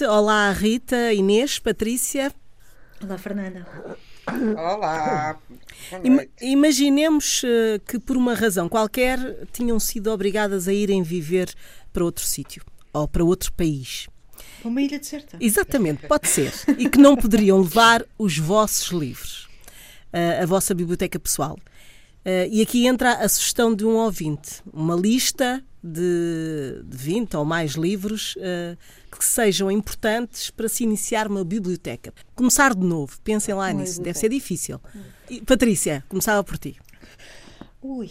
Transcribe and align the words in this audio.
Noite. 0.00 0.04
Olá, 0.06 0.52
Rita, 0.52 1.12
Inês, 1.12 1.58
Patrícia. 1.58 2.32
Olá, 3.02 3.18
Fernanda. 3.18 3.66
Olá. 4.56 5.38
Imaginemos 6.40 7.42
eh, 7.44 7.80
que, 7.86 7.98
por 7.98 8.16
uma 8.16 8.34
razão 8.34 8.68
qualquer, 8.68 9.18
tinham 9.52 9.78
sido 9.80 10.12
obrigadas 10.12 10.68
a 10.68 10.72
irem 10.72 11.02
viver 11.02 11.52
para 11.92 12.04
outro 12.04 12.24
sítio 12.24 12.62
ou 12.92 13.08
para 13.08 13.24
outro 13.24 13.52
país. 13.52 14.08
Para 14.60 14.68
uma 14.68 14.82
ilha 14.82 14.98
deserta. 14.98 15.36
Exatamente, 15.40 16.06
pode 16.06 16.28
ser. 16.28 16.52
E 16.78 16.88
que 16.88 16.98
não 16.98 17.16
poderiam 17.16 17.60
levar 17.60 18.04
os 18.18 18.38
vossos 18.38 18.88
livros, 18.90 19.48
eh, 20.12 20.40
a 20.42 20.46
vossa 20.46 20.74
biblioteca 20.74 21.18
pessoal. 21.18 21.58
Eh, 22.24 22.48
e 22.50 22.62
aqui 22.62 22.86
entra 22.86 23.12
a 23.14 23.28
sugestão 23.28 23.74
de 23.74 23.84
um 23.84 23.96
ouvinte: 23.96 24.62
uma 24.72 24.94
lista 24.94 25.62
de, 25.82 26.82
de 26.84 26.96
20 26.96 27.36
ou 27.36 27.44
mais 27.44 27.72
livros 27.72 28.34
uh, 28.36 28.76
que 29.16 29.24
sejam 29.24 29.70
importantes 29.70 30.50
para 30.50 30.68
se 30.68 30.82
iniciar 30.82 31.28
uma 31.28 31.44
biblioteca. 31.44 32.12
Começar 32.34 32.74
de 32.74 32.84
novo, 32.84 33.18
pensem 33.22 33.54
lá 33.54 33.66
uma 33.66 33.74
nisso, 33.74 33.98
biblioteca. 33.98 34.04
deve 34.04 34.18
ser 34.18 34.28
difícil. 34.28 34.80
E, 35.30 35.40
Patrícia, 35.40 36.04
começava 36.08 36.42
por 36.42 36.58
ti. 36.58 36.76
Ui, 37.80 38.10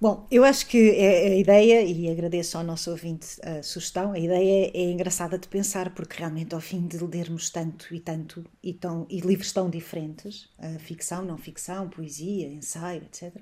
Bom, 0.00 0.28
eu 0.30 0.44
acho 0.44 0.68
que 0.68 0.92
é, 0.92 1.26
a 1.26 1.36
ideia, 1.36 1.82
e 1.82 2.08
agradeço 2.08 2.56
ao 2.56 2.62
nosso 2.62 2.88
ouvinte 2.88 3.36
a 3.42 3.64
sugestão, 3.64 4.12
a 4.12 4.18
ideia 4.18 4.70
é, 4.72 4.92
engraçada 4.92 5.36
de 5.36 5.48
pensar, 5.48 5.90
porque 5.92 6.18
realmente 6.18 6.54
ao 6.54 6.60
fim 6.60 6.86
de 6.86 6.98
lermos 6.98 7.50
tanto 7.50 7.92
e 7.92 7.98
tanto, 7.98 8.44
e, 8.62 8.72
tão, 8.72 9.08
e 9.10 9.18
livros 9.18 9.50
tão 9.50 9.68
diferentes, 9.68 10.48
ficção, 10.78 11.24
não 11.24 11.36
ficção, 11.36 11.88
poesia, 11.88 12.46
ensaio, 12.46 13.02
etc., 13.02 13.34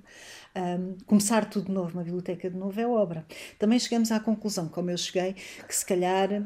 um, 0.57 0.97
começar 1.05 1.45
tudo 1.45 1.67
de 1.67 1.73
novo, 1.73 1.93
uma 1.93 2.03
biblioteca 2.03 2.49
de 2.49 2.57
novo 2.57 2.81
é 2.81 2.87
obra. 2.87 3.27
Também 3.59 3.79
chegamos 3.79 4.11
à 4.11 4.19
conclusão, 4.19 4.67
como 4.67 4.91
eu 4.91 4.97
cheguei, 4.97 5.35
que 5.35 5.77
se 5.77 5.85
calhar 5.85 6.43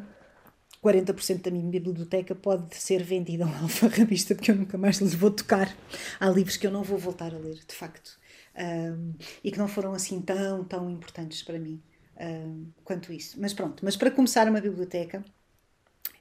40% 0.82 1.40
da 1.40 1.52
minha 1.52 1.70
biblioteca 1.70 2.34
pode 2.34 2.74
ser 2.74 3.04
vendida 3.04 3.44
a 3.44 3.46
um 3.46 3.62
alfarrabista, 3.62 4.34
porque 4.34 4.50
eu 4.50 4.56
nunca 4.56 4.76
mais 4.76 4.96
lhes 4.96 5.14
vou 5.14 5.30
tocar. 5.30 5.72
Há 6.18 6.28
livros 6.28 6.56
que 6.56 6.66
eu 6.66 6.72
não 6.72 6.82
vou 6.82 6.98
voltar 6.98 7.32
a 7.32 7.38
ler, 7.38 7.60
de 7.64 7.74
facto 7.76 8.18
um, 8.60 9.14
e 9.42 9.50
que 9.50 9.58
não 9.58 9.66
foram 9.66 9.92
assim 9.92 10.20
tão, 10.20 10.62
tão 10.64 10.90
importantes 10.90 11.42
para 11.42 11.58
mim 11.58 11.80
um, 12.20 12.66
quanto 12.84 13.12
isso. 13.12 13.40
Mas 13.40 13.54
pronto, 13.54 13.84
mas 13.84 13.96
para 13.96 14.10
começar 14.10 14.48
uma 14.48 14.60
biblioteca, 14.60 15.24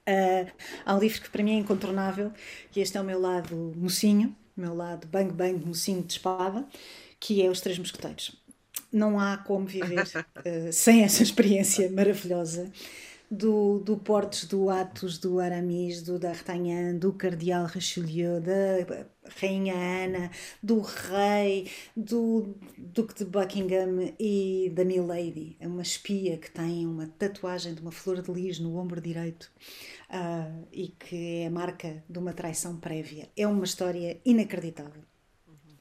uh, 0.08 0.52
há 0.86 0.96
um 0.96 1.00
livro 1.00 1.22
que 1.22 1.30
para 1.30 1.44
mim 1.44 1.56
é 1.56 1.60
incontornável, 1.60 2.32
e 2.76 2.80
este 2.80 2.98
é 2.98 3.02
o 3.02 3.04
meu 3.04 3.20
lado 3.20 3.74
mocinho, 3.76 4.36
o 4.58 4.62
meu 4.62 4.74
lado 4.74 5.08
bang 5.08 5.32
bang 5.32 5.66
mocinho 5.66 6.02
de 6.02 6.14
espada, 6.14 6.66
que 7.20 7.42
é 7.42 7.50
Os 7.50 7.62
Três 7.62 7.78
Mosqueteiros. 7.78 8.36
Não 8.92 9.20
há 9.20 9.38
como 9.38 9.66
viver 9.66 10.04
uh, 10.04 10.72
sem 10.74 11.04
essa 11.04 11.22
experiência 11.22 11.92
maravilhosa 11.92 12.72
do, 13.30 13.80
do 13.80 13.98
Portos, 13.98 14.46
do 14.46 14.70
Atos, 14.70 15.20
do 15.20 15.40
Aramis, 15.40 16.02
do 16.02 16.18
D'Artagnan, 16.18 16.96
do 16.96 17.14
Cardeal 17.14 17.66
Richelieu, 17.66 18.42
da 18.42 19.06
Rainha 19.40 19.76
Ana, 19.76 20.32
do 20.62 20.80
Rei, 20.80 21.70
do 21.96 22.56
Duque 22.78 23.16
de 23.16 23.26
Buckingham 23.26 24.14
e 24.20 24.72
da 24.74 24.84
Milady. 24.84 25.58
É 25.60 25.68
uma 25.68 25.82
espia 25.82 26.38
que 26.38 26.52
tem 26.52 26.86
uma 26.86 27.08
tatuagem 27.08 27.74
de 27.74 27.82
uma 27.82 27.92
flor 27.92 28.22
de 28.22 28.32
lis 28.32 28.60
no 28.60 28.78
ombro 28.78 29.02
direito 29.02 29.52
uh, 30.10 30.68
e 30.72 30.90
que 30.90 31.44
é 31.44 31.48
a 31.48 31.52
marca 31.52 32.04
de 32.10 32.20
uma 32.20 32.34
traição 32.34 32.78
prévia. 32.78 33.30
É 33.36 33.48
uma 33.48 33.66
história 33.66 34.20
inacreditável. 34.26 35.09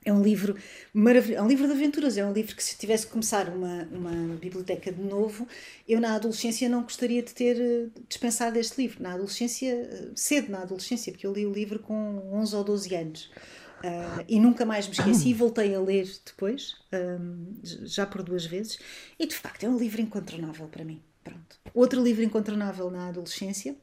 É 0.04 0.12
um 0.12 0.22
livro 0.22 0.56
maravilhoso, 0.94 1.40
é 1.40 1.42
um 1.42 1.48
livro 1.48 1.66
de 1.66 1.72
aventuras, 1.72 2.16
é 2.16 2.24
um 2.24 2.32
livro 2.32 2.54
que 2.54 2.62
se 2.62 2.76
tivesse 2.76 3.06
que 3.06 3.12
começar 3.12 3.48
uma, 3.48 3.84
uma 3.90 4.36
biblioteca 4.36 4.92
de 4.92 5.02
novo, 5.02 5.46
eu 5.88 6.00
na 6.00 6.14
adolescência 6.14 6.68
não 6.68 6.82
gostaria 6.82 7.22
de 7.22 7.34
ter 7.34 7.60
eh, 7.60 7.88
dispensado 8.08 8.58
este 8.58 8.80
livro. 8.80 9.02
Na 9.02 9.14
adolescência, 9.14 9.70
eh, 9.70 10.10
cedo 10.14 10.50
na 10.50 10.62
adolescência, 10.62 11.12
porque 11.12 11.26
eu 11.26 11.32
li 11.32 11.44
o 11.44 11.52
livro 11.52 11.80
com 11.80 12.30
11 12.32 12.56
ou 12.56 12.64
12 12.64 12.94
anos. 12.94 13.30
Uh, 13.78 14.24
e 14.26 14.40
nunca 14.40 14.66
mais 14.66 14.88
me 14.88 14.92
esqueci, 14.92 15.32
voltei 15.32 15.72
a 15.72 15.80
ler 15.80 16.04
depois, 16.26 16.74
um, 16.92 17.54
já 17.62 18.04
por 18.04 18.24
duas 18.24 18.44
vezes, 18.44 18.76
e 19.16 19.24
de 19.24 19.36
facto 19.36 19.62
é 19.62 19.68
um 19.68 19.78
livro 19.78 20.00
incontornável 20.00 20.66
para 20.66 20.84
mim. 20.84 21.00
Pronto. 21.22 21.60
Outro 21.72 22.02
livro 22.02 22.24
incontornável 22.24 22.90
na 22.90 23.08
adolescência, 23.08 23.76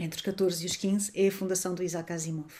entre 0.00 0.16
os 0.16 0.22
14 0.22 0.64
e 0.64 0.66
os 0.66 0.76
15, 0.76 1.12
é 1.14 1.28
a 1.28 1.32
Fundação 1.32 1.74
do 1.74 1.82
Isaac 1.82 2.12
Asimov. 2.12 2.52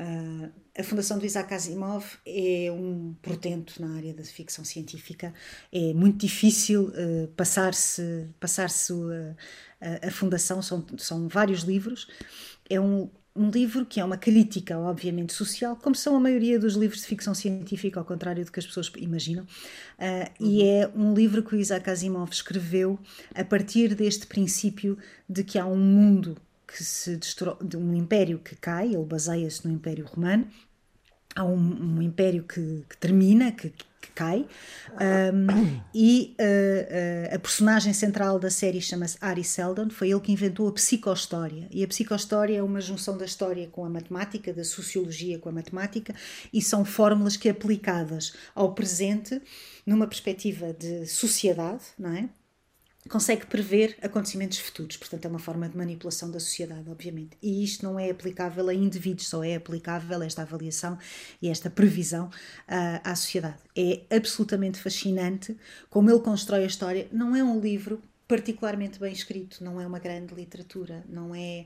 Uh, 0.00 0.48
a 0.78 0.84
Fundação 0.84 1.18
do 1.18 1.26
Isaac 1.26 1.52
Asimov 1.52 2.04
é 2.24 2.70
um 2.70 3.14
portento 3.20 3.82
na 3.82 3.96
área 3.96 4.14
da 4.14 4.22
ficção 4.22 4.64
científica. 4.64 5.34
É 5.72 5.92
muito 5.92 6.18
difícil 6.18 6.84
uh, 6.84 7.26
passar-se 7.36 8.28
passar 8.38 8.68
uh, 8.68 9.36
a, 9.80 10.06
a 10.06 10.10
Fundação, 10.12 10.62
são, 10.62 10.86
são 10.98 11.26
vários 11.26 11.62
livros. 11.62 12.06
É 12.70 12.80
um, 12.80 13.10
um 13.34 13.50
livro 13.50 13.84
que 13.84 13.98
é 13.98 14.04
uma 14.04 14.16
crítica, 14.16 14.78
obviamente, 14.78 15.32
social, 15.32 15.74
como 15.74 15.96
são 15.96 16.14
a 16.14 16.20
maioria 16.20 16.60
dos 16.60 16.74
livros 16.74 17.00
de 17.00 17.06
ficção 17.06 17.34
científica, 17.34 17.98
ao 17.98 18.06
contrário 18.06 18.44
do 18.44 18.52
que 18.52 18.60
as 18.60 18.66
pessoas 18.66 18.92
imaginam. 18.98 19.44
Uh, 19.44 20.30
e 20.38 20.62
uhum. 20.62 20.80
é 20.80 20.90
um 20.94 21.14
livro 21.14 21.42
que 21.42 21.56
o 21.56 21.58
Isaac 21.58 21.90
Asimov 21.90 22.30
escreveu 22.30 23.00
a 23.34 23.42
partir 23.42 23.96
deste 23.96 24.28
princípio 24.28 24.96
de 25.28 25.42
que 25.42 25.58
há 25.58 25.66
um 25.66 25.76
mundo 25.76 26.36
que 26.68 26.84
se 26.84 27.16
destrói, 27.16 27.56
de 27.64 27.76
um 27.76 27.94
império 27.94 28.38
que 28.38 28.54
cai, 28.54 28.88
ele 28.94 29.04
baseia-se 29.04 29.66
no 29.66 29.72
Império 29.72 30.04
Romano, 30.04 30.46
há 31.34 31.42
um, 31.42 31.96
um 31.96 32.02
império 32.02 32.42
que, 32.42 32.84
que, 32.88 32.96
termina, 32.98 33.50
que, 33.52 33.70
que 33.70 34.10
cai, 34.14 34.46
um, 35.32 35.80
e 35.94 36.36
uh, 36.38 37.32
uh, 37.32 37.36
a 37.36 37.38
personagem 37.38 37.92
central 37.94 38.38
da 38.38 38.50
série 38.50 38.82
chama-se 38.82 39.16
Ari 39.20 39.44
Seldon, 39.44 39.88
foi 39.88 40.10
ele 40.10 40.20
que 40.20 40.30
inventou 40.30 40.68
a 40.68 40.72
psicohistória, 40.72 41.66
e 41.70 41.82
a 41.82 41.88
psicohistória 41.88 42.58
é 42.58 42.62
uma 42.62 42.82
junção 42.82 43.16
da 43.16 43.24
história 43.24 43.66
com 43.68 43.84
a 43.84 43.88
matemática, 43.88 44.52
da 44.52 44.64
sociologia 44.64 45.38
com 45.38 45.48
a 45.48 45.52
matemática, 45.52 46.14
e 46.52 46.60
são 46.60 46.84
fórmulas 46.84 47.36
que 47.36 47.48
aplicadas 47.48 48.34
ao 48.54 48.74
presente, 48.74 49.40
numa 49.86 50.06
perspectiva 50.06 50.74
de 50.74 51.06
sociedade, 51.06 51.84
não 51.98 52.12
é? 52.12 52.28
Consegue 53.08 53.46
prever 53.46 53.96
acontecimentos 54.02 54.58
futuros. 54.58 54.96
Portanto, 54.96 55.24
é 55.24 55.28
uma 55.28 55.38
forma 55.38 55.68
de 55.68 55.76
manipulação 55.76 56.30
da 56.30 56.38
sociedade, 56.38 56.88
obviamente. 56.88 57.36
E 57.42 57.64
isto 57.64 57.84
não 57.84 57.98
é 57.98 58.10
aplicável 58.10 58.68
a 58.68 58.74
indivíduos, 58.74 59.28
só 59.28 59.42
é 59.42 59.56
aplicável 59.56 60.22
esta 60.22 60.42
avaliação 60.42 60.98
e 61.40 61.48
esta 61.48 61.70
previsão 61.70 62.26
uh, 62.26 63.00
à 63.02 63.14
sociedade. 63.16 63.58
É 63.76 64.02
absolutamente 64.14 64.78
fascinante 64.78 65.56
como 65.90 66.10
ele 66.10 66.20
constrói 66.20 66.64
a 66.64 66.66
história. 66.66 67.08
Não 67.10 67.34
é 67.34 67.42
um 67.42 67.60
livro 67.60 68.00
particularmente 68.26 69.00
bem 69.00 69.12
escrito, 69.12 69.64
não 69.64 69.80
é 69.80 69.86
uma 69.86 69.98
grande 69.98 70.34
literatura, 70.34 71.02
não 71.08 71.34
é 71.34 71.64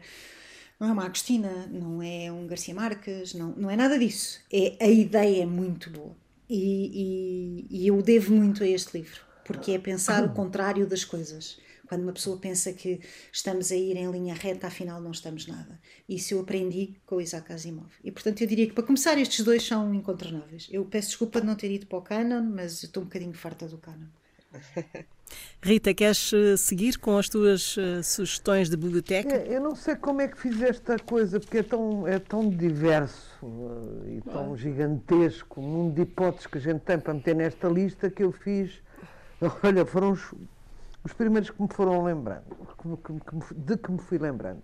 não 0.79 0.89
é 0.89 0.93
uma 0.93 1.05
Agostina, 1.05 1.67
não 1.69 2.03
é 2.03 2.33
um 2.33 2.45
Garcia 2.47 2.75
Marques, 2.75 3.35
não, 3.35 3.55
não 3.57 3.71
é 3.71 3.77
nada 3.77 3.97
disso. 3.97 4.41
É, 4.53 4.77
a 4.81 4.89
ideia 4.89 5.45
é 5.45 5.47
muito 5.47 5.91
boa. 5.91 6.17
E, 6.51 7.67
e, 7.71 7.83
e 7.85 7.87
eu 7.87 8.03
devo 8.03 8.35
muito 8.35 8.65
a 8.65 8.67
este 8.67 8.99
livro 8.99 9.32
porque 9.45 9.73
é 9.73 9.79
pensar 9.79 10.25
o 10.25 10.33
contrário 10.35 10.87
das 10.87 11.05
coisas. 11.05 11.59
Quando 11.89 12.05
uma 12.05 12.13
pessoa 12.13 12.39
pensa 12.39 12.73
que 12.73 13.01
estamos 13.31 13.71
a 13.71 13.77
ir 13.77 13.97
em 13.97 14.11
linha 14.11 14.35
reta, 14.35 14.67
afinal 14.67 15.01
não 15.01 15.11
estamos 15.11 15.47
nada. 15.47 15.79
Isso 16.09 16.33
eu 16.33 16.41
aprendi 16.41 16.97
com 17.05 17.17
o 17.17 17.21
Isaac 17.21 17.53
Asimov. 17.53 17.91
E 18.03 18.11
portanto 18.11 18.41
eu 18.41 18.47
diria 18.47 18.67
que 18.67 18.73
para 18.73 18.85
começar 18.85 19.19
estes 19.19 19.45
dois 19.45 19.63
são 19.63 19.93
incontornáveis. 19.93 20.69
Eu 20.71 20.85
peço 20.87 21.09
desculpa 21.09 21.41
de 21.41 21.47
não 21.47 21.55
ter 21.55 21.71
ido 21.71 21.87
para 21.87 21.99
o 21.99 22.03
canon, 22.03 22.43
mas 22.43 22.83
estou 22.83 23.03
um 23.03 23.07
bocadinho 23.07 23.35
farta 23.35 23.69
do 23.69 23.77
canon. 23.77 24.07
Rita, 25.63 25.95
queres 25.95 26.33
eh, 26.33 26.57
seguir 26.57 26.99
com 26.99 27.17
as 27.17 27.29
tuas 27.29 27.77
uh, 27.77 28.03
sugestões 28.03 28.69
de 28.69 28.77
biblioteca? 28.77 29.35
É, 29.35 29.57
eu 29.57 29.61
não 29.61 29.75
sei 29.75 29.95
como 29.95 30.21
é 30.21 30.29
que 30.29 30.39
fiz 30.39 30.61
esta 30.61 30.99
coisa, 30.99 31.39
porque 31.39 31.59
é 31.59 31.63
tão, 31.63 32.07
é 32.07 32.19
tão 32.19 32.51
diverso 32.51 33.47
uh, 33.47 34.05
e 34.09 34.21
tão 34.23 34.57
gigantesco 34.57 35.61
o 35.61 35.63
mundo 35.63 35.95
de 35.95 36.03
hipóteses 36.03 36.47
que 36.47 36.59
a 36.59 36.61
gente 36.61 36.81
tem 36.81 36.99
para 36.99 37.15
meter 37.15 37.35
nesta 37.35 37.69
lista 37.69 38.11
que 38.11 38.23
eu 38.23 38.33
fiz 38.33 38.83
Olha, 39.63 39.85
foram 39.85 40.13
os, 40.13 40.35
os 41.05 41.13
primeiros 41.13 41.51
que 41.51 41.61
me 41.61 41.69
foram 41.69 42.03
lembrando, 42.03 42.45
que, 42.79 42.97
que, 42.97 43.21
que, 43.21 43.55
de 43.55 43.77
que 43.77 43.93
me 43.93 43.99
fui 43.99 44.19
lembrando. 44.19 44.63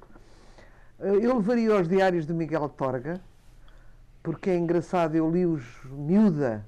Eh, 1.00 1.16
eu 1.22 1.36
levaria 1.36 1.80
os 1.80 1.88
diários 1.88 2.26
de 2.26 2.32
Miguel 2.32 2.68
Torga, 2.68 3.20
porque 4.22 4.50
é 4.50 4.56
engraçado, 4.56 5.14
eu 5.16 5.30
li-os 5.30 5.64
miúda 5.84 6.64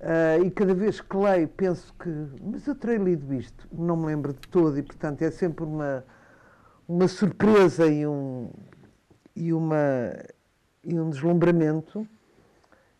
uh, 0.00 0.44
e 0.44 0.50
cada 0.50 0.74
vez 0.74 1.00
que 1.00 1.16
leio 1.16 1.48
penso 1.48 1.94
que. 1.94 2.08
Mas 2.42 2.66
eu 2.66 2.74
terei 2.74 2.98
lido 2.98 3.32
isto, 3.34 3.66
não 3.72 3.96
me 3.96 4.06
lembro 4.06 4.32
de 4.32 4.46
todo 4.48 4.78
e, 4.78 4.82
portanto, 4.82 5.22
é 5.22 5.30
sempre 5.30 5.64
uma, 5.64 6.04
uma 6.86 7.08
surpresa 7.08 7.86
e 7.86 8.06
um, 8.06 8.50
e, 9.34 9.52
uma, 9.52 10.12
e 10.84 10.98
um 10.98 11.08
deslumbramento. 11.10 12.06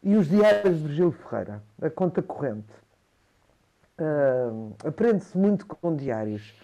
E 0.03 0.17
os 0.17 0.29
diários 0.29 0.79
de 0.79 0.85
Virgílio 0.87 1.13
Ferreira, 1.13 1.63
a 1.83 1.91
conta 1.91 2.23
corrente 2.23 2.73
Uh, 4.01 4.75
Aprende-se 4.85 5.37
muito 5.37 5.67
com 5.67 5.95
diários. 5.95 6.55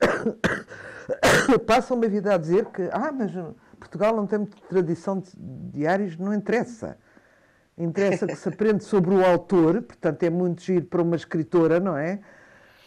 Passam 1.66 1.96
uma 1.96 2.08
vida 2.08 2.34
a 2.34 2.38
dizer 2.38 2.66
que, 2.66 2.82
ah, 2.92 3.12
mas 3.12 3.32
Portugal 3.78 4.16
não 4.16 4.26
tem 4.26 4.44
tradição 4.68 5.20
de 5.20 5.30
diários, 5.72 6.16
não 6.16 6.34
interessa. 6.34 6.98
Interessa 7.78 8.26
que 8.26 8.36
se 8.36 8.48
aprende 8.48 8.84
sobre 8.84 9.14
o 9.14 9.24
autor, 9.24 9.82
portanto 9.82 10.22
é 10.22 10.30
muito 10.30 10.62
giro 10.62 10.86
para 10.86 11.02
uma 11.02 11.16
escritora, 11.16 11.80
não 11.80 11.96
é? 11.96 12.20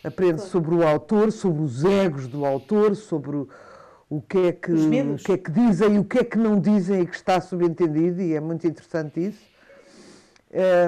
aprende 0.05 0.35
claro. 0.35 0.49
sobre 0.51 0.75
o 0.75 0.87
autor, 0.87 1.31
sobre 1.31 1.63
os 1.63 1.83
egos 1.83 2.27
do 2.27 2.45
autor, 2.45 2.95
sobre 2.95 3.35
o, 3.35 3.49
o 4.09 4.21
que 4.21 4.37
é 4.37 4.51
que, 4.51 4.71
o 4.71 5.15
que 5.17 5.31
é 5.31 5.37
que 5.37 5.51
dizem 5.51 5.95
e 5.95 5.99
o 5.99 6.03
que 6.03 6.19
é 6.19 6.23
que 6.23 6.37
não 6.37 6.59
dizem 6.59 7.01
e 7.01 7.07
que 7.07 7.15
está 7.15 7.41
subentendido, 7.41 8.21
e 8.21 8.35
é 8.35 8.39
muito 8.39 8.65
interessante 8.67 9.27
isso. 9.27 9.43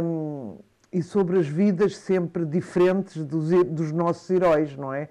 Um, 0.03 0.57
e 0.97 1.03
sobre 1.03 1.37
as 1.39 1.47
vidas 1.47 1.95
sempre 1.97 2.45
diferentes 2.45 3.23
dos, 3.25 3.49
dos 3.65 3.91
nossos 3.91 4.29
heróis, 4.29 4.75
não 4.75 4.93
é? 4.93 5.07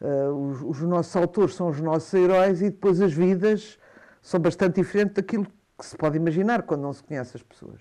Uh, 0.00 0.50
os, 0.50 0.62
os, 0.62 0.82
nossos 0.82 1.16
autores 1.16 1.54
são 1.54 1.68
os 1.68 1.80
nossos 1.80 2.12
heróis 2.12 2.60
e 2.60 2.68
depois 2.68 3.00
as 3.00 3.12
vidas 3.12 3.78
são 4.20 4.38
bastante 4.38 4.76
diferentes 4.76 5.14
daquilo 5.14 5.46
que 5.78 5.86
se 5.86 5.96
pode 5.96 6.16
imaginar 6.16 6.62
quando 6.62 6.82
não 6.82 6.92
se 6.92 7.02
conhece 7.02 7.36
as 7.36 7.42
pessoas. 7.42 7.80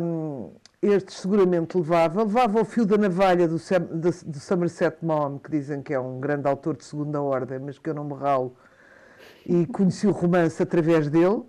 Um, 0.00 0.52
este 0.82 1.12
seguramente 1.12 1.76
levava, 1.76 2.22
levava 2.22 2.60
o 2.60 2.64
fio 2.64 2.86
da 2.86 2.96
navalha 2.96 3.46
do, 3.46 3.56
do, 3.56 4.10
do 4.26 4.40
Somerset 4.40 5.04
Maugham, 5.04 5.38
que 5.38 5.50
dizem 5.50 5.82
que 5.82 5.92
é 5.92 6.00
um 6.00 6.18
grande 6.18 6.48
autor 6.48 6.76
de 6.76 6.84
segunda 6.84 7.20
ordem, 7.20 7.58
mas 7.58 7.78
que 7.78 7.88
eu 7.90 7.94
não 7.94 8.04
me 8.04 8.14
ralo, 8.14 8.56
e 9.46 9.66
conheci 9.66 10.06
o 10.06 10.10
romance 10.10 10.62
através 10.62 11.08
dele. 11.08 11.42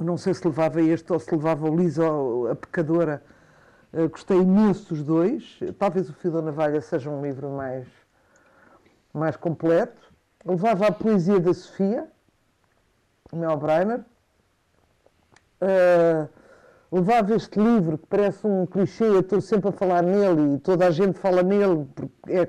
Não 0.00 0.16
sei 0.16 0.34
se 0.34 0.46
levava 0.46 0.80
este 0.82 1.12
ou 1.12 1.18
se 1.18 1.32
levava 1.34 1.70
o 1.70 1.76
Lisa, 1.76 2.04
a 2.50 2.54
Pecadora. 2.54 3.22
Uh, 3.92 4.08
gostei 4.08 4.38
imenso 4.38 4.92
dos 4.92 5.04
dois. 5.04 5.60
Talvez 5.78 6.08
o 6.08 6.12
Fio 6.14 6.32
da 6.32 6.42
Navalha 6.42 6.80
seja 6.80 7.08
um 7.10 7.22
livro 7.22 7.48
mais, 7.50 7.86
mais 9.12 9.36
completo. 9.36 10.02
Levava 10.44 10.88
a 10.88 10.92
Poesia 10.92 11.38
da 11.38 11.54
Sofia, 11.54 12.08
Mel 13.32 13.56
Breiner. 13.56 14.00
Uh, 15.62 16.28
levava 16.94 17.34
este 17.34 17.58
livro, 17.58 17.98
que 17.98 18.06
parece 18.06 18.46
um 18.46 18.66
clichê, 18.66 19.04
eu 19.04 19.20
estou 19.20 19.40
sempre 19.40 19.68
a 19.68 19.72
falar 19.72 20.02
nele 20.02 20.54
e 20.54 20.58
toda 20.58 20.86
a 20.86 20.90
gente 20.90 21.18
fala 21.18 21.42
nele, 21.42 21.88
é, 22.28 22.42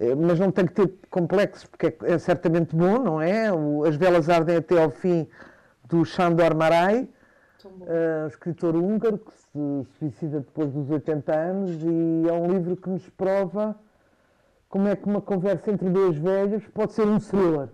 é, 0.00 0.14
mas 0.14 0.40
não 0.40 0.50
tem 0.50 0.66
que 0.66 0.72
ter 0.72 0.92
complexos, 1.10 1.64
porque 1.64 1.86
é, 1.86 2.14
é 2.14 2.18
certamente 2.18 2.74
bom, 2.74 2.98
não 2.98 3.20
é? 3.20 3.52
O, 3.52 3.84
As 3.84 3.94
Velas 3.94 4.28
Ardem 4.28 4.56
até 4.56 4.82
ao 4.82 4.90
fim, 4.90 5.28
do 5.88 6.04
Sándor 6.04 6.54
Marai, 6.54 7.08
uh, 7.64 8.26
escritor 8.28 8.76
húngaro, 8.76 9.18
que 9.18 9.32
se 9.32 9.86
suicida 9.98 10.40
depois 10.40 10.70
dos 10.70 10.90
80 10.90 11.34
anos, 11.34 11.82
e 11.82 12.28
é 12.28 12.32
um 12.32 12.46
livro 12.46 12.76
que 12.76 12.88
nos 12.88 13.08
prova 13.10 13.74
como 14.68 14.86
é 14.86 14.94
que 14.94 15.06
uma 15.06 15.20
conversa 15.20 15.70
entre 15.70 15.88
dois 15.88 16.16
velhos 16.16 16.66
pode 16.68 16.92
ser 16.92 17.06
um 17.06 17.18
thriller. 17.18 17.70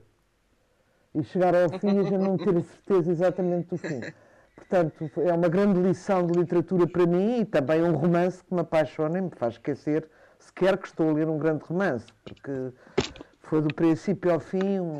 E 1.14 1.22
chegar 1.24 1.54
ao 1.54 1.68
fim 1.78 1.96
e 1.96 1.98
a 1.98 2.02
gente 2.04 2.22
não 2.22 2.36
ter 2.36 2.56
a 2.56 2.62
certeza 2.62 3.10
exatamente 3.10 3.68
do 3.68 3.76
fim. 3.76 4.00
Portanto, 4.56 5.10
é 5.20 5.32
uma 5.32 5.48
grande 5.48 5.80
lição 5.80 6.26
de 6.26 6.38
literatura 6.38 6.86
para 6.86 7.06
mim 7.06 7.40
e 7.40 7.44
também 7.44 7.82
um 7.82 7.92
romance 7.92 8.42
que 8.42 8.54
me 8.54 8.60
apaixona 8.60 9.18
e 9.18 9.22
me 9.22 9.30
faz 9.30 9.54
esquecer 9.54 10.08
sequer 10.38 10.76
que 10.76 10.86
estou 10.86 11.10
a 11.10 11.12
ler 11.12 11.28
um 11.28 11.38
grande 11.38 11.64
romance, 11.64 12.06
porque 12.24 12.72
foi 13.40 13.62
do 13.62 13.74
princípio 13.74 14.32
ao 14.32 14.40
fim. 14.40 14.80
Um... 14.80 14.96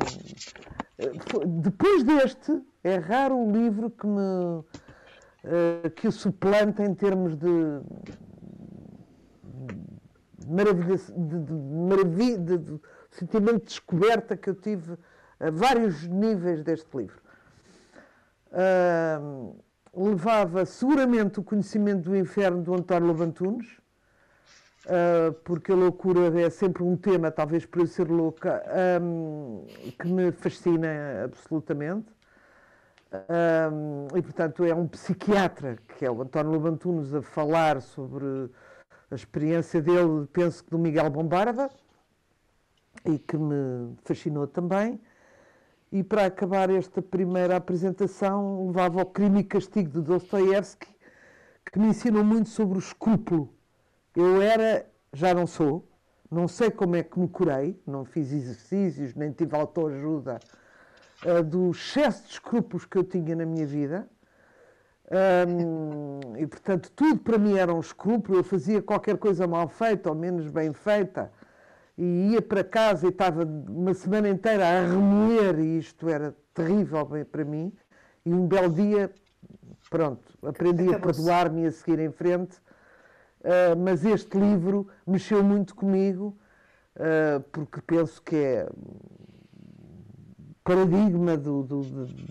Depois 1.61 2.03
deste, 2.03 2.61
é 2.85 2.97
raro 2.97 3.35
um 3.35 3.51
livro 3.51 3.89
que 3.89 4.05
me 4.05 4.19
uh, 4.19 5.89
que 5.95 6.07
o 6.07 6.11
suplanta 6.11 6.83
em 6.83 6.93
termos 6.93 7.35
de 7.35 7.47
maravilha, 10.47 10.97
de, 11.17 11.39
de, 11.39 12.57
de, 12.57 12.73
de 12.73 12.81
sentimento 13.09 13.61
de 13.61 13.65
descoberta 13.65 14.37
que 14.37 14.51
eu 14.51 14.53
tive 14.53 14.95
a 15.39 15.49
vários 15.49 16.07
níveis 16.07 16.61
deste 16.61 16.95
livro. 16.95 17.19
Uh, 18.51 19.55
levava 19.95 20.63
seguramente 20.63 21.39
o 21.39 21.43
conhecimento 21.43 22.09
do 22.09 22.15
inferno 22.15 22.61
do 22.61 22.75
António 22.75 23.07
Lobantunes, 23.07 23.67
uh, 24.85 25.33
porque 25.43 25.71
a 25.71 25.75
loucura 25.75 26.39
é 26.39 26.49
sempre 26.51 26.83
um 26.83 26.95
tema, 26.95 27.31
talvez 27.31 27.65
por 27.65 27.81
eu 27.81 27.87
ser 27.87 28.07
louca, 28.11 28.63
um, 29.01 29.65
que 29.99 30.07
me 30.07 30.31
fascina 30.31 31.23
absolutamente. 31.23 32.14
Um, 33.29 34.17
e, 34.17 34.21
portanto, 34.21 34.63
é 34.63 34.73
um 34.73 34.87
psiquiatra, 34.87 35.77
que 35.97 36.05
é 36.05 36.11
o 36.11 36.21
António 36.21 36.51
Lobantunes, 36.51 37.13
a 37.13 37.21
falar 37.21 37.81
sobre 37.81 38.25
a 39.11 39.15
experiência 39.15 39.81
dele, 39.81 40.27
penso 40.31 40.63
que 40.63 40.71
do 40.71 40.79
Miguel 40.79 41.09
Bombarda, 41.09 41.69
e 43.05 43.19
que 43.19 43.37
me 43.37 43.95
fascinou 44.03 44.47
também. 44.47 44.99
E 45.91 46.03
para 46.03 46.25
acabar 46.25 46.69
esta 46.69 47.01
primeira 47.01 47.55
apresentação, 47.55 48.67
levava 48.67 48.99
ao 48.99 49.05
Crime 49.05 49.41
e 49.41 49.43
Castigo 49.43 49.89
de 49.89 50.01
Dostoiévski, 50.01 50.87
que 51.71 51.79
me 51.79 51.87
ensinou 51.87 52.23
muito 52.23 52.49
sobre 52.49 52.77
o 52.77 52.79
escrúpulo. 52.79 53.53
Eu 54.15 54.41
era, 54.41 54.85
já 55.13 55.33
não 55.33 55.45
sou, 55.45 55.87
não 56.29 56.47
sei 56.47 56.71
como 56.71 56.95
é 56.95 57.03
que 57.03 57.19
me 57.19 57.27
curei, 57.27 57.79
não 57.85 58.03
fiz 58.03 58.31
exercícios, 58.31 59.13
nem 59.13 59.31
tive 59.31 59.55
autoajuda, 59.55 60.39
uh, 61.25 61.43
do 61.43 61.71
excesso 61.71 62.23
de 62.27 62.33
escrúpulos 62.33 62.85
que 62.85 62.97
eu 62.97 63.03
tinha 63.03 63.35
na 63.35 63.45
minha 63.45 63.65
vida. 63.65 64.07
Um, 65.47 66.35
e 66.37 66.47
portanto, 66.47 66.91
tudo 66.95 67.19
para 67.19 67.37
mim 67.37 67.57
era 67.57 67.73
um 67.73 67.79
escrúpulo. 67.79 68.39
Eu 68.39 68.43
fazia 68.43 68.81
qualquer 68.81 69.17
coisa 69.17 69.47
mal 69.47 69.67
feita 69.67 70.09
ou 70.09 70.15
menos 70.15 70.47
bem 70.47 70.73
feita 70.73 71.31
e 71.97 72.31
ia 72.31 72.41
para 72.41 72.63
casa 72.63 73.05
e 73.05 73.09
estava 73.09 73.43
uma 73.43 73.93
semana 73.93 74.27
inteira 74.27 74.67
a 74.67 74.81
remoer, 74.81 75.59
e 75.59 75.77
isto 75.77 76.09
era 76.09 76.35
terrível 76.53 77.07
para 77.31 77.45
mim. 77.45 77.71
E 78.25 78.33
um 78.33 78.47
belo 78.47 78.73
dia, 78.73 79.11
pronto, 79.89 80.37
aprendi 80.43 80.93
a 80.93 80.99
perdoar-me 80.99 81.63
e 81.63 81.67
a 81.67 81.71
seguir 81.71 81.99
em 81.99 82.11
frente. 82.11 82.57
Uh, 83.41 83.77
mas 83.77 84.03
este 84.03 84.37
livro 84.37 84.87
mexeu 85.05 85.43
muito 85.43 85.75
comigo, 85.75 86.35
uh, 86.95 87.39
porque 87.51 87.79
penso 87.81 88.21
que 88.21 88.35
é 88.35 88.69
paradigma 90.65 91.37
do, 91.37 91.63
do, 91.63 91.81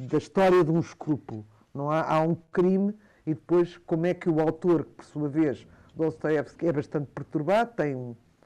da 0.08 0.18
história 0.18 0.62
de 0.62 0.70
um 0.70 0.80
escrúpulo. 0.80 1.46
Não 1.72 1.90
há, 1.90 2.02
há 2.02 2.20
um 2.20 2.34
crime 2.52 2.92
e 3.24 3.32
depois 3.32 3.78
como 3.86 4.04
é 4.04 4.12
que 4.12 4.28
o 4.28 4.40
autor, 4.40 4.84
que 4.84 4.90
por 4.90 5.04
sua 5.04 5.28
vez, 5.28 5.66
Dostoevsky, 5.94 6.66
é 6.66 6.72
bastante 6.72 7.06
perturbado, 7.14 7.72
tem 7.76 7.94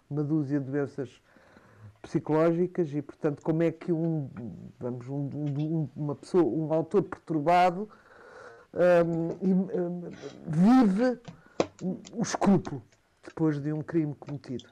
uma 0.09 0.23
dúzia 0.23 0.61
de 0.61 0.71
doenças 0.71 1.21
psicológicas 2.03 2.93
e, 2.93 3.01
portanto, 3.01 3.43
como 3.43 3.63
é 3.63 3.73
que 3.73 3.91
um, 3.91 4.29
vamos, 4.79 5.09
um, 5.09 5.29
um, 5.35 5.89
uma 5.97 6.15
pessoa, 6.15 6.45
um 6.45 6.73
autor 6.73 7.03
perturbado 7.03 7.89
um, 9.43 10.11
vive 10.47 11.19
o 12.13 12.23
escrúpulo 12.23 12.83
depois 13.25 13.59
de 13.59 13.73
um 13.73 13.83
crime 13.83 14.15
cometido. 14.15 14.69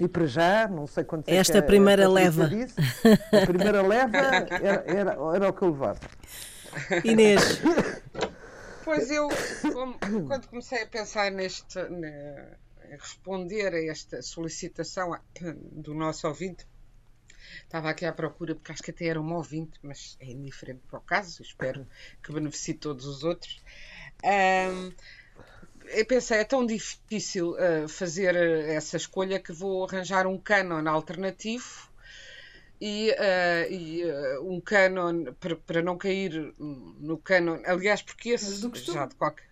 E 0.00 0.08
para 0.08 0.26
já, 0.26 0.66
não 0.66 0.86
sei 0.86 1.04
quanto 1.04 1.28
é 1.28 1.36
Esta 1.36 1.58
é, 1.58 1.62
primeira 1.62 2.08
leva. 2.08 2.48
Disse, 2.48 2.74
a 3.32 3.46
primeira 3.46 3.82
leva 3.82 4.16
era, 4.16 4.84
era, 4.86 5.16
era 5.34 5.48
o 5.48 5.52
que 5.52 5.62
eu 5.62 5.70
levava. 5.70 6.00
Inês. 7.04 7.60
Pois 8.82 9.10
eu, 9.10 9.28
quando 10.26 10.48
comecei 10.48 10.82
a 10.82 10.86
pensar 10.86 11.30
neste, 11.30 11.78
responder 12.98 13.74
a 13.74 13.84
esta 13.84 14.22
solicitação 14.22 15.16
do 15.72 15.94
nosso 15.94 16.26
ouvinte. 16.26 16.66
Estava 17.62 17.90
aqui 17.90 18.04
à 18.04 18.12
procura, 18.12 18.54
porque 18.54 18.72
acho 18.72 18.82
que 18.82 18.90
até 18.90 19.06
era 19.06 19.20
um 19.20 19.32
ouvinte, 19.34 19.78
mas 19.82 20.16
é 20.20 20.26
indiferente 20.26 20.82
para 20.88 20.98
o 20.98 21.02
caso, 21.02 21.42
espero 21.42 21.86
que 22.22 22.32
beneficie 22.32 22.74
todos 22.74 23.06
os 23.06 23.22
outros. 23.22 23.60
Um, 24.24 24.92
eu 25.90 26.06
pensei, 26.06 26.38
é 26.38 26.44
tão 26.44 26.64
difícil 26.64 27.52
uh, 27.52 27.88
fazer 27.88 28.34
essa 28.36 28.96
escolha 28.96 29.38
que 29.38 29.52
vou 29.52 29.84
arranjar 29.84 30.26
um 30.26 30.38
canon 30.38 30.88
alternativo 30.88 31.90
e, 32.80 33.10
uh, 33.10 33.72
e 33.72 34.04
uh, 34.04 34.50
um 34.50 34.60
canon 34.60 35.26
para, 35.66 35.82
não 35.82 35.98
cair 35.98 36.54
no 36.58 37.18
canon. 37.18 37.60
Aliás, 37.66 38.02
porque 38.02 38.30
esse 38.30 38.60
já 38.92 39.06
de 39.06 39.14
qualquer. 39.14 39.50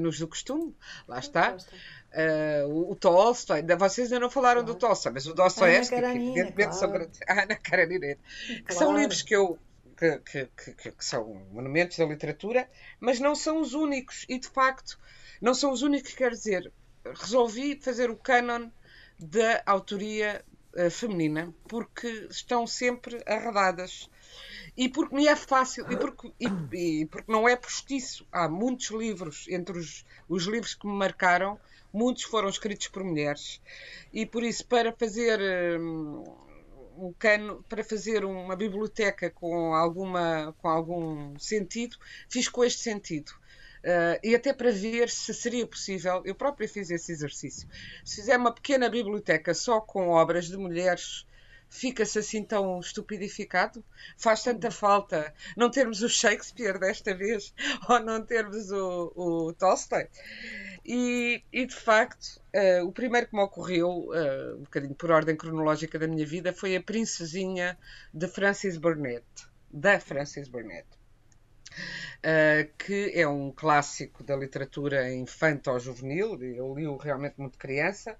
Nos 0.00 0.20
do 0.20 0.28
costume, 0.28 0.76
lá 1.08 1.18
está. 1.18 1.56
Uh, 1.56 2.90
o, 2.90 2.94
Tolstói, 2.94 3.62
vocês 3.76 4.12
ainda 4.12 4.20
não 4.20 4.30
falaram 4.30 4.62
claro. 4.62 4.74
do 4.74 4.78
Tolstói, 4.78 5.12
mas 5.12 5.26
o 5.26 5.34
Dostoiévski, 5.34 5.96
evidentemente, 5.96 6.78
claro. 6.78 7.10
a 7.26 7.42
Ana 7.42 7.56
Karenina, 7.56 8.06
claro. 8.14 8.64
que 8.64 8.74
são 8.74 8.96
livros 8.96 9.22
que 9.22 9.34
eu 9.34 9.58
que, 9.96 10.18
que, 10.18 10.48
que, 10.74 10.92
que, 10.92 11.04
são 11.04 11.42
monumentos 11.52 11.98
da 11.98 12.06
literatura, 12.06 12.68
mas 12.98 13.20
não 13.20 13.34
são 13.34 13.60
os 13.60 13.74
únicos, 13.74 14.24
e 14.28 14.38
de 14.38 14.48
facto 14.48 14.98
não 15.40 15.54
são 15.54 15.72
os 15.72 15.82
únicos, 15.82 16.12
quer 16.12 16.30
dizer, 16.30 16.72
resolvi 17.04 17.80
fazer 17.80 18.10
o 18.10 18.16
canon 18.16 18.70
da 19.18 19.62
autoria 19.66 20.44
uh, 20.76 20.90
feminina, 20.90 21.54
porque 21.68 22.08
estão 22.30 22.66
sempre 22.66 23.22
arredadas. 23.26 24.08
E 24.76 24.88
porque 24.88 25.14
me 25.14 25.26
é 25.26 25.34
fácil, 25.34 25.90
e 25.90 25.96
porque, 25.96 26.32
e, 26.38 27.00
e 27.00 27.06
porque 27.06 27.30
não 27.30 27.48
é 27.48 27.56
postiço. 27.56 28.26
Há 28.30 28.48
muitos 28.48 28.90
livros, 28.90 29.46
entre 29.48 29.78
os, 29.78 30.04
os 30.28 30.44
livros 30.44 30.74
que 30.74 30.86
me 30.86 30.92
marcaram, 30.92 31.58
muitos 31.92 32.22
foram 32.24 32.48
escritos 32.48 32.88
por 32.88 33.02
mulheres. 33.02 33.60
E 34.12 34.24
por 34.24 34.42
isso, 34.42 34.66
para 34.66 34.92
fazer 34.92 35.40
hum, 35.80 36.24
um 36.96 37.12
cano, 37.18 37.64
para 37.68 37.82
fazer 37.82 38.24
uma 38.24 38.54
biblioteca 38.54 39.30
com, 39.30 39.74
alguma, 39.74 40.54
com 40.58 40.68
algum 40.68 41.38
sentido, 41.38 41.96
fiz 42.28 42.48
com 42.48 42.64
este 42.64 42.82
sentido. 42.82 43.32
Uh, 43.80 44.20
e 44.22 44.34
até 44.34 44.52
para 44.52 44.70
ver 44.70 45.08
se 45.08 45.32
seria 45.32 45.66
possível, 45.66 46.22
eu 46.26 46.34
própria 46.34 46.68
fiz 46.68 46.90
esse 46.90 47.12
exercício. 47.12 47.66
Se 48.04 48.16
fizer 48.16 48.36
uma 48.36 48.52
pequena 48.52 48.90
biblioteca 48.90 49.54
só 49.54 49.80
com 49.80 50.08
obras 50.08 50.48
de 50.48 50.56
mulheres, 50.56 51.26
fica-se 51.70 52.18
assim 52.18 52.44
tão 52.44 52.78
estupidificado? 52.78 53.82
Faz 54.18 54.42
tanta 54.42 54.70
falta 54.70 55.32
não 55.56 55.70
termos 55.70 56.02
o 56.02 56.08
Shakespeare 56.10 56.78
desta 56.78 57.14
vez 57.14 57.54
ou 57.88 58.00
não 58.00 58.22
termos 58.22 58.70
o, 58.70 59.12
o 59.16 59.52
Tolstói? 59.54 60.08
E, 60.84 61.42
e, 61.50 61.64
de 61.64 61.74
facto, 61.74 62.40
uh, 62.54 62.84
o 62.86 62.92
primeiro 62.92 63.28
que 63.28 63.36
me 63.36 63.42
ocorreu, 63.42 63.88
uh, 63.88 64.56
um 64.56 64.64
bocadinho 64.64 64.94
por 64.94 65.10
ordem 65.10 65.36
cronológica 65.36 65.98
da 65.98 66.08
minha 66.08 66.26
vida, 66.26 66.52
foi 66.52 66.76
a 66.76 66.82
Princesinha 66.82 67.78
de 68.12 68.28
Francis 68.28 68.76
Burnett, 68.76 69.24
da 69.70 70.00
Francis 70.00 70.48
Burnett 70.48 70.99
uh, 71.70 72.70
que 72.78 73.12
é 73.14 73.26
um 73.26 73.50
clássico 73.50 74.22
da 74.22 74.36
literatura 74.36 75.12
infanto-juvenil, 75.12 76.42
eu 76.42 76.74
li-o 76.74 76.96
realmente 76.96 77.34
muito 77.38 77.58
criança. 77.58 78.16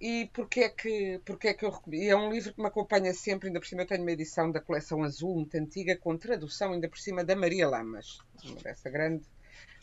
E 0.00 0.30
porquê 0.32 0.60
é 0.60 0.68
que, 0.70 1.20
porquê 1.26 1.48
é 1.48 1.54
que 1.54 1.62
eu 1.62 1.70
recomendo? 1.70 2.02
É 2.08 2.16
um 2.16 2.32
livro 2.32 2.54
que 2.54 2.60
me 2.60 2.66
acompanha 2.66 3.12
sempre, 3.12 3.48
ainda 3.48 3.60
por 3.60 3.66
cima 3.66 3.82
eu 3.82 3.86
tenho 3.86 4.00
uma 4.00 4.12
edição 4.12 4.50
da 4.50 4.58
coleção 4.58 5.02
azul, 5.02 5.34
muito 5.34 5.54
antiga, 5.56 5.94
com 5.94 6.16
tradução 6.16 6.72
ainda 6.72 6.88
por 6.88 6.98
cima 6.98 7.22
da 7.22 7.36
Maria 7.36 7.68
Lamas, 7.68 8.18
essa 8.64 8.88
grande 8.88 9.24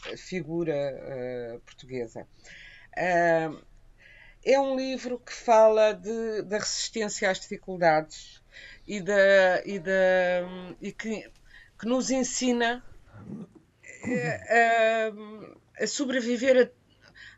eh, 0.07 0.17
figura 0.17 0.73
uh, 1.53 1.59
portuguesa. 1.59 2.27
Uh, 2.97 3.63
é 4.43 4.59
um 4.59 4.75
livro 4.75 5.19
que 5.19 5.33
fala 5.33 5.93
de, 5.93 6.41
da 6.43 6.57
resistência 6.57 7.29
às 7.29 7.39
dificuldades 7.39 8.41
e, 8.87 8.99
da, 8.99 9.61
e, 9.65 9.77
da, 9.77 9.91
e 10.81 10.91
que, 10.91 11.29
que 11.77 11.85
nos 11.85 12.09
ensina 12.09 12.83
a, 14.49 15.83
a 15.83 15.87
sobreviver 15.87 16.71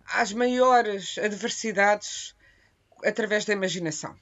a, 0.08 0.22
às 0.22 0.34
maiores 0.34 1.18
adversidades 1.18 2.36
através 3.04 3.46
da 3.46 3.54
imaginação. 3.54 4.16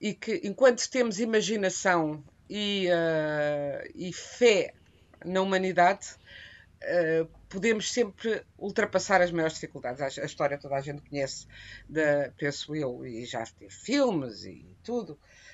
E 0.00 0.14
que 0.14 0.40
enquanto 0.44 0.88
temos 0.90 1.20
imaginação 1.20 2.22
e, 2.48 2.88
uh, 2.88 3.90
e 3.94 4.12
fé 4.12 4.74
na 5.24 5.40
humanidade, 5.40 6.08
uh, 6.82 7.26
podemos 7.48 7.92
sempre 7.92 8.44
ultrapassar 8.58 9.22
as 9.22 9.30
maiores 9.30 9.54
dificuldades. 9.54 10.00
A, 10.00 10.22
a, 10.22 10.26
história 10.26 10.58
toda 10.58 10.76
a 10.76 10.80
gente 10.80 11.02
conhece, 11.08 11.46
da, 11.88 12.30
penso 12.36 12.74
eu, 12.74 13.06
e 13.06 13.24
já 13.24 13.44
teve 13.46 13.72
filmes 13.72 14.44
e 14.44 14.66
tudo, 14.82 15.18
é 15.18 15.53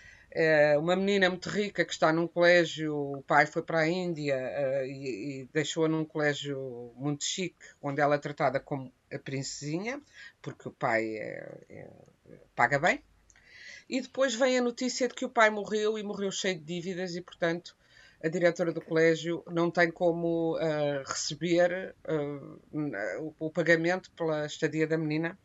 uma 0.79 0.95
menina 0.95 1.29
muito 1.29 1.49
rica 1.49 1.85
que 1.85 1.93
está 1.93 2.13
num 2.13 2.27
colégio, 2.27 2.95
o 2.95 3.23
pai 3.23 3.47
foi 3.47 3.63
para 3.63 3.81
a 3.81 3.89
Índia 3.89 4.37
uh, 4.37 4.85
e, 4.85 5.43
e 5.43 5.49
deixou-a 5.53 5.89
num 5.89 6.05
colégio 6.05 6.93
muito 6.97 7.25
chique, 7.25 7.67
onde 7.83 8.01
ela 8.01 8.15
é 8.15 8.19
tratada 8.19 8.61
como 8.61 8.93
a 9.13 9.19
princesinha, 9.19 10.01
porque 10.41 10.69
o 10.69 10.73
pai 10.73 11.17
é, 11.17 11.59
é, 11.69 11.91
paga 12.55 12.79
bem. 12.79 13.03
E 13.89 14.01
depois 14.01 14.35
vem 14.35 14.57
a 14.57 14.63
notícia 14.63 15.09
de 15.09 15.15
que 15.15 15.25
o 15.25 15.31
pai 15.31 15.51
morreu 15.51 15.99
e 15.99 16.03
morreu 16.03 16.31
cheio 16.31 16.57
de 16.57 16.65
dívidas 16.65 17.17
e, 17.17 17.21
portanto, 17.21 17.77
a 18.23 18.29
diretora 18.29 18.73
do 18.73 18.81
colégio 18.81 19.43
não 19.49 19.69
tem 19.71 19.91
como 19.91 20.57
uh, 20.57 21.03
receber 21.05 21.97
uh, 22.09 22.61
o, 23.19 23.47
o 23.47 23.51
pagamento 23.51 24.13
pela 24.13 24.47
estadia 24.47 24.87
da 24.87 24.97
menina 24.97 25.37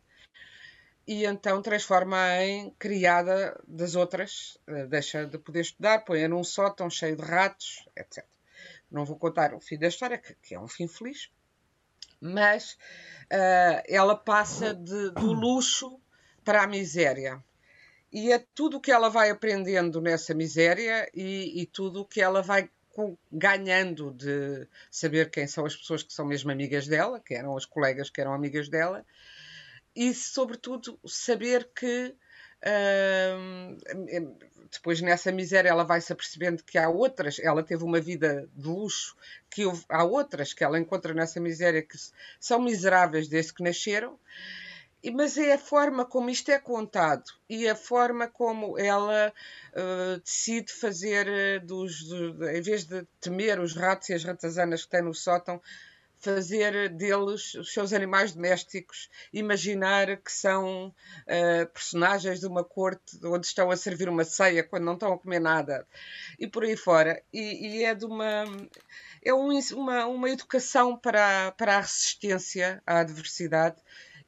e 1.06 1.24
então 1.24 1.62
transforma-a 1.62 2.44
em 2.44 2.70
criada 2.78 3.58
das 3.66 3.94
outras, 3.94 4.58
eh, 4.66 4.86
deixa 4.86 5.24
de 5.24 5.38
poder 5.38 5.60
estudar, 5.60 6.04
põe-a 6.04 6.28
num 6.28 6.42
sótão 6.42 6.90
cheio 6.90 7.16
de 7.16 7.22
ratos, 7.22 7.88
etc. 7.96 8.24
Não 8.90 9.04
vou 9.04 9.16
contar 9.16 9.54
o 9.54 9.60
fim 9.60 9.78
da 9.78 9.86
história, 9.86 10.18
que, 10.18 10.34
que 10.34 10.54
é 10.54 10.60
um 10.60 10.66
fim 10.66 10.88
feliz, 10.88 11.30
mas 12.20 12.72
uh, 13.32 13.82
ela 13.86 14.16
passa 14.16 14.74
de, 14.74 15.10
do 15.10 15.32
luxo 15.32 16.00
para 16.44 16.62
a 16.62 16.66
miséria. 16.66 17.42
E 18.12 18.32
é 18.32 18.44
tudo 18.54 18.78
o 18.78 18.80
que 18.80 18.90
ela 18.90 19.10
vai 19.10 19.30
aprendendo 19.30 20.00
nessa 20.00 20.32
miséria 20.34 21.08
e, 21.14 21.60
e 21.60 21.66
tudo 21.66 22.00
o 22.00 22.04
que 22.04 22.20
ela 22.20 22.42
vai 22.42 22.70
ganhando 23.30 24.10
de 24.12 24.66
saber 24.90 25.30
quem 25.30 25.46
são 25.46 25.66
as 25.66 25.76
pessoas 25.76 26.02
que 26.02 26.12
são 26.12 26.24
mesmo 26.24 26.50
amigas 26.50 26.86
dela, 26.86 27.20
que 27.20 27.34
eram 27.34 27.56
as 27.56 27.66
colegas 27.66 28.08
que 28.08 28.20
eram 28.20 28.32
amigas 28.32 28.68
dela, 28.68 29.04
e, 29.96 30.12
sobretudo, 30.12 30.98
saber 31.06 31.70
que 31.74 32.14
uh, 32.62 34.36
depois 34.70 35.00
nessa 35.00 35.32
miséria 35.32 35.70
ela 35.70 35.84
vai 35.84 36.02
se 36.02 36.12
apercebendo 36.12 36.62
que 36.62 36.76
há 36.76 36.88
outras, 36.88 37.38
ela 37.38 37.62
teve 37.62 37.82
uma 37.82 37.98
vida 37.98 38.46
de 38.54 38.68
luxo, 38.68 39.16
que 39.50 39.62
há 39.88 40.04
outras 40.04 40.52
que 40.52 40.62
ela 40.62 40.78
encontra 40.78 41.14
nessa 41.14 41.40
miséria 41.40 41.80
que 41.80 41.96
são 42.38 42.60
miseráveis 42.60 43.26
desde 43.26 43.54
que 43.54 43.62
nasceram. 43.62 44.18
Mas 45.14 45.38
é 45.38 45.52
a 45.52 45.58
forma 45.58 46.04
como 46.04 46.28
isto 46.28 46.50
é 46.50 46.58
contado 46.58 47.30
e 47.48 47.68
a 47.68 47.76
forma 47.76 48.26
como 48.26 48.76
ela 48.76 49.32
uh, 49.72 50.20
decide 50.20 50.72
fazer 50.72 51.28
uh, 51.28 51.64
dos, 51.64 52.02
do, 52.02 52.48
em 52.48 52.60
vez 52.60 52.84
de 52.84 53.06
temer 53.20 53.60
os 53.60 53.74
ratos 53.74 54.08
e 54.08 54.14
as 54.14 54.24
ratazanas 54.24 54.84
que 54.84 54.90
tem 54.90 55.02
no 55.02 55.14
sótão, 55.14 55.62
fazer 56.18 56.88
deles 56.90 57.54
os 57.54 57.72
seus 57.72 57.92
animais 57.92 58.32
domésticos, 58.32 59.08
imaginar 59.32 60.16
que 60.18 60.32
são 60.32 60.88
uh, 60.88 61.66
personagens 61.72 62.40
de 62.40 62.46
uma 62.46 62.64
corte 62.64 63.18
onde 63.24 63.46
estão 63.46 63.70
a 63.70 63.76
servir 63.76 64.08
uma 64.08 64.24
ceia 64.24 64.64
quando 64.64 64.84
não 64.84 64.94
estão 64.94 65.12
a 65.12 65.18
comer 65.18 65.40
nada 65.40 65.86
e 66.38 66.46
por 66.46 66.64
aí 66.64 66.76
fora. 66.76 67.22
E, 67.32 67.78
e 67.78 67.84
é 67.84 67.94
de 67.94 68.04
uma 68.04 68.44
é 69.22 69.34
um, 69.34 69.50
uma, 69.74 70.06
uma 70.06 70.30
educação 70.30 70.96
para, 70.96 71.52
para 71.52 71.76
a 71.76 71.80
resistência 71.80 72.82
à 72.86 73.00
adversidade 73.00 73.76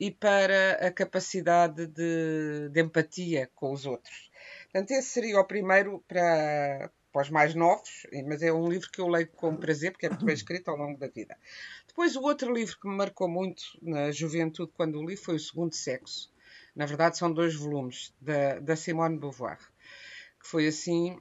e 0.00 0.10
para 0.10 0.72
a 0.86 0.90
capacidade 0.90 1.86
de, 1.86 2.68
de 2.70 2.80
empatia 2.80 3.50
com 3.54 3.72
os 3.72 3.86
outros. 3.86 4.30
Portanto, 4.64 4.90
esse 4.90 5.08
seria 5.08 5.40
o 5.40 5.44
primeiro 5.44 6.04
para, 6.06 6.90
para 7.12 7.22
os 7.22 7.30
mais 7.30 7.54
novos, 7.54 8.06
mas 8.26 8.42
é 8.42 8.52
um 8.52 8.68
livro 8.68 8.90
que 8.90 9.00
eu 9.00 9.08
leio 9.08 9.28
com 9.28 9.56
prazer, 9.56 9.92
porque 9.92 10.06
é 10.06 10.08
muito 10.10 10.24
bem 10.24 10.34
escrito 10.34 10.68
ao 10.68 10.76
longo 10.76 10.98
da 10.98 11.08
vida. 11.08 11.36
Depois, 11.86 12.16
o 12.16 12.22
outro 12.22 12.52
livro 12.52 12.78
que 12.78 12.88
me 12.88 12.96
marcou 12.96 13.28
muito 13.28 13.62
na 13.82 14.10
juventude, 14.10 14.72
quando 14.74 14.98
o 14.98 15.06
li, 15.06 15.16
foi 15.16 15.36
O 15.36 15.40
Segundo 15.40 15.74
Sexo. 15.74 16.30
Na 16.74 16.86
verdade, 16.86 17.18
são 17.18 17.32
dois 17.32 17.54
volumes, 17.54 18.14
da, 18.20 18.60
da 18.60 18.76
Simone 18.76 19.14
de 19.14 19.20
Beauvoir, 19.20 19.58
que 20.40 20.46
foi 20.46 20.66
assim 20.68 21.18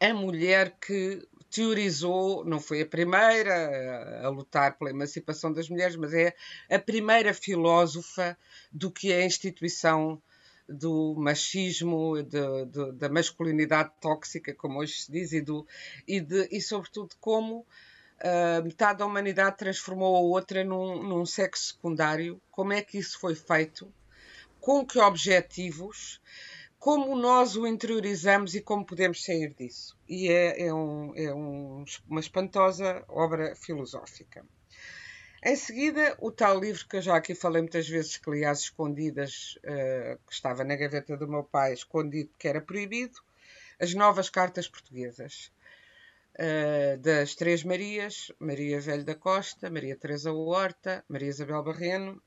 a 0.00 0.14
mulher 0.14 0.78
que 0.80 1.22
teorizou, 1.50 2.44
não 2.44 2.58
foi 2.58 2.80
a 2.80 2.86
primeira 2.86 3.54
a, 3.54 4.26
a, 4.26 4.28
lutar 4.30 4.78
pela 4.78 4.90
emancipação 4.90 5.52
das 5.52 5.68
mulheres, 5.68 5.94
mas 5.96 6.14
é 6.14 6.34
a 6.70 6.78
primeira 6.78 7.34
filósofa 7.34 8.36
do 8.72 8.90
que 8.90 9.12
é 9.12 9.22
a 9.22 9.26
instituição 9.26 10.20
do 10.68 11.14
machismo, 11.16 12.22
de, 12.22 12.64
de, 12.66 12.92
da 12.92 13.08
masculinidade 13.08 13.92
tóxica, 14.00 14.54
como 14.54 14.78
hoje 14.78 14.94
se 14.94 15.12
diz, 15.12 15.32
e, 15.32 15.40
do, 15.40 15.66
e, 16.06 16.20
de, 16.20 16.48
e 16.50 16.60
sobretudo 16.60 17.14
como 17.20 17.60
uh, 17.60 18.64
metade 18.64 19.00
da 19.00 19.06
humanidade 19.06 19.58
transformou 19.58 20.16
a 20.16 20.20
outra 20.20 20.64
num, 20.64 21.02
num 21.02 21.26
sexo 21.26 21.74
secundário. 21.74 22.40
Como 22.50 22.72
é 22.72 22.82
que 22.82 22.98
isso 22.98 23.18
foi 23.18 23.34
feito? 23.34 23.92
Com 24.60 24.86
que 24.86 24.98
objetivos? 24.98 26.20
Como 26.78 27.14
nós 27.16 27.56
o 27.56 27.66
interiorizamos 27.66 28.54
e 28.54 28.60
como 28.60 28.84
podemos 28.84 29.24
sair 29.24 29.54
disso? 29.54 29.96
E 30.08 30.28
é, 30.28 30.66
é, 30.66 30.74
um, 30.74 31.12
é 31.14 31.32
um, 31.32 31.84
uma 32.08 32.20
espantosa 32.20 33.04
obra 33.08 33.54
filosófica. 33.54 34.44
Em 35.44 35.56
seguida, 35.56 36.16
o 36.20 36.30
tal 36.30 36.60
livro 36.60 36.86
que 36.86 36.98
eu 36.98 37.02
já 37.02 37.16
aqui 37.16 37.34
falei 37.34 37.60
muitas 37.62 37.88
vezes, 37.88 38.16
que 38.16 38.30
li 38.30 38.44
às 38.44 38.60
escondidas, 38.60 39.58
uh, 39.64 40.16
que 40.24 40.32
estava 40.32 40.62
na 40.62 40.76
gaveta 40.76 41.16
do 41.16 41.26
meu 41.26 41.42
pai, 41.42 41.72
escondido, 41.72 42.30
que 42.38 42.46
era 42.46 42.60
proibido, 42.60 43.18
As 43.80 43.92
Novas 43.92 44.30
Cartas 44.30 44.68
Portuguesas 44.68 45.50
uh, 46.36 46.96
das 46.98 47.34
Três 47.34 47.64
Marias, 47.64 48.30
Maria 48.38 48.80
Velho 48.80 49.04
da 49.04 49.16
Costa, 49.16 49.68
Maria 49.68 49.96
Teresa 49.96 50.32
Horta, 50.32 51.04
Maria 51.08 51.30
Isabel 51.30 51.64
Barreno, 51.64 52.22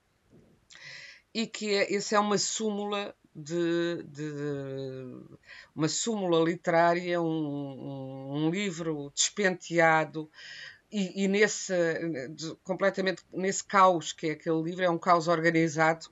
e 1.33 1.47
que 1.47 1.73
é, 1.73 1.93
esse 1.93 2.15
é 2.15 2.19
uma 2.19 2.37
súmula 2.37 3.15
de, 3.33 4.03
de, 4.03 4.31
uma 5.73 5.87
súmula 5.87 6.43
literária, 6.43 7.21
um, 7.21 7.25
um, 7.25 8.45
um 8.45 8.49
livro 8.49 9.09
despenteado 9.15 10.29
e, 10.97 11.27
nesse 11.27 11.73
completamente 12.63 13.23
nesse 13.33 13.63
caos 13.63 14.13
que 14.13 14.27
é 14.27 14.31
aquele 14.31 14.61
livro 14.61 14.83
é 14.83 14.89
um 14.89 14.97
caos 14.97 15.27
organizado 15.27 16.07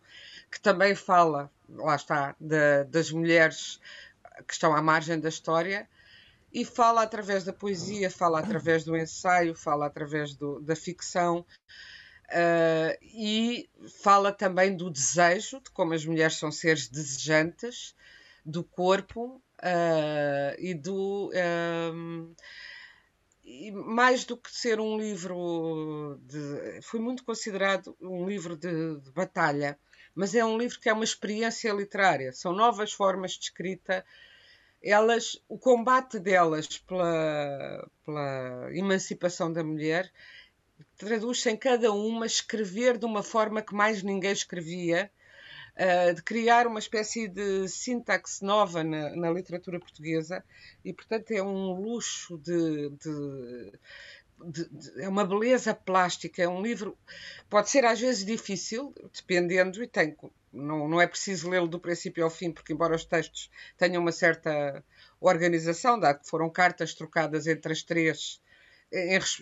que 0.52 0.60
também 0.60 0.96
fala 0.96 1.50
lá 1.70 1.96
está 1.96 2.36
de, 2.40 2.84
das 2.86 3.12
mulheres 3.12 3.80
que 4.48 4.54
estão 4.54 4.76
à 4.76 4.82
margem 4.82 5.20
da 5.20 5.30
história 5.30 5.88
e 6.54 6.64
fala 6.64 7.02
através 7.02 7.44
da 7.44 7.52
poesia, 7.52 8.12
fala 8.12 8.40
através 8.40 8.84
do 8.84 8.96
ensaio, 8.96 9.56
fala 9.56 9.88
através 9.88 10.36
do, 10.36 10.60
da 10.60 10.76
ficção 10.76 11.40
uh, 12.30 12.98
e 13.02 13.68
fala 14.04 14.32
também 14.32 14.76
do 14.76 14.90
desejo, 14.90 15.60
de 15.60 15.72
como 15.72 15.94
as 15.94 16.06
mulheres 16.06 16.38
são 16.38 16.52
seres 16.52 16.88
desejantes, 16.88 17.96
do 18.46 18.64
corpo 18.64 19.42
uh, 19.60 20.56
e 20.60 20.74
do. 20.74 21.32
Um, 21.92 22.36
e 23.44 23.72
mais 23.72 24.24
do 24.24 24.38
que 24.38 24.50
ser 24.52 24.80
um 24.80 24.98
livro 24.98 26.18
de. 26.22 26.82
foi 26.82 27.00
muito 27.00 27.24
considerado 27.24 27.96
um 28.02 28.26
livro 28.28 28.56
de, 28.56 29.00
de, 29.00 29.12
batalha, 29.12 29.78
mas 30.16 30.34
é 30.34 30.46
um 30.46 30.58
livro 30.58 30.80
que 30.80 30.90
é 30.90 30.94
uma 30.94 31.04
experiência 31.04 31.72
literária. 31.74 32.32
São 32.32 32.54
novas 32.54 32.94
formas 32.94 33.32
de 33.34 33.46
escrita. 33.46 34.06
Elas, 34.82 35.42
o 35.48 35.58
combate 35.58 36.20
delas 36.20 36.68
pela, 36.80 37.90
pela 38.06 38.70
emancipação 38.74 39.52
da 39.52 39.64
mulher 39.64 40.12
traduz-se 40.98 41.50
em 41.50 41.58
cada 41.58 41.92
uma 41.92 42.26
escrever 42.26 42.98
de 42.98 43.06
uma 43.06 43.24
forma 43.24 43.62
que 43.62 43.74
mais 43.74 44.04
ninguém 44.04 44.32
escrevia 44.32 45.10
de 46.16 46.22
criar 46.22 46.68
uma 46.68 46.80
espécie 46.80 47.28
de 47.28 47.68
sintaxe 47.68 48.44
nova 48.44 48.84
na, 48.84 49.16
na, 49.16 49.32
literatura 49.32 49.80
portuguesa 49.80 50.44
e, 50.86 50.94
portanto, 50.94 51.32
é 51.32 51.42
um 51.42 51.74
luxo 51.74 52.38
de, 52.38 52.90
de, 52.90 53.80
de, 54.46 54.70
de, 54.70 55.02
é 55.02 55.10
uma 55.10 55.26
beleza 55.26 55.74
plástica. 55.74 56.44
É 56.44 56.48
um 56.48 56.62
livro, 56.62 56.96
pode 57.50 57.70
ser 57.70 57.86
às 57.86 58.00
vezes 58.00 58.24
difícil, 58.24 58.94
dependendo, 59.14 59.84
e 59.84 59.88
tem, 59.88 60.16
não, 60.52 60.88
não 60.88 61.02
é 61.02 61.08
preciso 61.08 61.50
lê-lo 61.50 61.68
do 61.68 61.80
princípio 61.80 62.24
ao 62.24 62.30
fim, 62.30 62.52
porque, 62.52 62.74
embora 62.74 62.96
os 62.96 63.06
textos 63.06 63.50
tenham 63.76 64.02
uma 64.02 64.12
certa 64.12 64.84
organização, 65.20 66.00
dado 66.00 66.20
que 66.20 66.30
foram 66.30 66.50
cartas 66.52 66.94
trocadas 66.94 67.48
entre 67.48 67.74
as 67.74 67.82
três 67.82 68.40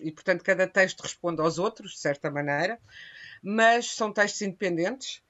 e, 0.01 0.11
portanto, 0.11 0.43
cada 0.43 0.65
texto 0.65 1.01
responde 1.01 1.41
aos 1.41 1.59
outros, 1.59 1.91
de 1.91 1.99
certa 1.99 2.31
maneira, 2.31 2.79
mas 3.43 3.87
são 3.87 4.13
textos 4.13 4.41
independentes 4.43 5.21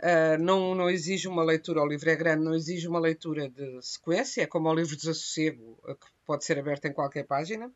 Uh, 0.00 0.36
não, 0.42 0.74
não 0.74 0.90
exige 0.90 1.28
uma 1.28 1.44
leitura, 1.44 1.80
o 1.80 1.86
livro 1.86 2.10
é 2.10 2.16
grande, 2.16 2.44
não 2.44 2.54
exige 2.54 2.88
uma 2.88 2.98
leitura 2.98 3.48
de 3.48 3.80
sequência, 3.80 4.42
é 4.42 4.46
como 4.46 4.68
o 4.68 4.74
livro 4.74 4.96
Desassossego, 4.96 5.78
que 5.86 6.06
pode 6.26 6.44
ser 6.44 6.58
aberto 6.58 6.86
em 6.86 6.92
qualquer 6.92 7.24
página, 7.24 7.70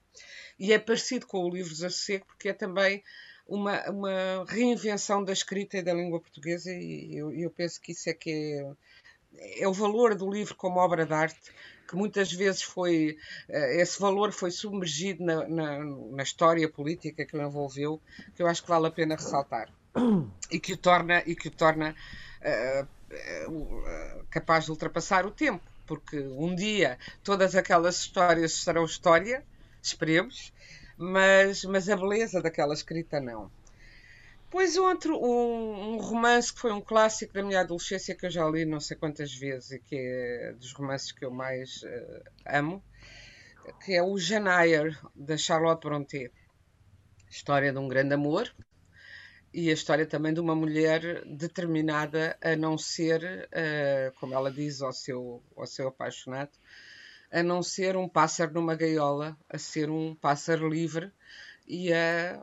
e 0.59 0.73
é 0.73 0.79
parecido 0.79 1.27
com 1.27 1.45
o 1.45 1.51
livro 1.51 1.73
Desassossego 1.73 2.27
porque 2.27 2.49
é 2.49 2.53
também 2.53 3.03
uma, 3.47 3.89
uma 3.89 4.45
reinvenção 4.47 5.25
da 5.25 5.33
escrita 5.33 5.79
e 5.79 5.83
da 5.83 5.95
língua 5.95 6.21
portuguesa, 6.21 6.71
e 6.73 7.17
eu, 7.17 7.33
eu 7.33 7.51
penso 7.51 7.81
que 7.81 7.93
isso 7.93 8.11
é 8.11 8.13
que 8.13 8.67
é, 9.35 9.63
é 9.63 9.69
o 9.69 9.73
valor 9.73 10.15
do 10.15 10.31
livro 10.31 10.57
como 10.57 10.81
obra 10.81 11.07
de 11.07 11.15
arte, 11.15 11.53
que 11.89 11.97
muitas 11.97 12.31
vezes 12.31 12.63
foi, 12.63 13.17
eh, 13.49 13.81
esse 13.81 13.99
valor 13.99 14.33
foi 14.33 14.51
submergido 14.51 15.25
na, 15.25 15.49
na, 15.49 15.85
na 15.85 16.23
história 16.23 16.69
política 16.69 17.25
que 17.25 17.37
o 17.37 17.43
envolveu, 17.43 18.01
que 18.35 18.43
eu 18.43 18.47
acho 18.47 18.63
que 18.63 18.69
vale 18.69 18.87
a 18.89 18.91
pena 18.91 19.15
ressaltar 19.15 19.73
e 20.50 20.59
que 20.59 20.73
o 20.73 20.76
torna, 20.76 21.23
e 21.26 21.35
que 21.35 21.49
o 21.49 21.50
torna 21.50 21.95
uh, 22.43 22.85
uh, 23.50 24.25
capaz 24.31 24.64
de 24.64 24.71
ultrapassar 24.71 25.26
o 25.26 25.31
tempo, 25.31 25.64
porque 25.87 26.19
um 26.19 26.55
dia 26.55 26.99
todas 27.23 27.55
aquelas 27.55 27.97
histórias 27.97 28.52
serão 28.52 28.85
história, 28.85 29.45
esperemos, 29.83 30.52
mas, 30.97 31.64
mas 31.64 31.88
a 31.88 31.97
beleza 31.97 32.43
daquela 32.43 32.75
escrita 32.75 33.21
não. 33.21 33.50
Pois 34.50 34.78
outro, 34.78 35.14
um, 35.19 35.95
um, 35.95 35.99
romance 35.99 36.52
que 36.52 36.61
foi 36.61 36.73
um 36.73 36.81
clássico 36.81 37.35
da 37.35 37.43
minha 37.43 37.61
adolescência 37.61 38.14
que 38.14 38.25
eu 38.25 38.31
já 38.31 38.49
li 38.49 38.64
não 38.64 38.81
sei 38.81 38.97
quantas 38.97 39.35
vezes 39.35 39.73
e 39.73 39.78
que 39.78 39.95
é 39.95 40.55
dos 40.55 40.73
romances 40.73 41.12
que 41.12 41.23
eu 41.23 41.31
mais 41.31 41.83
uh, 41.83 42.23
amo, 42.47 42.83
que 43.85 43.93
é 43.95 44.02
o 44.02 44.17
Jane 44.19 44.97
da 45.14 45.37
Charlotte 45.37 45.83
Brontë. 45.83 46.31
História 47.31 47.71
de 47.71 47.78
um 47.78 47.88
grande 47.88 48.14
amor, 48.14 48.50
e 49.59 49.71
a 49.71 49.73
história 49.73 50.07
também 50.07 50.33
de 50.33 50.38
uma 50.38 50.55
mulher 50.55 51.25
determinada 51.27 52.38
a 52.41 52.55
não 52.55 52.79
ser, 52.79 53.49
uh, 53.49 54.21
como 54.21 54.33
ela 54.33 54.53
diz 54.53 54.81
ao 54.81 54.92
seu, 54.92 55.42
ao 55.57 55.66
seu 55.66 55.88
apaixonado, 55.88 56.53
a 57.33 57.42
não 57.42 57.61
ser 57.61 57.97
um 57.97 58.09
pássaro 58.09 58.55
numa 58.55 58.77
gaiola, 58.77 59.37
a 59.49 59.59
ser 59.59 59.90
um 59.90 60.14
pássaro 60.14 60.68
livre 60.68 61.11
e 61.66 61.92
a 61.92 62.40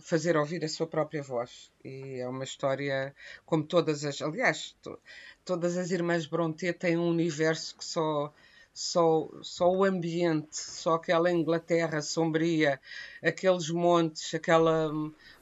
fazer 0.00 0.36
ouvir 0.36 0.64
a 0.64 0.68
sua 0.68 0.88
própria 0.88 1.22
voz. 1.22 1.70
E 1.84 2.18
é 2.18 2.28
uma 2.28 2.42
história 2.42 3.14
como 3.44 3.62
todas 3.62 4.04
as. 4.04 4.20
Aliás, 4.20 4.76
to, 4.82 4.98
todas 5.44 5.76
as 5.76 5.92
irmãs 5.92 6.26
Brontë 6.26 6.72
têm 6.72 6.96
um 6.96 7.08
universo 7.08 7.76
que 7.76 7.84
só 7.84 8.34
só, 8.76 9.26
só 9.42 9.72
o 9.72 9.84
ambiente, 9.84 10.54
só 10.54 10.96
aquela 10.96 11.32
Inglaterra 11.32 12.02
sombria, 12.02 12.78
aqueles 13.22 13.70
montes, 13.70 14.34
aquela 14.34 14.90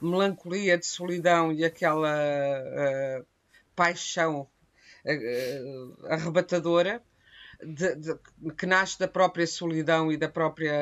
melancolia 0.01 0.79
de 0.79 0.87
solidão 0.87 1.53
e 1.53 1.65
aquela 1.65 2.17
uh, 2.17 3.27
paixão 3.75 4.49
uh, 5.05 6.07
arrebatadora. 6.07 7.03
De, 7.63 7.95
de, 7.97 8.15
que 8.57 8.67
nasce 8.67 8.99
da 8.99 9.09
própria 9.09 9.47
solidão 9.47 10.11
e 10.11 10.17
da 10.17 10.29
própria 10.29 10.73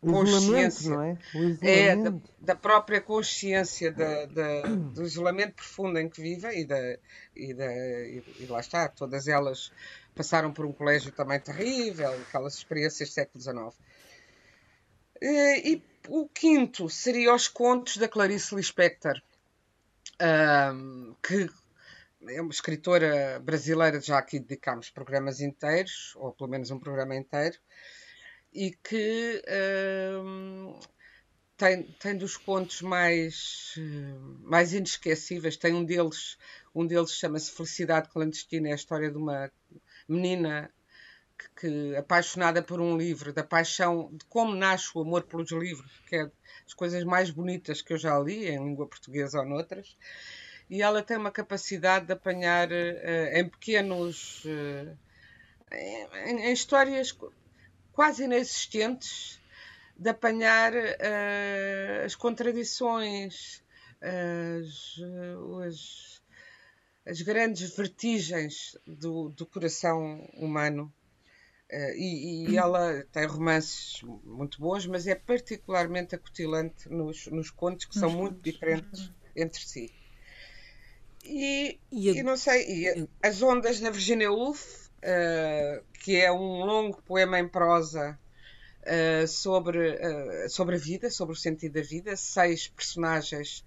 consciência, 0.00 0.90
não 0.90 1.02
é? 1.02 1.18
é 1.62 1.96
da, 1.96 2.12
da, 2.40 2.54
própria 2.54 3.00
consciência 3.00 3.92
da, 3.92 4.26
da, 4.26 4.62
do 4.62 5.02
isolamento 5.02 5.54
profundo 5.54 5.98
em 5.98 6.08
que 6.08 6.20
vive 6.20 6.48
e, 6.60 6.64
da, 6.64 6.98
e, 7.36 7.54
da, 7.54 7.72
e, 7.72 8.22
e 8.40 8.46
lá 8.46 8.60
está, 8.60 8.88
todas 8.88 9.28
elas 9.28 9.72
passaram 10.14 10.52
por 10.52 10.66
um 10.66 10.72
colégio 10.72 11.12
também 11.12 11.40
terrível, 11.40 12.12
aquelas 12.28 12.54
experiências 12.54 13.08
do 13.08 13.12
século 13.12 13.42
XIX. 13.42 13.74
E 15.22 15.82
o 16.08 16.28
quinto 16.28 16.88
seria 16.88 17.34
os 17.34 17.46
contos 17.46 17.96
da 17.96 18.08
Clarice 18.08 18.54
Lispector, 18.54 19.20
que 21.22 21.48
é 22.28 22.40
uma 22.40 22.50
escritora 22.50 23.40
brasileira, 23.40 24.00
já 24.00 24.18
aqui 24.18 24.38
dedicámos 24.38 24.90
programas 24.90 25.40
inteiros, 25.40 26.14
ou 26.16 26.32
pelo 26.32 26.50
menos 26.50 26.70
um 26.70 26.78
programa 26.78 27.16
inteiro, 27.16 27.56
e 28.52 28.72
que 28.72 29.42
tem, 31.56 31.82
tem 32.00 32.16
dos 32.16 32.36
contos 32.36 32.82
mais, 32.82 33.74
mais 34.42 34.72
inesquecíveis. 34.72 35.56
Tem 35.56 35.74
um 35.74 35.84
deles, 35.84 36.38
um 36.74 36.86
deles 36.86 37.12
chama-se 37.12 37.50
Felicidade 37.50 38.08
Clandestina, 38.08 38.68
é 38.68 38.72
a 38.72 38.76
história 38.76 39.10
de 39.10 39.16
uma 39.16 39.50
menina 40.08 40.70
que, 41.38 41.48
que, 41.60 41.96
apaixonada 41.96 42.62
por 42.62 42.80
um 42.80 42.96
livro, 42.96 43.32
da 43.32 43.44
paixão 43.44 44.10
de 44.12 44.24
como 44.26 44.54
nasce 44.54 44.90
o 44.94 45.00
amor 45.00 45.22
pelos 45.24 45.50
livros, 45.52 46.02
que 46.06 46.16
é 46.16 46.24
das 46.64 46.74
coisas 46.74 47.04
mais 47.04 47.30
bonitas 47.30 47.80
que 47.82 47.92
eu 47.92 47.98
já 47.98 48.18
li 48.18 48.46
em 48.46 48.62
língua 48.62 48.86
portuguesa 48.86 49.38
ou 49.40 49.46
noutras. 49.46 49.96
E 50.70 50.80
ela 50.80 51.02
tem 51.02 51.16
uma 51.16 51.30
capacidade 51.30 52.06
de 52.06 52.12
apanhar 52.12 52.70
uh, 52.70 53.36
em 53.36 53.48
pequenos. 53.48 54.44
Uh, 54.44 54.96
em, 55.72 56.46
em, 56.46 56.52
histórias 56.52 57.16
quase 57.92 58.24
inexistentes, 58.24 59.40
de 59.96 60.08
apanhar 60.08 60.72
uh, 60.72 62.04
as 62.06 62.14
contradições, 62.14 63.62
as, 64.00 64.96
as 65.66 66.10
as 67.06 67.22
grandes 67.22 67.74
vertigens 67.76 68.78
do, 68.86 69.30
do 69.30 69.46
coração 69.46 70.28
humano. 70.34 70.92
Uh, 71.72 71.94
e, 71.96 72.50
e, 72.50 72.56
ela 72.56 73.04
tem 73.12 73.26
romances 73.26 74.02
muito 74.24 74.60
bons, 74.60 74.86
mas 74.86 75.06
é 75.06 75.14
particularmente 75.14 76.14
acutilante 76.14 76.88
nos, 76.88 77.26
nos 77.28 77.50
contos, 77.50 77.86
que 77.86 77.96
são 77.96 78.10
muito 78.10 78.40
diferentes 78.40 79.12
entre 79.36 79.62
si. 79.62 79.92
E, 81.24 81.78
e, 81.92 82.10
e 82.10 82.22
não 82.22 82.36
sei, 82.36 82.86
e 82.86 83.08
As 83.22 83.42
Ondas 83.42 83.78
da 83.80 83.90
Virginia 83.90 84.32
Woolf, 84.32 84.88
uh, 84.98 85.84
que 86.02 86.16
é 86.16 86.32
um 86.32 86.64
longo 86.64 87.00
poema 87.02 87.38
em 87.38 87.48
prosa 87.48 88.18
uh, 88.82 89.28
sobre, 89.28 89.98
sobre 90.48 90.76
a 90.76 90.78
vida, 90.78 91.10
sobre 91.10 91.34
o 91.34 91.38
sentido 91.38 91.74
da 91.74 91.82
vida, 91.82 92.16
seis 92.16 92.68
personagens 92.68 93.64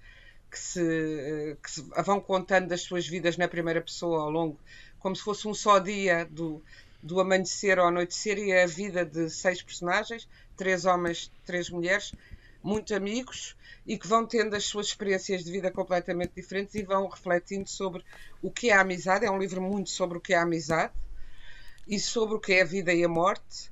que 0.50 0.60
se, 0.60 1.58
que 1.64 1.72
se 1.72 1.82
vão 2.06 2.22
contando 2.22 2.68
das 2.68 2.82
suas 2.82 3.08
vidas 3.08 3.38
na 3.38 3.48
primeira 3.48 3.82
pessoa 3.82 4.22
ao 4.22 4.30
longo, 4.30 4.60
como 5.00 5.16
se 5.16 5.24
fosse 5.24 5.48
um 5.48 5.54
só 5.54 5.80
dia 5.80 6.26
do, 6.26 6.64
do 7.02 7.20
amanhecer 7.20 7.80
ao 7.80 7.88
anoitecer, 7.88 8.38
e 8.38 8.52
é 8.52 8.64
a 8.64 8.68
vida 8.68 9.04
de 9.04 9.30
seis 9.32 9.64
personagens, 9.64 10.30
três 10.56 10.86
homens, 10.86 11.32
três 11.44 11.70
mulheres, 11.72 12.14
muito 12.64 12.96
amigos, 12.96 13.56
e 13.86 13.98
que 13.98 14.08
vão 14.08 14.26
tendo 14.26 14.56
as 14.56 14.64
suas 14.66 14.88
experiências 14.88 15.44
de 15.44 15.52
vida 15.52 15.70
completamente 15.70 16.34
diferentes 16.36 16.74
e 16.76 16.84
vão 16.84 17.08
refletindo 17.08 17.70
sobre 17.70 18.04
o 18.42 18.50
que 18.50 18.70
é 18.70 18.74
a 18.74 18.82
amizade. 18.82 19.26
É 19.26 19.32
um 19.32 19.38
livro 19.38 19.62
muito 19.62 19.90
sobre 19.90 20.18
o 20.18 20.22
que 20.22 20.34
é 20.34 20.38
a 20.38 20.44
amizade 20.44 20.94
e 21.88 22.00
sobre 22.00 22.36
o 22.36 22.40
que 22.40 22.54
é 22.54 22.62
a 22.62 22.66
vida 22.66 22.94
e 22.94 23.04
a 23.04 23.10
morte, 23.10 23.70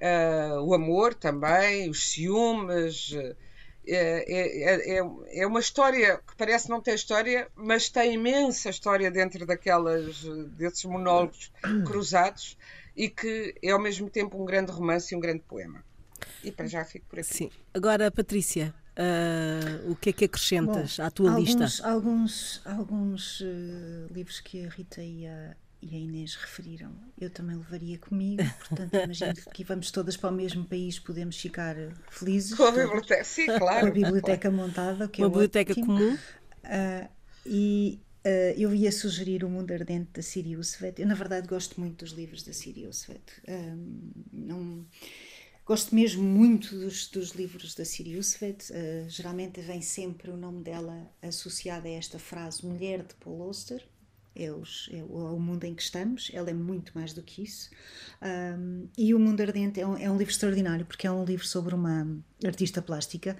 uh, 0.00 0.60
o 0.62 0.74
amor 0.74 1.14
também, 1.14 1.88
os 1.88 2.10
ciúmes. 2.10 3.12
Uh, 3.12 3.36
é, 3.84 4.24
é, 4.28 4.98
é, 4.98 5.02
é, 5.40 5.46
uma 5.46 5.58
história 5.58 6.18
que 6.18 6.36
parece 6.36 6.70
não 6.70 6.80
ter 6.80 6.94
história, 6.94 7.48
mas 7.56 7.88
tem 7.88 8.14
imensa 8.14 8.70
história 8.70 9.10
dentro 9.10 9.44
daquelas, 9.44 10.22
desses 10.56 10.84
monólogos 10.84 11.50
cruzados 11.84 12.56
e 12.96 13.08
que 13.08 13.54
é 13.60 13.70
ao 13.70 13.80
mesmo 13.80 14.08
tempo 14.08 14.40
um 14.40 14.44
grande 14.44 14.70
romance 14.70 15.12
e 15.12 15.16
um 15.16 15.20
grande 15.20 15.42
poema. 15.48 15.84
E 16.44 16.50
para 16.50 16.66
já 16.66 16.84
fico 16.84 17.06
por 17.06 17.18
aqui. 17.18 17.34
Sim. 17.34 17.50
Agora, 17.72 18.10
Patrícia, 18.10 18.74
uh, 18.96 19.90
o 19.90 19.96
que 19.96 20.10
é 20.10 20.12
que 20.12 20.24
acrescentas 20.24 20.96
Bom, 20.96 21.04
à 21.04 21.10
tua 21.10 21.30
alguns, 21.30 21.54
lista? 21.54 21.88
Alguns, 21.88 22.60
alguns 22.64 23.40
uh, 23.40 24.12
livros 24.12 24.40
que 24.40 24.64
a 24.64 24.68
Rita 24.68 25.02
ia, 25.02 25.56
e 25.80 25.96
a 25.96 25.98
Inês 25.98 26.34
referiram, 26.34 26.92
eu 27.20 27.30
também 27.30 27.56
levaria 27.56 27.98
comigo, 27.98 28.42
portanto 28.68 28.94
imagino 28.94 29.34
que 29.34 29.48
aqui 29.48 29.64
vamos 29.64 29.90
todas 29.90 30.16
para 30.16 30.30
o 30.30 30.32
mesmo 30.32 30.64
país, 30.64 30.98
podemos 30.98 31.36
ficar 31.36 31.76
felizes. 32.10 32.54
Com 32.54 32.64
a 32.64 32.70
biblioteca, 32.72 33.24
sim, 33.24 33.46
claro. 33.46 33.80
Com 33.80 33.86
a 33.86 33.90
biblioteca 33.90 34.50
montada, 34.50 35.08
que 35.08 35.20
Uma 35.22 35.26
é 35.26 35.30
biblioteca 35.30 35.72
ótimo. 35.72 35.86
comum. 35.86 36.14
Uh, 36.14 37.08
e 37.44 38.00
uh, 38.24 38.54
eu 38.56 38.74
ia 38.74 38.92
sugerir 38.92 39.44
O 39.44 39.48
Mundo 39.48 39.72
Ardente 39.72 40.10
da 40.14 40.22
Siri 40.22 40.54
Svet. 40.62 41.00
Eu, 41.00 41.08
na 41.08 41.14
verdade, 41.14 41.46
gosto 41.48 41.80
muito 41.80 42.04
dos 42.04 42.14
livros 42.14 42.42
da 42.42 42.52
Siri 42.52 42.86
Svet. 42.92 43.22
Um, 43.48 44.12
não, 44.32 44.86
gosto 45.64 45.94
mesmo 45.94 46.22
muito 46.22 46.76
dos, 46.76 47.08
dos 47.08 47.30
livros 47.30 47.74
da 47.74 47.84
Siri 47.84 48.22
Svet. 48.22 48.70
Uh, 48.70 49.08
geralmente 49.08 49.60
vem 49.60 49.80
sempre 49.80 50.30
o 50.30 50.36
nome 50.36 50.62
dela 50.62 51.10
associado 51.22 51.86
a 51.86 51.90
esta 51.90 52.18
frase 52.18 52.64
Mulher 52.66 53.02
de 53.02 53.14
Paul 53.14 53.42
Auster. 53.42 53.82
É, 54.34 54.50
os, 54.50 54.88
é, 54.90 55.02
o, 55.02 55.28
é, 55.28 55.30
o, 55.30 55.38
mundo 55.38 55.64
em 55.64 55.74
que 55.74 55.82
estamos, 55.82 56.30
ela 56.32 56.48
é 56.48 56.54
muito 56.54 56.92
mais 56.94 57.12
do 57.12 57.22
que 57.22 57.42
isso. 57.42 57.68
Um, 58.22 58.88
e 58.96 59.12
O 59.12 59.18
Mundo 59.18 59.42
Ardente 59.42 59.78
é 59.78 59.86
um, 59.86 59.94
é 59.96 60.10
um 60.10 60.16
livro 60.16 60.32
extraordinário 60.32 60.86
porque 60.86 61.06
é 61.06 61.12
um 61.12 61.22
livro 61.22 61.46
sobre 61.46 61.74
uma 61.74 62.06
artista 62.42 62.80
plástica, 62.80 63.36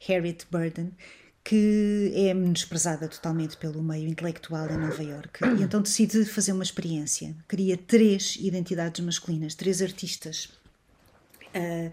Harriet 0.00 0.44
Burden, 0.50 0.92
que 1.44 2.12
é 2.14 2.34
menosprezada 2.34 3.08
totalmente 3.08 3.56
pelo 3.56 3.82
meio 3.82 4.08
intelectual 4.08 4.68
em 4.68 4.78
Nova 4.78 5.02
Iorque 5.02 5.44
e 5.44 5.62
então 5.62 5.80
decide 5.80 6.24
fazer 6.24 6.52
uma 6.52 6.64
experiência. 6.64 7.36
Cria 7.46 7.76
três 7.76 8.36
identidades 8.40 9.04
masculinas, 9.04 9.54
três 9.54 9.80
artistas. 9.80 10.48
Uh, 11.54 11.92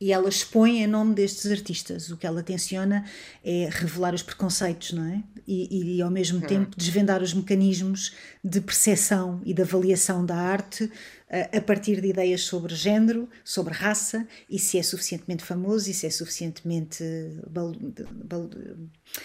e 0.00 0.12
ela 0.12 0.30
expõe 0.30 0.82
em 0.82 0.86
nome 0.86 1.14
destes 1.14 1.50
artistas. 1.50 2.10
O 2.10 2.16
que 2.16 2.26
ela 2.26 2.42
tenciona 2.42 3.04
é 3.44 3.68
revelar 3.70 4.14
os 4.14 4.22
preconceitos, 4.22 4.92
não 4.92 5.04
é? 5.04 5.22
E, 5.46 5.96
e 5.96 6.02
ao 6.02 6.10
mesmo 6.10 6.38
hum. 6.38 6.46
tempo 6.46 6.74
desvendar 6.74 7.22
os 7.22 7.34
mecanismos 7.34 8.14
de 8.42 8.62
percepção 8.62 9.42
e 9.44 9.52
de 9.52 9.60
avaliação 9.60 10.24
da 10.24 10.36
arte 10.36 10.90
a 11.30 11.60
partir 11.60 12.00
de 12.00 12.08
ideias 12.08 12.42
sobre 12.42 12.74
género, 12.74 13.28
sobre 13.44 13.72
raça 13.72 14.26
e 14.48 14.58
se 14.58 14.78
é 14.78 14.82
suficientemente 14.82 15.44
famoso 15.44 15.88
e 15.88 15.94
se 15.94 16.04
é 16.06 16.10
suficientemente 16.10 17.04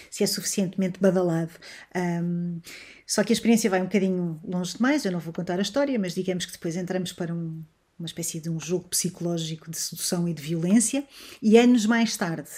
se 0.08 0.22
é 0.22 0.26
suficientemente 0.26 1.00
badalado. 1.00 1.50
Um, 1.96 2.60
só 3.04 3.24
que 3.24 3.32
a 3.32 3.34
experiência 3.34 3.68
vai 3.68 3.80
um 3.80 3.86
bocadinho 3.86 4.40
longe 4.44 4.76
demais, 4.76 5.04
eu 5.04 5.10
não 5.10 5.18
vou 5.18 5.32
contar 5.32 5.58
a 5.58 5.62
história, 5.62 5.98
mas 5.98 6.14
digamos 6.14 6.46
que 6.46 6.52
depois 6.52 6.76
entramos 6.76 7.12
para 7.12 7.34
um, 7.34 7.64
uma 7.98 8.06
espécie 8.06 8.40
de 8.40 8.50
um 8.50 8.60
jogo 8.60 8.88
psicológico 8.88 9.70
de 9.70 9.78
sedução 9.78 10.28
e 10.28 10.34
de 10.34 10.42
violência, 10.42 11.06
e 11.42 11.58
anos 11.58 11.86
mais 11.86 12.16
tarde, 12.16 12.50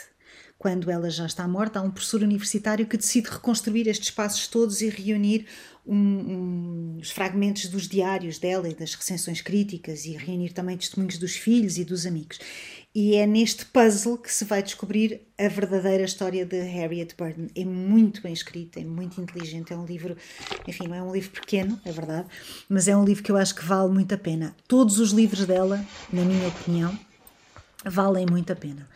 quando 0.59 0.90
ela 0.90 1.09
já 1.09 1.24
está 1.24 1.46
morta, 1.46 1.79
há 1.79 1.83
um 1.83 1.90
professor 1.90 2.20
universitário 2.22 2.87
que 2.87 2.96
decide 2.96 3.31
reconstruir 3.31 3.87
estes 3.87 4.09
espaços 4.09 4.48
todos 4.48 4.81
e 4.81 4.88
reunir 4.88 5.46
um, 5.87 5.96
um, 5.96 6.98
os 7.01 7.11
fragmentos 7.11 7.66
dos 7.68 7.87
diários 7.87 8.38
dela 8.38 8.68
e 8.68 8.74
das 8.74 8.94
recensões 8.94 9.40
críticas 9.40 10.05
e 10.05 10.16
reunir 10.16 10.53
também 10.53 10.77
testemunhos 10.77 11.16
dos 11.16 11.37
filhos 11.37 11.79
e 11.79 11.85
dos 11.85 12.05
amigos. 12.05 12.40
E 13.01 13.15
é 13.15 13.29
neste 13.29 13.65
puzzle 13.65 14.19
que 14.19 14.35
se 14.35 14.45
vai 14.45 14.61
descobrir 14.61 15.21
a 15.39 15.47
verdadeira 15.47 16.03
história 16.03 16.45
de 16.45 16.61
Harriet 16.63 17.15
Burden. 17.17 17.47
É 17.55 17.65
muito 17.65 18.21
bem 18.21 18.33
escrito, 18.33 18.77
é 18.81 18.85
muito 18.85 19.21
inteligente, 19.21 19.73
é 19.73 19.77
um 19.77 19.87
livro, 19.87 20.17
enfim, 20.67 20.89
não 20.89 20.97
é 20.97 21.01
um 21.01 21.13
livro 21.13 21.31
pequeno, 21.31 21.81
é 21.85 21.93
verdade, 21.93 22.27
mas 22.69 22.89
é 22.89 22.97
um 22.97 23.05
livro 23.05 23.23
que 23.23 23.31
eu 23.31 23.37
acho 23.37 23.55
que 23.55 23.65
vale 23.65 23.89
muito 23.95 24.13
a 24.17 24.19
pena. 24.19 24.53
Todos 24.67 24.99
os 24.99 25.13
livros 25.13 25.47
dela, 25.47 25.81
na 26.13 26.23
minha 26.23 26.49
opinião, 26.49 26.99
valem 27.85 28.27
muito 28.29 28.53
a 28.53 28.57
pena. 28.57 28.89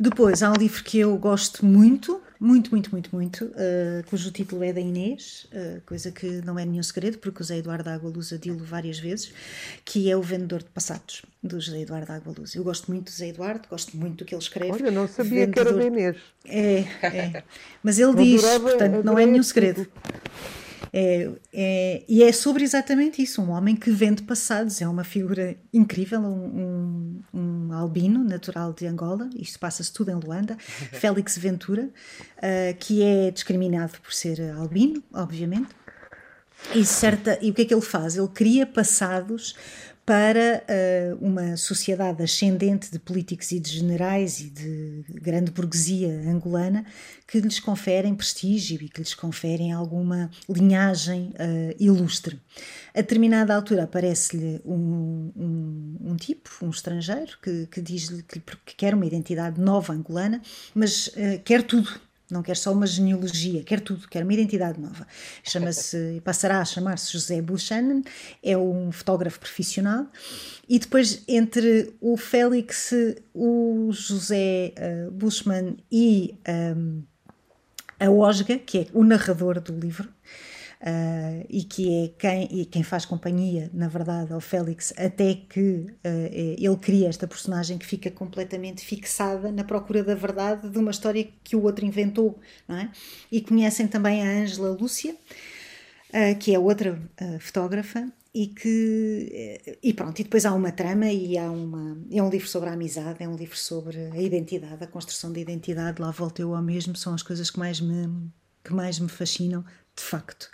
Depois 0.00 0.42
há 0.42 0.50
um 0.50 0.56
livro 0.56 0.82
que 0.82 0.98
eu 0.98 1.16
gosto 1.16 1.64
muito, 1.64 2.20
muito, 2.38 2.70
muito, 2.70 2.90
muito, 2.90 3.14
muito, 3.14 3.44
uh, 3.44 4.04
cujo 4.08 4.30
título 4.30 4.62
é 4.62 4.72
da 4.72 4.80
Inês, 4.80 5.46
uh, 5.52 5.80
coisa 5.86 6.10
que 6.10 6.26
não 6.42 6.58
é 6.58 6.64
nenhum 6.64 6.82
segredo, 6.82 7.18
porque 7.18 7.40
o 7.40 7.42
José 7.42 7.58
Eduardo 7.58 7.88
Água 7.88 8.10
Luz 8.10 8.32
a 8.32 8.36
dilo 8.36 8.64
várias 8.64 8.98
vezes, 8.98 9.32
que 9.84 10.10
é 10.10 10.16
O 10.16 10.22
Vendedor 10.22 10.62
de 10.62 10.70
Passados, 10.70 11.22
do 11.42 11.60
José 11.60 11.80
Eduardo 11.80 12.12
Água 12.12 12.34
Luz. 12.38 12.54
Eu 12.54 12.64
gosto 12.64 12.90
muito 12.90 13.04
do 13.06 13.10
José 13.10 13.28
Eduardo, 13.28 13.68
gosto 13.68 13.96
muito 13.96 14.18
do 14.18 14.24
que 14.24 14.34
ele 14.34 14.42
escreve. 14.42 14.72
Olha, 14.72 14.90
não 14.90 15.08
sabia 15.08 15.46
Vendedor... 15.46 15.52
que 15.52 15.60
era 15.60 15.72
da 15.78 15.84
Inês. 15.84 16.16
É, 16.44 16.78
é. 17.02 17.42
Mas 17.82 17.98
ele 17.98 18.14
diz, 18.14 18.42
portanto, 18.58 19.02
não 19.04 19.18
é 19.18 19.26
nenhum 19.26 19.42
segredo. 19.42 19.86
É, 20.92 21.30
é, 21.52 22.04
e 22.08 22.22
é 22.22 22.32
sobre 22.32 22.64
exatamente 22.64 23.22
isso: 23.22 23.42
um 23.42 23.50
homem 23.50 23.76
que 23.76 23.90
vende 23.90 24.22
passados. 24.22 24.80
É 24.80 24.88
uma 24.88 25.04
figura 25.04 25.56
incrível, 25.72 26.20
um, 26.20 27.22
um, 27.34 27.68
um 27.68 27.72
albino 27.72 28.22
natural 28.24 28.72
de 28.72 28.86
Angola. 28.86 29.28
Isto 29.36 29.58
passa-se 29.58 29.92
tudo 29.92 30.10
em 30.10 30.14
Luanda. 30.14 30.56
Félix 30.92 31.36
Ventura, 31.38 31.84
uh, 31.84 32.76
que 32.78 33.02
é 33.02 33.30
discriminado 33.30 34.00
por 34.00 34.12
ser 34.12 34.40
albino, 34.52 35.02
obviamente. 35.12 35.68
E, 36.74 36.84
certa, 36.84 37.38
e 37.42 37.50
o 37.50 37.54
que 37.54 37.62
é 37.62 37.64
que 37.64 37.74
ele 37.74 37.82
faz? 37.82 38.16
Ele 38.16 38.28
cria 38.28 38.66
passados 38.66 39.54
para 40.06 40.62
uh, 40.62 41.26
uma 41.26 41.56
sociedade 41.56 42.22
ascendente 42.22 42.92
de 42.92 42.98
políticos 43.00 43.50
e 43.50 43.58
de 43.58 43.70
generais 43.70 44.38
e 44.38 44.48
de 44.48 45.04
grande 45.08 45.50
burguesia 45.50 46.08
angolana 46.30 46.86
que 47.26 47.40
lhes 47.40 47.58
conferem 47.58 48.14
prestígio 48.14 48.80
e 48.80 48.88
que 48.88 49.00
lhes 49.00 49.14
conferem 49.14 49.72
alguma 49.72 50.30
linhagem 50.48 51.30
uh, 51.30 51.74
ilustre. 51.80 52.40
A 52.94 53.00
determinada 53.00 53.52
altura 53.52 53.82
aparece-lhe 53.82 54.60
um, 54.64 55.32
um, 55.36 55.96
um, 56.12 56.16
tipo, 56.16 56.50
um 56.62 56.70
estrangeiro, 56.70 57.36
que, 57.42 57.66
que 57.66 57.80
diz-lhe 57.82 58.22
que, 58.22 58.40
que, 58.40 58.76
quer 58.76 58.94
uma 58.94 59.04
identidade 59.04 59.60
nova 59.60 59.92
angolana, 59.92 60.40
mas 60.72 61.08
uh, 61.08 61.42
quer 61.44 61.64
tudo, 61.64 62.00
não 62.30 62.42
quer 62.42 62.56
só 62.56 62.72
uma 62.72 62.86
genealogia, 62.86 63.62
quer 63.62 63.80
tudo, 63.80 64.08
quer 64.08 64.22
uma 64.22 64.32
identidade 64.32 64.80
nova. 64.80 65.06
Chama-se, 65.44 66.20
passará 66.24 66.60
a 66.60 66.64
chamar-se 66.64 67.12
José 67.12 67.40
Buchanan, 67.40 68.02
é 68.42 68.56
um 68.56 68.90
fotógrafo 68.90 69.38
profissional. 69.38 70.06
E 70.68 70.78
depois, 70.78 71.22
entre 71.28 71.94
o 72.00 72.16
Félix, 72.16 72.92
o 73.32 73.90
José 73.92 74.74
uh, 74.76 75.10
Bushman 75.10 75.76
e 75.90 76.34
um, 76.76 77.02
a 77.98 78.10
Osga, 78.10 78.58
que 78.58 78.78
é 78.78 78.86
o 78.92 79.04
narrador 79.04 79.60
do 79.60 79.78
livro, 79.78 80.08
uh, 80.80 81.46
e 81.48 81.64
que 81.64 82.04
é 82.04 82.08
quem, 82.18 82.48
e 82.50 82.64
quem 82.64 82.82
faz 82.82 83.04
companhia, 83.04 83.70
na 83.72 83.88
verdade, 83.88 84.32
ao 84.32 84.40
Félix, 84.40 84.92
até 84.96 85.34
que 85.34 85.86
uh, 85.88 85.96
ele 86.58 86.76
cria 86.76 87.08
esta 87.08 87.26
personagem 87.26 87.78
que 87.78 87.86
fica 87.86 88.10
completamente 88.10 88.84
fixada 88.84 89.50
na 89.50 89.64
procura 89.64 90.02
da 90.02 90.14
verdade 90.14 90.68
de 90.68 90.78
uma 90.78 90.90
história 90.90 91.28
que 91.42 91.56
o 91.56 91.62
outro 91.62 91.84
inventou, 91.84 92.38
não 92.68 92.76
é? 92.76 92.90
E 93.30 93.40
conhecem 93.40 93.86
também 93.86 94.22
a 94.22 94.42
Ângela 94.42 94.70
Lúcia, 94.70 95.14
uh, 95.14 96.38
que 96.38 96.54
é 96.54 96.58
outra 96.58 97.00
fotógrafa, 97.40 98.10
e 98.34 98.48
que 98.48 99.78
e 99.82 99.94
pronto, 99.94 100.20
e 100.20 100.24
depois 100.24 100.44
há 100.44 100.52
uma 100.52 100.70
trama 100.70 101.06
e 101.06 101.38
há 101.38 101.50
uma 101.50 101.96
é 102.10 102.22
um 102.22 102.28
livro 102.28 102.46
sobre 102.46 102.68
a 102.68 102.74
amizade, 102.74 103.24
é 103.24 103.26
um 103.26 103.34
livro 103.34 103.56
sobre 103.56 103.96
a 103.96 104.20
identidade, 104.20 104.84
a 104.84 104.86
construção 104.86 105.32
da 105.32 105.40
identidade, 105.40 106.02
lá 106.02 106.10
volto 106.10 106.40
eu 106.40 106.54
ao 106.54 106.60
mesmo, 106.60 106.94
são 106.94 107.14
as 107.14 107.22
coisas 107.22 107.50
que 107.50 107.58
mais 107.58 107.80
me 107.80 108.30
que 108.62 108.74
mais 108.74 108.98
me 108.98 109.08
fascinam, 109.08 109.64
de 109.96 110.02
facto. 110.02 110.50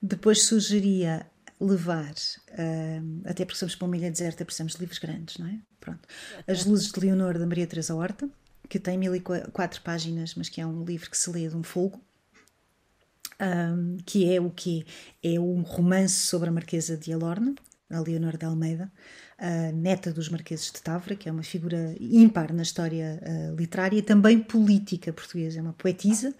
Depois 0.00 0.44
sugeria 0.44 1.26
levar, 1.60 2.12
uh, 2.12 3.22
até 3.24 3.44
porque 3.44 3.58
somos 3.58 3.74
para 3.74 3.86
uma 3.86 3.96
ilha 3.96 4.10
deserta, 4.10 4.44
precisamos 4.44 4.74
de 4.74 4.80
livros 4.80 4.98
grandes, 4.98 5.38
não 5.38 5.46
é? 5.46 5.58
Pronto. 5.80 6.06
As 6.46 6.64
Luzes 6.64 6.92
de 6.92 7.00
Leonor, 7.00 7.38
da 7.38 7.46
Maria 7.46 7.66
Teresa 7.66 7.94
Horta, 7.94 8.28
que 8.68 8.78
tem 8.78 8.98
1004 8.98 9.82
páginas, 9.82 10.34
mas 10.34 10.48
que 10.48 10.60
é 10.60 10.66
um 10.66 10.84
livro 10.84 11.10
que 11.10 11.18
se 11.18 11.30
lê 11.30 11.48
de 11.48 11.56
um 11.56 11.62
fogo. 11.62 12.00
Um, 13.40 13.98
que 14.04 14.32
é 14.32 14.40
o 14.40 14.50
que 14.50 14.84
é 15.22 15.38
um 15.38 15.62
romance 15.62 16.26
sobre 16.26 16.48
a 16.48 16.52
Marquesa 16.52 16.96
de 16.96 17.12
Alorna, 17.12 17.54
a 17.90 18.00
Leonor 18.00 18.36
de 18.36 18.44
Almeida, 18.44 18.90
neta 19.72 20.12
dos 20.12 20.28
Marqueses 20.28 20.70
de 20.72 20.82
Távora, 20.82 21.14
que 21.14 21.28
é 21.28 21.32
uma 21.32 21.44
figura 21.44 21.94
ímpar 22.00 22.52
na 22.52 22.62
história 22.62 23.20
uh, 23.22 23.54
literária 23.54 23.96
e 23.96 24.02
também 24.02 24.40
política 24.40 25.12
portuguesa. 25.12 25.60
É 25.60 25.62
uma 25.62 25.72
poetisa, 25.72 26.34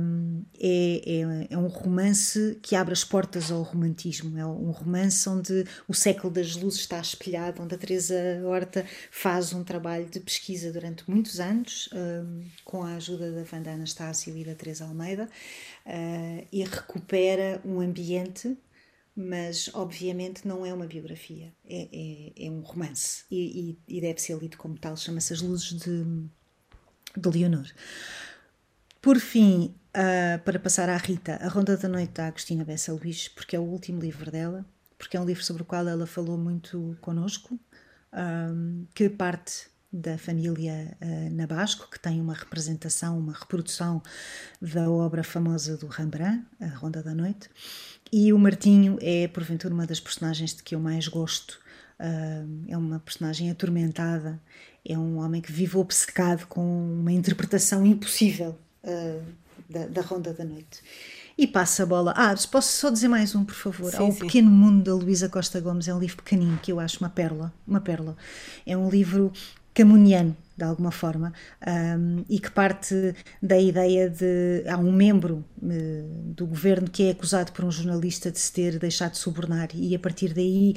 um, 0.00 0.44
é, 0.60 1.02
é, 1.06 1.46
é, 1.50 1.58
um 1.58 1.66
romance 1.66 2.58
que 2.62 2.76
abre 2.76 2.92
as 2.92 3.02
portas 3.02 3.50
ao 3.50 3.62
romantismo. 3.62 4.38
É 4.38 4.44
um 4.44 4.70
romance 4.70 5.28
onde 5.28 5.64
o 5.88 5.94
século 5.94 6.32
das 6.32 6.54
luzes 6.56 6.80
está 6.80 7.00
espelhado, 7.00 7.62
onde 7.62 7.74
a 7.74 7.78
Teresa 7.78 8.14
Horta 8.44 8.84
faz 9.10 9.54
um 9.54 9.64
trabalho 9.64 10.06
de 10.06 10.20
pesquisa 10.20 10.70
durante 10.70 11.10
muitos 11.10 11.40
anos, 11.40 11.88
um, 11.92 12.44
com 12.64 12.82
a 12.82 12.96
ajuda 12.96 13.32
da 13.32 13.44
Wanda 13.50 13.70
Anastácio 13.72 14.36
e 14.36 14.44
da 14.44 14.54
Teresa 14.54 14.84
Almeida, 14.84 15.28
uh, 15.86 16.46
e 16.52 16.62
recupera 16.64 17.60
um 17.64 17.80
ambiente 17.80 18.56
mas 19.20 19.70
obviamente 19.74 20.48
não 20.48 20.64
é 20.64 20.72
uma 20.72 20.86
biografia, 20.86 21.52
é, 21.68 21.88
é, 21.92 22.46
é 22.46 22.50
um 22.50 22.60
romance 22.60 23.24
e, 23.30 23.78
e, 23.88 23.96
e, 23.96 24.00
deve 24.00 24.20
ser 24.20 24.38
lido 24.38 24.56
como 24.56 24.78
tal, 24.78 24.96
chama-se 24.96 25.32
As 25.32 25.42
Luzes 25.42 25.78
de, 25.78 26.04
de 27.16 27.28
Leonor. 27.28 27.66
Por 29.02 29.18
fim, 29.18 29.74
uh, 29.96 30.42
para 30.44 30.58
passar 30.58 30.88
à 30.88 30.96
Rita, 30.96 31.36
A 31.42 31.48
Ronda 31.48 31.76
da 31.76 31.88
Noite 31.88 32.12
da 32.12 32.26
Agostina 32.26 32.64
Bessa 32.64 32.92
Luís, 32.92 33.28
porque 33.28 33.56
é 33.56 33.58
o 33.58 33.62
último 33.62 34.00
livro 34.00 34.30
dela, 34.30 34.64
porque 34.98 35.16
é 35.16 35.20
um 35.20 35.24
livro 35.24 35.44
sobre 35.44 35.62
o 35.62 35.66
qual 35.66 35.86
ela 35.86 36.06
falou 36.06 36.36
muito 36.36 36.96
conosco, 37.00 37.58
um, 38.12 38.86
que 38.94 39.08
parte 39.08 39.70
da 39.92 40.16
família 40.16 40.96
uh, 41.02 41.34
Nabasco, 41.34 41.90
que 41.90 41.98
tem 41.98 42.20
uma 42.20 42.34
representação, 42.34 43.18
uma 43.18 43.32
reprodução 43.32 44.02
da 44.60 44.88
obra 44.88 45.24
famosa 45.24 45.76
do 45.76 45.86
Rembrandt, 45.86 46.46
A 46.60 46.68
Ronda 46.68 47.02
da 47.02 47.14
Noite. 47.14 47.50
E 48.12 48.32
o 48.32 48.38
Martinho 48.38 48.98
é, 49.00 49.28
porventura, 49.28 49.72
uma 49.72 49.86
das 49.86 50.00
personagens 50.00 50.54
de 50.54 50.62
que 50.62 50.74
eu 50.74 50.80
mais 50.80 51.06
gosto. 51.06 51.60
Uh, 51.98 52.64
é 52.68 52.76
uma 52.76 52.98
personagem 52.98 53.50
atormentada, 53.50 54.40
é 54.84 54.96
um 54.96 55.18
homem 55.18 55.42
que 55.42 55.52
vive 55.52 55.76
obcecado 55.76 56.46
com 56.46 56.62
uma 56.62 57.12
interpretação 57.12 57.84
impossível 57.84 58.58
uh, 58.84 59.22
da, 59.68 59.86
da 59.86 60.00
Ronda 60.00 60.32
da 60.32 60.42
Noite 60.42 60.82
e 61.40 61.46
passa 61.46 61.84
a 61.84 61.86
bola. 61.86 62.12
Ah, 62.16 62.34
posso 62.50 62.72
só 62.72 62.90
dizer 62.90 63.08
mais 63.08 63.34
um, 63.34 63.44
por 63.44 63.54
favor? 63.54 63.90
Sim, 63.90 64.08
o 64.08 64.12
sim. 64.12 64.18
Pequeno 64.18 64.50
Mundo 64.50 64.84
da 64.84 64.94
Luísa 64.94 65.26
Costa 65.26 65.58
Gomes 65.58 65.88
é 65.88 65.94
um 65.94 65.98
livro 65.98 66.16
pequenino 66.16 66.58
que 66.62 66.70
eu 66.70 66.78
acho 66.78 67.00
uma 67.00 67.08
pérola, 67.08 67.50
uma 67.66 67.80
pérola. 67.80 68.14
É 68.66 68.76
um 68.76 68.90
livro 68.90 69.32
camuniano, 69.80 70.36
de 70.54 70.62
alguma 70.62 70.90
forma, 70.90 71.32
um, 71.66 72.22
e 72.28 72.38
que 72.38 72.50
parte 72.50 73.14
da 73.42 73.58
ideia 73.58 74.10
de. 74.10 74.62
Há 74.68 74.76
um 74.76 74.92
membro 74.92 75.42
uh, 75.62 76.32
do 76.34 76.46
governo 76.46 76.90
que 76.90 77.04
é 77.04 77.10
acusado 77.12 77.50
por 77.52 77.64
um 77.64 77.70
jornalista 77.70 78.30
de 78.30 78.38
se 78.38 78.52
ter 78.52 78.78
deixado 78.78 79.12
de 79.12 79.18
subornar, 79.18 79.68
e 79.74 79.94
a 79.94 79.98
partir 79.98 80.34
daí 80.34 80.74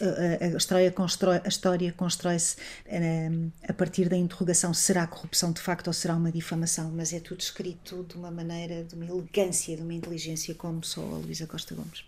a, 0.00 0.44
a 0.46 0.56
história 0.56 0.90
constrói, 0.90 1.40
a 1.44 1.48
história 1.48 1.92
constrói-se 1.92 2.56
um, 2.90 3.52
a 3.68 3.72
partir 3.72 4.08
da 4.08 4.16
interrogação: 4.16 4.74
será 4.74 5.06
corrupção 5.06 5.52
de 5.52 5.60
facto 5.60 5.86
ou 5.86 5.92
será 5.92 6.16
uma 6.16 6.32
difamação? 6.32 6.90
Mas 6.90 7.12
é 7.12 7.20
tudo 7.20 7.38
escrito 7.38 8.04
de 8.08 8.16
uma 8.16 8.32
maneira, 8.32 8.82
de 8.82 8.96
uma 8.96 9.04
elegância, 9.04 9.76
de 9.76 9.82
uma 9.82 9.94
inteligência, 9.94 10.52
como 10.56 10.82
só 10.82 11.00
a 11.00 11.18
Luísa 11.18 11.46
Costa 11.46 11.72
Gomes. 11.72 12.04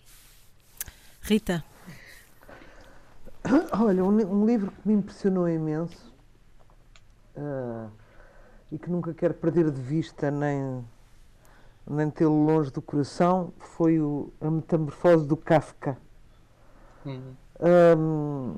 Rita. 1.23 1.65
Olha, 3.71 4.05
um, 4.05 4.43
um 4.43 4.45
livro 4.45 4.73
que 4.73 4.89
me 4.89 4.95
impressionou 4.95 5.49
imenso 5.49 6.06
uh, 7.37 7.91
e 8.71 8.79
que 8.79 8.91
nunca 8.91 9.15
quero 9.15 9.35
perder 9.35 9.71
de 9.71 9.81
vista 9.81 10.31
nem, 10.31 10.85
nem 11.89 12.11
tê-lo 12.11 12.45
longe 12.45 12.71
do 12.71 12.83
coração 12.83 13.53
foi 13.59 14.01
o, 14.01 14.33
a 14.41 14.51
metamorfose 14.51 15.27
do 15.27 15.37
Kafka. 15.37 15.97
Uhum. 17.05 17.35
Um, 17.99 18.57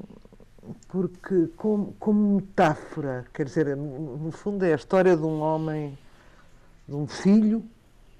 porque 0.89 1.49
como, 1.57 1.95
como 1.99 2.37
metáfora, 2.37 3.27
quer 3.33 3.45
dizer, 3.45 3.77
no 3.77 4.31
fundo 4.31 4.65
é 4.65 4.73
a 4.73 4.77
história 4.77 5.17
de 5.17 5.23
um 5.23 5.41
homem, 5.41 5.99
de 6.87 6.95
um 6.95 7.07
filho 7.07 7.65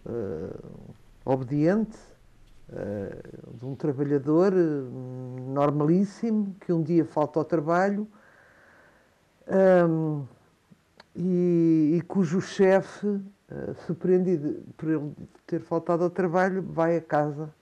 uh, 0.07 0.85
obediente, 1.25 1.99
uh, 2.71 3.57
de 3.57 3.67
um 3.67 3.75
trabalhador 3.75 4.53
normalíssimo 4.55 6.55
que 6.61 6.73
um 6.73 6.83
dia 6.83 7.05
falta 7.05 7.39
ao 7.39 7.45
trabalho 7.45 8.09
um, 9.49 10.27
e, 11.21 11.97
e 11.97 12.01
cujo 12.03 12.41
chefe, 12.41 13.07
uh, 13.09 13.75
surpreendido 13.87 14.63
por 14.77 14.89
ele 14.89 15.13
ter 15.45 15.61
faltado 15.61 16.05
ao 16.05 16.11
trabalho, 16.11 16.63
vai 16.63 16.97
a 16.97 17.01
casa 17.01 17.53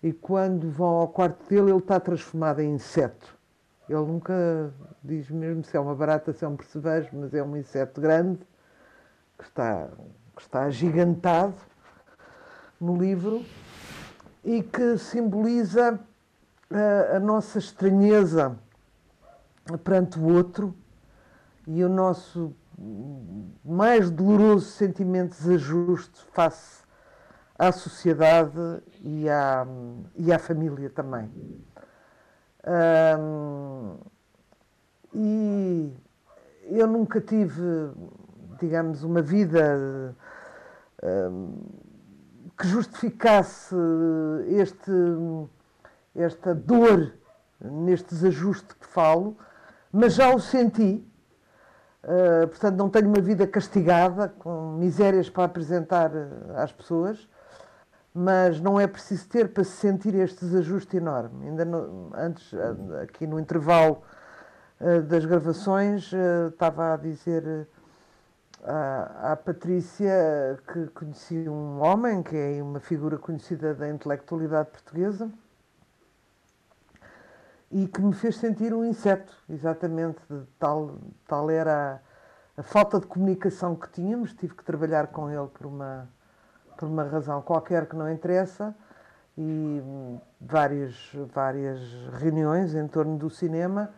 e 0.00 0.12
quando 0.12 0.70
vão 0.70 0.94
ao 0.98 1.08
quarto 1.08 1.48
dele 1.48 1.72
ele 1.72 1.78
está 1.78 1.98
transformado 1.98 2.60
em 2.60 2.74
inseto. 2.74 3.36
Ele 3.88 3.98
nunca 3.98 4.72
diz 5.02 5.28
mesmo 5.28 5.64
se 5.64 5.76
é 5.76 5.80
uma 5.80 5.94
barata, 5.94 6.32
se 6.32 6.44
é 6.44 6.48
um 6.48 6.56
percevejo, 6.56 7.08
mas 7.12 7.34
é 7.34 7.42
um 7.42 7.56
inseto 7.56 8.00
grande 8.00 8.38
que 9.36 9.44
está, 9.44 9.88
que 10.36 10.42
está 10.42 10.62
agigantado 10.62 11.56
no 12.80 12.96
livro 12.96 13.44
e 14.44 14.62
que 14.62 14.96
simboliza 14.98 15.98
a, 16.70 16.76
eh, 16.76 17.16
a 17.16 17.20
nossa 17.20 17.58
estranheza 17.58 18.56
perante 19.82 20.18
o 20.18 20.32
outro 20.32 20.74
e 21.66 21.84
o 21.84 21.88
nosso 21.88 22.54
mais 23.64 24.10
doloroso 24.10 24.66
sentimento 24.66 25.32
de 25.36 25.42
desajuste 25.42 26.24
face 26.32 26.84
à 27.58 27.72
sociedade 27.72 28.82
e 29.00 29.28
à, 29.28 29.66
e 30.14 30.32
à 30.32 30.38
família 30.38 30.90
também. 30.90 31.30
Um, 33.18 33.96
e 35.14 35.92
eu 36.64 36.86
nunca 36.86 37.20
tive, 37.20 37.62
digamos, 38.60 39.02
uma 39.02 39.22
vida 39.22 40.14
um, 41.02 41.54
que 42.58 42.66
justificasse 42.66 43.74
este, 44.48 44.90
esta 46.14 46.54
dor 46.54 47.12
neste 47.60 48.14
desajuste 48.14 48.74
que 48.74 48.86
falo, 48.86 49.36
mas 49.90 50.14
já 50.14 50.34
o 50.34 50.38
senti 50.38 51.06
Uh, 52.06 52.46
portanto, 52.46 52.76
não 52.76 52.88
tenho 52.88 53.08
uma 53.08 53.20
vida 53.20 53.48
castigada, 53.48 54.28
com 54.38 54.76
misérias 54.78 55.28
para 55.28 55.42
apresentar 55.42 56.12
uh, 56.12 56.56
às 56.56 56.70
pessoas, 56.70 57.28
mas 58.14 58.60
não 58.60 58.78
é 58.78 58.86
preciso 58.86 59.28
ter 59.28 59.48
para 59.48 59.64
se 59.64 59.72
sentir 59.72 60.14
este 60.14 60.44
desajuste 60.44 60.96
enorme. 60.96 61.48
Ainda 61.48 61.64
no, 61.64 62.12
antes, 62.14 62.52
uh, 62.52 63.02
aqui 63.02 63.26
no 63.26 63.40
intervalo 63.40 64.02
das 65.08 65.24
gravações, 65.24 66.12
estava 66.52 66.92
a 66.92 66.96
dizer 66.98 67.66
à, 68.62 69.32
à 69.32 69.36
Patrícia 69.36 70.12
que 70.70 70.88
conheci 70.88 71.48
um 71.48 71.80
homem, 71.80 72.22
que 72.22 72.36
é 72.36 72.62
uma 72.62 72.78
figura 72.78 73.16
conhecida 73.16 73.74
da 73.74 73.88
intelectualidade 73.88 74.68
portuguesa, 74.68 75.30
e 77.70 77.86
que 77.88 78.00
me 78.00 78.12
fez 78.12 78.36
sentir 78.36 78.72
um 78.72 78.84
inseto, 78.84 79.32
exatamente, 79.48 80.20
tal, 80.58 80.98
tal 81.26 81.50
era 81.50 82.00
a, 82.56 82.60
a, 82.60 82.62
falta 82.62 83.00
de 83.00 83.06
comunicação 83.06 83.74
que 83.74 83.88
tínhamos, 83.90 84.32
tive 84.34 84.54
que 84.54 84.64
trabalhar 84.64 85.08
com 85.08 85.30
ele 85.30 85.48
por 85.48 85.66
uma, 85.66 86.08
por 86.76 86.88
uma 86.88 87.04
razão 87.04 87.42
qualquer 87.42 87.86
que 87.86 87.96
não 87.96 88.10
interessa, 88.10 88.74
e 89.38 89.82
várias, 90.40 91.12
várias 91.34 91.80
reuniões 92.14 92.74
em 92.74 92.86
torno 92.86 93.18
do 93.18 93.28
cinema, 93.28 93.90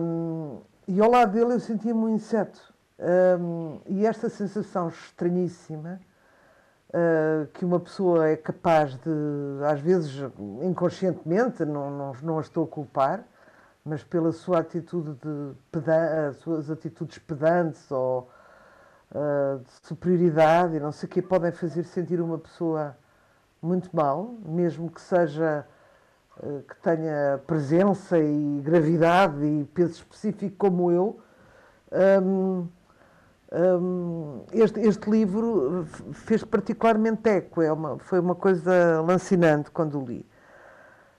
um, 0.00 0.62
e 0.88 1.00
ao 1.00 1.10
lado 1.10 1.32
dele 1.32 1.54
eu 1.54 1.60
sentia-me 1.60 2.00
um 2.00 2.08
inseto. 2.08 2.74
Um, 2.98 3.80
e 3.86 4.06
esta 4.06 4.30
sensação 4.30 4.88
estranhíssima 4.88 6.00
uh, 6.90 7.46
que 7.52 7.64
uma 7.64 7.80
pessoa 7.80 8.28
é 8.28 8.36
capaz 8.36 8.96
de, 8.96 9.64
às 9.64 9.80
vezes 9.80 10.24
inconscientemente, 10.62 11.64
não, 11.64 11.90
não, 11.90 12.12
não 12.22 12.38
a 12.38 12.40
estou 12.40 12.64
a 12.64 12.68
culpar, 12.68 13.24
mas 13.84 14.02
pela 14.02 14.32
sua 14.32 14.58
atitude 14.60 15.12
de 15.14 15.54
pedan 15.70 16.32
suas 16.34 16.70
atitudes 16.70 17.18
pedantes 17.18 17.90
ou 17.90 18.28
uh, 19.12 19.58
de 19.60 19.86
superioridade 19.86 20.76
e 20.76 20.80
não 20.80 20.92
sei 20.92 21.08
o 21.08 21.10
que 21.10 21.22
podem 21.22 21.52
fazer 21.52 21.84
sentir 21.84 22.20
uma 22.20 22.38
pessoa 22.38 22.96
muito 23.62 23.94
mal, 23.94 24.34
mesmo 24.44 24.90
que 24.90 25.00
seja 25.00 25.66
uh, 26.38 26.62
que 26.62 26.76
tenha 26.82 27.40
presença 27.46 28.18
e 28.18 28.60
gravidade 28.62 29.44
e 29.44 29.64
peso 29.72 29.92
específico 29.92 30.56
como 30.56 30.90
eu. 30.90 31.20
Um, 31.92 32.28
um, 32.28 32.68
este, 34.52 34.80
este, 34.80 35.08
livro 35.08 35.86
fez 36.12 36.42
particularmente 36.44 37.28
eco, 37.28 37.62
é 37.62 37.72
uma, 37.72 37.98
foi 37.98 38.18
uma 38.18 38.34
coisa 38.34 39.00
lancinante 39.00 39.70
quando 39.70 40.00
o 40.00 40.04
li. 40.04 40.26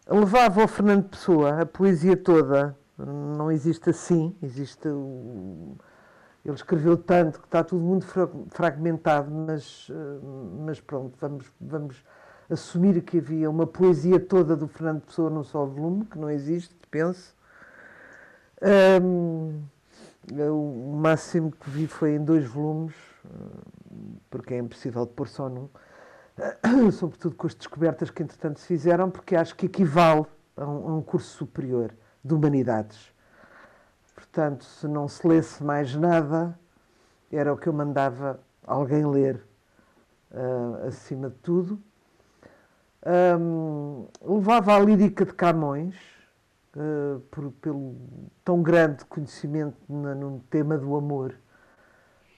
Levava 0.10 0.62
ao 0.62 0.68
Fernando 0.68 1.10
Pessoa 1.10 1.62
a 1.62 1.66
poesia 1.66 2.18
toda, 2.18 2.78
não 2.98 3.52
existe 3.52 3.90
assim, 3.90 4.36
existe 4.42 4.88
o, 4.88 5.76
ele 6.48 6.56
escreveu 6.56 6.98
tanto 6.98 7.40
que 7.40 7.46
está 7.46 7.64
tudo 7.64 7.82
muito 7.82 8.06
fragmentado, 8.50 9.30
mas, 9.30 9.92
mas 10.66 10.80
pronto, 10.80 11.18
vamos, 11.20 11.52
vamos 11.60 12.06
assumir 12.50 13.02
que 13.02 13.18
havia 13.18 13.50
uma 13.50 13.68
poesia 13.68 14.20
toda 14.20 14.56
do 14.56 14.68
Fernando 14.68 15.02
Pessoa 15.02 15.30
num 15.30 15.44
só 15.44 15.66
volume, 15.66 16.06
que 16.06 16.18
não 16.18 16.30
existe, 16.30 16.74
penso. 16.90 17.36
Um, 19.02 19.62
o 20.34 20.98
máximo 20.98 21.52
que 21.52 21.70
vi 21.70 21.88
foi 21.88 22.16
em 22.16 22.24
dois 22.24 22.46
volumes, 22.46 22.96
porque 24.30 24.54
é 24.54 24.58
impossível 24.58 25.06
de 25.06 25.14
pôr 25.14 25.28
só 25.28 25.50
num, 25.50 25.70
sobretudo 26.92 27.36
com 27.36 27.48
as 27.48 27.56
descobertas 27.56 28.10
que 28.10 28.24
entretanto 28.24 28.60
se 28.60 28.68
fizeram, 28.68 29.10
porque 29.10 29.36
acho 29.36 29.56
que 29.56 29.66
equivale 29.66 30.26
a 30.56 30.66
um, 30.66 30.90
a 30.90 30.96
um 30.96 31.02
curso 31.02 31.38
superior 31.38 31.94
de 32.24 32.34
humanidades. 32.34 33.14
Portanto, 34.14 34.66
se 34.66 34.88
não 34.88 35.08
se 35.08 35.28
lesse 35.28 35.64
mais 35.64 35.96
nada, 35.96 36.58
era 37.32 37.54
o 37.54 37.58
que 37.58 37.68
eu 37.68 37.74
mandava 37.74 38.40
alguém 38.66 39.06
ler, 39.06 39.42
uh, 40.32 40.88
acima 40.88 41.30
de 41.30 41.36
tudo. 41.38 41.82
Um, 43.40 44.08
levava 44.22 44.76
a 44.76 44.80
lírica 44.80 45.26
de 45.26 45.34
Camões, 45.34 45.96
uh, 46.78 47.20
por, 47.32 47.52
pelo 47.54 47.96
tão 48.46 48.62
grande 48.62 49.04
conhecimento 49.06 49.78
na, 49.90 50.14
no 50.14 50.40
tema 50.50 50.78
do 50.78 50.96
amor 50.96 51.34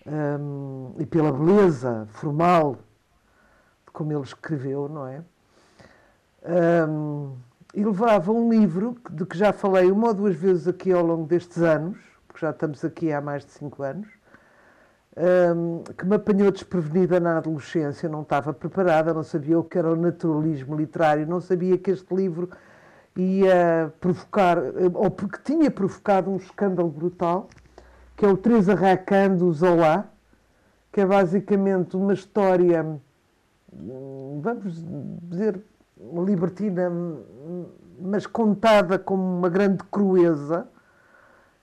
um, 0.05 0.95
e 0.97 1.05
pela 1.05 1.31
beleza 1.31 2.07
formal 2.09 2.75
de 3.85 3.91
como 3.91 4.13
ele 4.13 4.23
escreveu, 4.23 4.87
não 4.87 5.05
é? 5.05 5.21
Um, 6.87 7.35
e 7.75 7.83
levava 7.83 8.31
um 8.31 8.49
livro 8.49 8.97
de 9.11 9.25
que 9.25 9.37
já 9.37 9.51
falei 9.53 9.91
uma 9.91 10.07
ou 10.07 10.13
duas 10.13 10.35
vezes 10.35 10.67
aqui 10.67 10.91
ao 10.91 11.05
longo 11.05 11.27
destes 11.27 11.61
anos, 11.61 11.99
porque 12.27 12.39
já 12.39 12.49
estamos 12.51 12.83
aqui 12.83 13.11
há 13.11 13.21
mais 13.21 13.45
de 13.45 13.51
cinco 13.51 13.83
anos, 13.83 14.07
um, 15.55 15.83
que 15.83 16.05
me 16.05 16.15
apanhou 16.15 16.49
desprevenida 16.49 17.19
na 17.19 17.37
adolescência, 17.37 18.07
não 18.07 18.21
estava 18.21 18.53
preparada, 18.53 19.13
não 19.13 19.21
sabia 19.21 19.59
o 19.59 19.63
que 19.63 19.77
era 19.77 19.91
o 19.91 19.95
naturalismo 19.95 20.75
literário, 20.75 21.27
não 21.27 21.41
sabia 21.41 21.77
que 21.77 21.91
este 21.91 22.15
livro 22.15 22.49
ia 23.17 23.93
provocar, 23.99 24.57
ou 24.93 25.11
porque 25.11 25.39
tinha 25.43 25.69
provocado 25.69 26.29
um 26.29 26.37
escândalo 26.37 26.89
brutal, 26.89 27.49
que 28.15 28.25
é 28.25 28.27
o 28.27 28.37
Teresa 28.37 28.75
Racan 28.75 29.35
do 29.35 29.51
Zola, 29.51 30.09
que 30.91 31.01
é 31.01 31.05
basicamente 31.05 31.95
uma 31.95 32.13
história, 32.13 32.85
hum, 33.73 34.39
vamos 34.41 34.83
dizer, 35.23 35.61
libertina, 36.25 36.91
mas 37.99 38.25
contada 38.25 38.97
com 38.97 39.15
uma 39.15 39.49
grande 39.49 39.83
crueza 39.85 40.67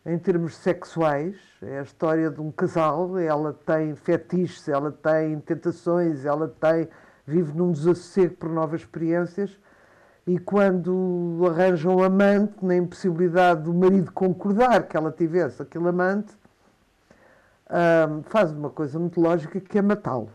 em 0.04 0.18
termos 0.18 0.56
sexuais. 0.56 1.37
É 1.62 1.80
a 1.80 1.82
história 1.82 2.30
de 2.30 2.40
um 2.40 2.50
casal, 2.50 3.18
ela 3.18 3.52
tem 3.52 3.94
fetiches, 3.94 4.68
ela 4.68 4.92
tem 4.92 5.40
tentações, 5.40 6.24
ela 6.24 6.48
tem 6.48 6.88
vive 7.26 7.52
num 7.52 7.72
desassossego 7.72 8.37
por 8.37 8.48
novas 8.48 8.82
experiências 8.82 9.59
e 10.27 10.39
quando 10.39 11.41
arranja 11.49 11.89
um 11.89 12.03
amante, 12.03 12.55
na 12.65 12.77
impossibilidade 12.77 13.62
do 13.62 13.73
marido 13.73 14.11
concordar 14.11 14.83
que 14.89 14.97
ela 14.97 15.12
tivesse 15.12 15.62
aquele 15.62 15.89
amante, 15.89 16.35
faz 18.25 18.51
uma 18.51 18.71
coisa 18.71 18.99
muito 18.99 19.21
lógica 19.21 19.61
que 19.61 19.79
é 19.79 19.83
matá-lo. 19.83 20.31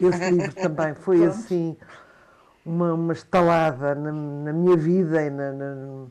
Esse 0.00 0.28
livro 0.30 0.54
também 0.54 0.94
foi 0.94 1.24
assim 1.24 1.74
uma, 2.66 2.92
uma 2.92 3.12
estalada 3.14 3.94
na, 3.94 4.12
na 4.12 4.52
minha 4.52 4.76
vida 4.76 5.22
e 5.22 5.30
na, 5.30 5.52
na, 5.52 6.06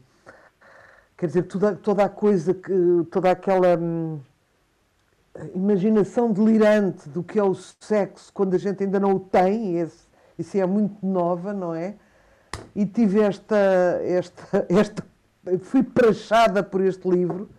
quer 1.16 1.28
dizer, 1.28 1.44
toda, 1.44 1.76
toda 1.76 2.06
a 2.06 2.10
coisa 2.10 2.52
que 2.52 2.72
toda 3.12 3.30
aquela 3.30 3.78
hum, 3.78 4.20
imaginação 5.54 6.32
delirante 6.32 7.10
do 7.10 7.22
que 7.22 7.38
é 7.38 7.44
o 7.44 7.54
sexo 7.54 8.34
quando 8.34 8.56
a 8.56 8.58
gente 8.58 8.84
ainda 8.84 9.00
não 9.00 9.14
o 9.14 9.20
tem, 9.20 9.78
esse, 9.78 10.08
isso 10.40 10.58
é 10.58 10.66
muito 10.66 11.06
nova, 11.06 11.54
não 11.54 11.76
é? 11.76 11.96
E 12.76 12.86
tive 12.86 13.22
esta, 13.22 13.58
esta, 14.04 14.66
esta 14.70 15.04
fui 15.62 15.84
prachada 15.84 16.64
por 16.64 16.82
este 16.82 17.08
livro 17.10 17.50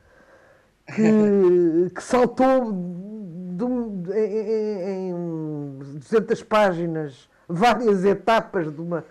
que, 0.87 1.90
que 1.94 2.02
saltou 2.02 2.72
de, 2.72 4.12
em, 4.12 5.11
em 5.11 5.78
200 5.94 6.42
páginas 6.42 7.28
várias 7.48 8.04
etapas 8.04 8.72
de 8.72 8.80
uma, 8.80 9.04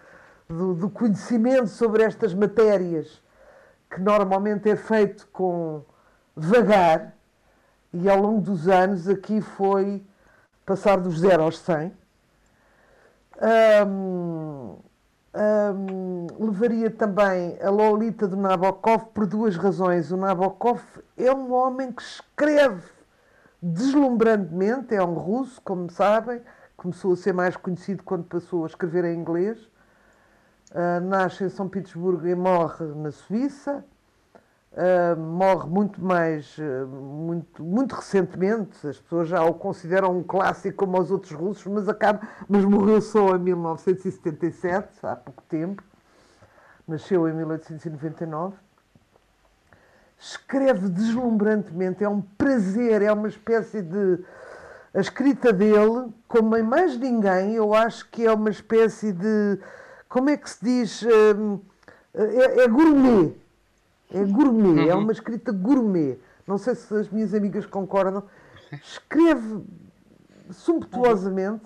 do, 0.48 0.74
do, 0.74 0.90
conhecimento 0.90 1.68
sobre 1.68 2.04
estas 2.04 2.34
matérias, 2.34 3.22
que 3.90 4.00
normalmente 4.02 4.70
é 4.70 4.76
feito 4.76 5.28
com 5.28 5.84
vagar, 6.36 7.16
e 7.94 8.10
ao 8.10 8.20
longo 8.20 8.42
dos 8.42 8.68
anos 8.68 9.08
aqui 9.08 9.40
foi 9.40 10.04
passar 10.66 10.98
dos 10.98 11.20
0 11.20 11.44
aos 11.44 11.60
100. 11.60 11.94
Um, 13.88 14.78
um, 15.36 16.28
levaria 16.40 16.90
também 16.90 17.58
a 17.62 17.70
Lolita 17.70 18.28
de 18.28 18.36
Nabokov 18.36 19.06
por 19.14 19.28
duas 19.28 19.58
razões. 19.58 20.12
O 20.12 20.18
Nabokov 20.18 20.82
é 21.18 21.34
um 21.34 21.54
homem 21.54 21.92
que 21.92 22.02
escreve 22.02 22.90
deslumbrantemente, 23.62 24.94
é 24.96 25.04
um 25.04 25.16
russo, 25.16 25.62
como 25.62 25.90
sabem, 25.90 26.42
começou 26.78 27.14
a 27.14 27.18
ser 27.18 27.34
mais 27.34 27.58
conhecido 27.58 28.04
quando 28.04 28.24
passou 28.26 28.64
a 28.64 28.68
escrever 28.68 29.06
em 29.06 29.18
inglês. 29.18 29.60
Uh, 30.72 31.00
nasce 31.04 31.44
em 31.44 31.50
São 31.50 31.70
Petersburgo 31.70 32.28
e 32.28 32.36
morre 32.36 32.86
na 32.86 33.12
Suíça. 33.12 33.84
Uh, 34.76 35.18
morre 35.18 35.70
muito 35.70 36.04
mais, 36.04 36.58
uh, 36.58 36.86
muito, 36.86 37.64
muito 37.64 37.96
recentemente. 37.96 38.86
As 38.86 39.00
pessoas 39.00 39.30
já 39.30 39.42
o 39.42 39.54
consideram 39.54 40.18
um 40.18 40.22
clássico 40.22 40.86
como 40.86 41.00
os 41.00 41.10
outros 41.12 41.32
russos, 41.32 41.66
mas, 41.68 41.88
acaba, 41.88 42.28
mas 42.46 42.66
morreu 42.66 43.00
só 43.00 43.38
em 43.38 43.40
1977, 43.40 45.00
há 45.04 45.16
pouco 45.16 45.42
tempo. 45.44 45.82
Nasceu 46.86 47.26
em 47.30 47.34
1899. 47.34 48.58
Escreve 50.20 50.90
deslumbrantemente, 50.90 52.04
é 52.04 52.10
um 52.10 52.22
prazer, 52.22 53.02
é 53.02 53.14
uma 53.14 53.30
espécie 53.30 53.82
de. 53.82 54.26
A 54.94 55.00
escrita 55.00 55.54
dele, 55.54 56.14
como 56.28 56.56
em 56.58 56.64
mais 56.64 56.98
ninguém, 56.98 57.54
eu 57.54 57.74
acho 57.74 58.10
que 58.10 58.26
é 58.26 58.34
uma 58.34 58.50
espécie 58.50 59.14
de. 59.14 59.58
Como 60.10 60.30
é 60.30 60.36
que 60.36 60.50
se 60.50 60.66
diz? 60.66 61.02
Um, 61.04 61.62
é, 62.14 62.64
é 62.64 62.68
gourmet 62.68 63.45
é 64.14 64.24
gourmet, 64.24 64.82
é 64.82 64.84
uhum. 64.86 64.92
é 64.92 64.96
uma 64.96 65.12
escrita 65.12 65.52
gourmet. 65.52 66.18
Não 66.48 66.58
sei 66.58 66.76
se 66.76 66.94
as 66.94 67.10
minhas 67.10 67.34
amigas 67.34 67.66
concordam. 67.66 68.24
Escreve 68.72 69.64
sumptuosamente. 70.52 71.66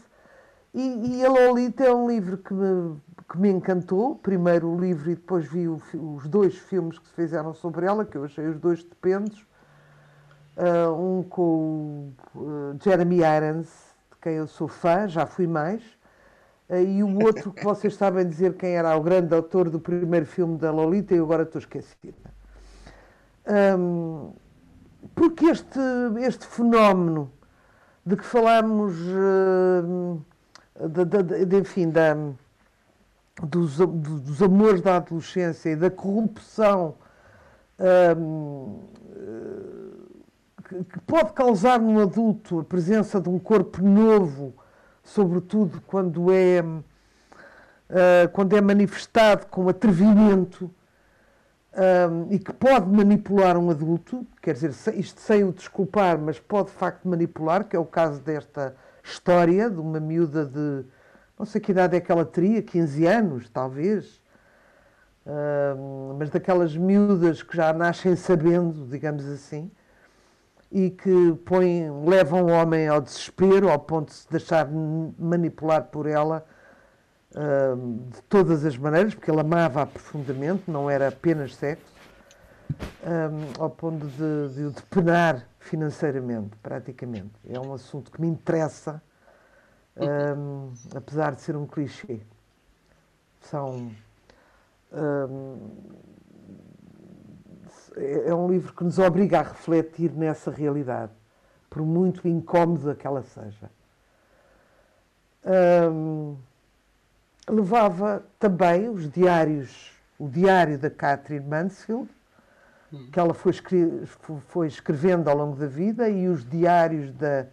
E, 0.73 1.17
e 1.17 1.25
A 1.25 1.30
Lolita 1.30 1.84
é 1.84 1.93
um 1.93 2.08
livro 2.08 2.38
que 2.38 2.54
me, 2.54 2.95
que 3.30 3.38
me 3.38 3.49
encantou. 3.49 4.15
Primeiro 4.15 4.69
o 4.69 4.80
livro 4.80 5.12
e 5.12 5.15
depois 5.15 5.45
vi 5.45 5.67
o, 5.67 5.82
os 6.15 6.28
dois 6.28 6.58
filmes 6.58 6.97
que 6.97 7.08
se 7.08 7.13
fizeram 7.13 7.54
sobre 7.54 7.86
ela, 7.86 8.06
que 8.06 8.15
eu 8.15 8.23
achei 8.23 8.47
os 8.47 8.60
dois 8.60 8.80
estupendos. 8.80 9.45
Uh, 10.56 11.19
um 11.19 11.23
com 11.23 12.12
o 12.36 12.39
uh, 12.39 12.78
Jeremy 12.84 13.19
Irons, 13.19 13.67
de 14.12 14.17
quem 14.21 14.34
eu 14.34 14.47
sou 14.47 14.67
fã, 14.67 15.08
já 15.08 15.25
fui 15.25 15.47
mais. 15.47 15.82
Uh, 16.69 16.75
e 16.75 17.03
o 17.03 17.23
outro 17.23 17.51
que 17.51 17.63
vocês 17.63 17.95
sabem 17.95 18.27
dizer 18.27 18.53
quem 18.55 18.75
era 18.75 18.95
o 18.95 19.01
grande 19.01 19.34
autor 19.34 19.69
do 19.69 19.79
primeiro 19.79 20.25
filme 20.25 20.58
da 20.58 20.71
Lolita, 20.71 21.15
e 21.15 21.19
agora 21.19 21.43
estou 21.43 21.60
esquecida. 21.60 22.32
Um, 23.77 24.32
porque 25.15 25.45
este, 25.45 25.79
este 26.19 26.45
fenómeno 26.45 27.32
de 28.05 28.15
que 28.15 28.23
falámos, 28.23 28.95
uh, 28.99 30.25
de, 30.88 31.05
de, 31.05 31.45
de, 31.45 31.60
enfim, 31.60 31.89
da, 31.89 32.15
dos, 33.43 33.77
dos 33.77 34.41
amores 34.41 34.82
da 34.82 34.97
adolescência 34.97 35.71
e 35.71 35.75
da 35.75 35.89
corrupção 35.89 36.95
um, 38.17 38.79
que, 40.67 40.84
que 40.84 40.99
pode 41.01 41.34
causar 41.34 41.79
no 41.79 42.01
adulto 42.01 42.60
a 42.60 42.63
presença 42.63 43.19
de 43.19 43.29
um 43.29 43.39
corpo 43.39 43.82
novo, 43.82 44.53
sobretudo 45.03 45.81
quando 45.88 46.31
é, 46.31 46.62
uh, 46.62 48.29
quando 48.33 48.55
é 48.55 48.62
manifestado 48.62 49.47
com 49.47 49.67
atrevimento 49.69 50.69
um, 52.12 52.33
e 52.33 52.39
que 52.39 52.51
pode 52.53 52.89
manipular 52.89 53.57
um 53.57 53.69
adulto, 53.69 54.25
quer 54.41 54.53
dizer, 54.53 54.71
isto 54.95 55.21
sem 55.21 55.43
o 55.43 55.53
desculpar, 55.53 56.17
mas 56.17 56.39
pode 56.39 56.67
de 56.67 56.75
facto 56.75 57.07
manipular, 57.07 57.63
que 57.63 57.75
é 57.75 57.79
o 57.79 57.85
caso 57.85 58.21
desta 58.21 58.75
história 59.03 59.69
de 59.69 59.79
uma 59.79 59.99
miúda 59.99 60.45
de 60.45 60.85
não 61.39 61.45
sei 61.45 61.62
que 61.62 61.71
idade 61.71 61.95
é 61.95 62.01
que 62.01 62.12
ela 62.12 62.25
teria, 62.25 62.62
15 62.62 63.05
anos, 63.07 63.49
talvez, 63.49 64.21
um, 65.25 66.17
mas 66.19 66.29
daquelas 66.29 66.75
miúdas 66.75 67.41
que 67.41 67.55
já 67.55 67.71
nascem 67.71 68.13
sabendo, 68.17 68.85
digamos 68.85 69.25
assim, 69.25 69.71
e 70.71 70.91
que 70.91 71.34
põem, 71.45 71.89
levam 72.05 72.43
o 72.43 72.49
homem 72.49 72.88
ao 72.88 73.01
desespero, 73.01 73.69
ao 73.69 73.79
ponto 73.79 74.10
de 74.10 74.15
se 74.15 74.29
deixar 74.29 74.67
manipular 75.17 75.84
por 75.86 76.05
ela 76.05 76.45
de 78.12 78.21
todas 78.23 78.65
as 78.65 78.77
maneiras, 78.77 79.13
porque 79.13 79.29
ele 79.29 79.39
amava-a 79.39 79.86
profundamente, 79.86 80.63
não 80.67 80.89
era 80.89 81.10
apenas 81.10 81.55
sexo, 81.55 81.93
um, 83.03 83.63
ao 83.63 83.69
ponto 83.69 84.08
de, 84.08 84.49
de, 84.53 84.69
de 84.71 84.82
penar 84.84 85.47
financeiramente, 85.60 86.55
praticamente. 86.62 87.34
É 87.47 87.60
um 87.60 87.73
assunto 87.73 88.12
que 88.12 88.19
me 88.19 88.27
interessa, 88.27 89.01
um, 89.97 90.73
apesar 90.95 91.36
de 91.36 91.41
ser 91.41 91.55
um 91.55 91.65
clichê. 91.67 92.21
São. 93.41 93.91
Um, 94.91 95.88
é, 97.97 98.34
um 98.34 98.47
livro 98.47 98.73
que 98.73 98.84
nos 98.84 99.00
obriga 99.00 99.40
a 99.40 99.44
refletir 99.44 100.12
nessa 100.12 100.52
realidade, 100.52 101.12
por 101.69 101.81
muito 101.81 102.27
incómoda 102.27 102.96
que 102.96 103.06
ela 103.06 103.23
seja. 103.23 103.69
Levava 107.48 108.23
também 108.37 108.90
os 108.90 109.10
diários, 109.10 109.92
o 110.19 110.27
diário 110.27 110.77
da 110.77 110.90
Catherine 110.90 111.48
Mansfield, 111.48 112.10
que 113.12 113.19
ela 113.19 113.33
foi, 113.33 113.54
foi, 114.48 114.67
escrevendo 114.67 115.29
ao 115.29 115.37
longo 115.37 115.56
da 115.56 115.67
vida, 115.67 116.10
e 116.10 116.27
os 116.27 116.44
diários 116.48 117.12
da, 117.13 117.46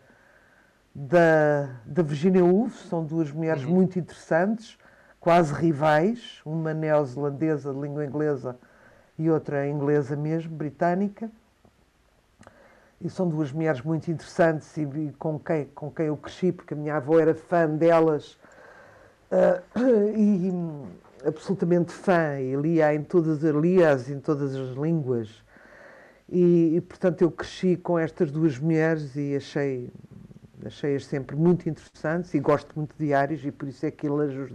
da, 0.95 1.71
da 1.85 2.03
Virginia 2.03 2.45
Woolf, 2.45 2.75
são 2.89 3.05
duas 3.05 3.31
mulheres 3.31 3.65
uhum. 3.65 3.71
muito 3.71 3.99
interessantes, 3.99 4.79
quase 5.21 5.53
rivais, 5.53 6.41
uma 6.45 6.73
neozelandesa 6.73 7.73
de 7.73 7.81
língua 7.81 8.05
inglesa 8.05 8.57
e 9.19 9.31
outra 9.31 9.69
inglesa 9.69 10.17
mesmo, 10.17 10.55
britânica. 10.55 11.31
E 13.01 13.11
são 13.11 13.29
duas 13.29 13.53
mulheres 13.53 13.83
muito 13.83 14.11
interessantes 14.11 14.77
e, 14.77 14.87
com, 15.19 15.39
quem, 15.39 15.67
com 15.67 15.91
quem 15.91 16.07
eu 16.07 16.17
cresci, 16.17 16.53
porque 16.53 16.75
a 16.75 16.77
minha 16.77 16.97
avó 16.97 17.19
era 17.19 17.35
fã 17.35 17.69
delas 17.69 18.39
Uh, 19.29 19.59
e, 20.17 21.27
absolutamente 21.27 21.93
fã 21.93 22.39
e 22.39 22.55
lia 22.55 22.95
em 22.95 23.03
todas, 23.03 23.43
lia 23.43 23.93
em 24.09 24.21
todas 24.21 24.55
as 24.55 24.77
línguas. 24.77 25.43
E, 26.29 26.77
e, 26.77 26.81
portanto 26.81 27.23
eu 27.23 27.31
cresci 27.31 27.77
com 27.77 27.99
estas 27.99 28.31
duas 28.31 28.59
mulheres 28.59 29.17
e 29.17 29.37
achei 29.37 29.91
achei-as 30.65 31.07
sempre 31.07 31.37
muito 31.37 31.69
interessantes 31.69 32.35
e 32.35 32.41
gosto 32.41 32.73
muito 32.75 32.97
de 32.97 33.07
diários 33.07 33.45
e 33.45 33.53
por 33.53 33.69
isso 33.69 33.87
é 33.87 33.91
que 33.91 34.09
leio 34.09 34.45
os, 34.45 34.53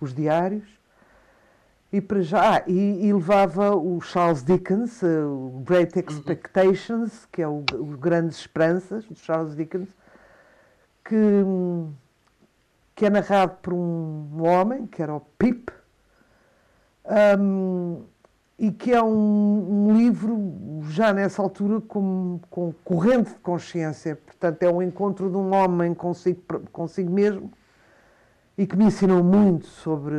os 0.00 0.14
diários 0.14 0.64
e 1.92 2.00
para 2.00 2.22
já 2.22 2.62
e, 2.66 3.06
e, 3.06 3.12
levava 3.12 3.76
o 3.76 4.00
Charles 4.00 4.42
Dickens 4.42 5.02
o 5.02 5.62
Great 5.64 5.98
uhum. 5.98 6.04
Expectations 6.08 7.26
que 7.30 7.42
é 7.42 7.48
o, 7.48 7.64
o 7.74 7.96
Grandes 7.98 8.38
Esperanças 8.38 9.04
de 9.04 9.18
Charles 9.18 9.54
Dickens 9.54 9.88
que 11.04 11.16
que 12.94 13.06
é 13.06 13.10
narrado 13.10 13.56
por 13.62 13.72
um 13.72 14.46
homem 14.46 14.86
que 14.86 15.02
era 15.02 15.14
o 15.14 15.20
Pip 15.38 15.70
um, 17.38 18.02
e 18.58 18.70
que 18.70 18.92
é 18.92 19.02
um, 19.02 19.88
um, 19.88 19.96
livro, 19.96 20.80
já 20.88 21.12
nessa 21.12 21.42
altura, 21.42 21.80
com, 21.80 22.38
com 22.48 22.72
corrente 22.84 23.30
de 23.30 23.38
consciência. 23.40 24.14
Portanto, 24.14 24.62
é 24.62 24.70
um 24.70 24.80
encontro 24.80 25.28
de 25.28 25.36
um 25.36 25.52
homem 25.52 25.92
consigo, 25.94 26.40
consigo 26.70 27.10
mesmo 27.10 27.50
e 28.56 28.64
que 28.64 28.76
me 28.76 28.84
ensinou 28.84 29.24
muito 29.24 29.66
sobre, 29.66 30.14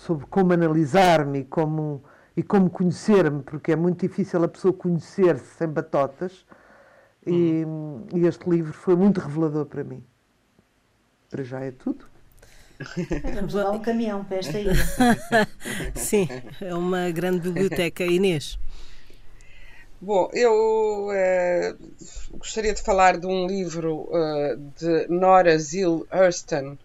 sobre 0.00 0.26
como 0.26 0.52
analisar-me 0.52 1.40
e 1.40 1.44
como, 1.44 2.02
e 2.34 2.42
como 2.42 2.70
conhecer-me, 2.70 3.42
porque 3.42 3.72
é 3.72 3.76
muito 3.76 4.06
difícil 4.06 4.42
a 4.42 4.48
pessoa 4.48 4.72
conhecer-se 4.72 5.44
sem 5.58 5.68
batotas. 5.68 6.46
E, 7.26 7.64
hum. 7.66 8.06
e 8.14 8.26
este 8.26 8.48
livro 8.48 8.72
foi 8.72 8.96
muito 8.96 9.20
revelador 9.20 9.66
para 9.66 9.84
mim. 9.84 10.02
Para 11.28 11.44
já 11.44 11.60
é 11.60 11.70
tudo. 11.70 12.06
Vamos 13.34 13.52
levar 13.52 13.72
um 13.72 13.78
caminhão 13.80 14.24
para 14.24 14.38
esta 14.38 14.58
ilha. 14.58 14.72
Sim, 15.94 16.26
é 16.62 16.74
uma 16.74 17.10
grande 17.10 17.40
biblioteca. 17.40 18.02
Inês. 18.02 18.58
Bom, 20.00 20.30
eu 20.32 21.08
uh, 21.10 22.38
gostaria 22.38 22.72
de 22.72 22.82
falar 22.82 23.18
de 23.18 23.26
um 23.26 23.46
livro 23.46 24.08
uh, 24.08 24.56
de 24.78 25.06
Nora 25.08 25.58
Zill 25.58 26.06
Hurston, 26.10 26.78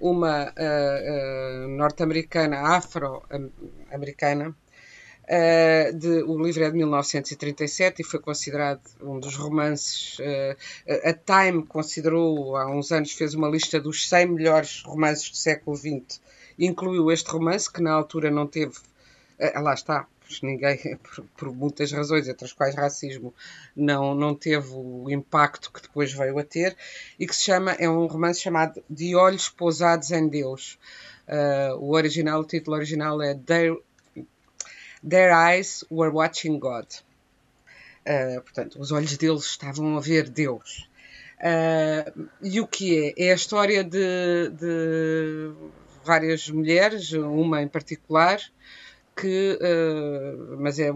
uma 0.00 0.52
uh, 0.52 1.68
norte-americana, 1.68 2.60
afro-americana, 2.76 4.54
Uh, 5.28 5.92
de, 5.92 6.22
o 6.22 6.42
livro 6.42 6.64
é 6.64 6.70
de 6.70 6.76
1937 6.78 8.00
e 8.00 8.04
foi 8.04 8.18
considerado 8.18 8.80
um 9.02 9.20
dos 9.20 9.36
romances. 9.36 10.18
Uh, 10.18 10.56
a 11.04 11.12
Time 11.12 11.66
considerou, 11.66 12.56
há 12.56 12.66
uns 12.70 12.90
anos, 12.90 13.12
fez 13.12 13.34
uma 13.34 13.46
lista 13.46 13.78
dos 13.78 14.08
100 14.08 14.26
melhores 14.26 14.82
romances 14.86 15.28
do 15.28 15.36
século 15.36 15.76
XX. 15.76 16.18
Incluiu 16.58 17.12
este 17.12 17.30
romance, 17.30 17.70
que 17.70 17.82
na 17.82 17.92
altura 17.92 18.30
não 18.30 18.46
teve. 18.46 18.72
Uh, 19.38 19.60
lá 19.60 19.74
está, 19.74 20.06
ninguém, 20.42 20.96
por, 21.02 21.24
por, 21.36 21.54
muitas 21.54 21.92
razões, 21.92 22.28
entre 22.28 22.44
as 22.44 22.52
quais 22.52 22.74
racismo, 22.74 23.34
não, 23.74 24.14
não 24.14 24.34
teve 24.34 24.68
o 24.72 25.10
impacto 25.10 25.72
que 25.72 25.82
depois 25.82 26.12
veio 26.12 26.38
a 26.38 26.44
ter, 26.44 26.76
e 27.18 27.26
que 27.26 27.34
se 27.34 27.44
chama, 27.44 27.72
é 27.72 27.88
um 27.88 28.06
romance 28.06 28.40
chamado 28.40 28.82
De 28.88 29.14
Olhos 29.14 29.48
Pousados 29.48 30.10
em 30.10 30.28
Deus. 30.28 30.78
Uh, 31.26 31.76
o 31.78 31.94
original, 31.94 32.40
o 32.40 32.44
título 32.44 32.76
original 32.76 33.20
é 33.20 33.34
Their 33.34 33.76
Their 35.06 35.32
eyes 35.32 35.84
were 35.90 36.10
watching 36.10 36.58
God. 36.58 36.86
Uh, 38.06 38.40
portanto, 38.40 38.80
os 38.80 38.90
olhos 38.90 39.16
deles 39.16 39.44
estavam 39.44 39.96
a 39.96 40.00
ver 40.00 40.28
Deus. 40.28 40.88
Uh, 41.38 42.28
e 42.42 42.60
o 42.60 42.66
que 42.66 43.14
é? 43.16 43.26
É 43.26 43.32
a 43.32 43.34
história 43.34 43.84
de, 43.84 44.48
de 44.50 45.52
várias 46.04 46.48
mulheres, 46.48 47.12
uma 47.12 47.62
em 47.62 47.68
particular, 47.68 48.40
que, 49.20 49.58
uh, 49.60 50.56
mas 50.60 50.78
é, 50.78 50.90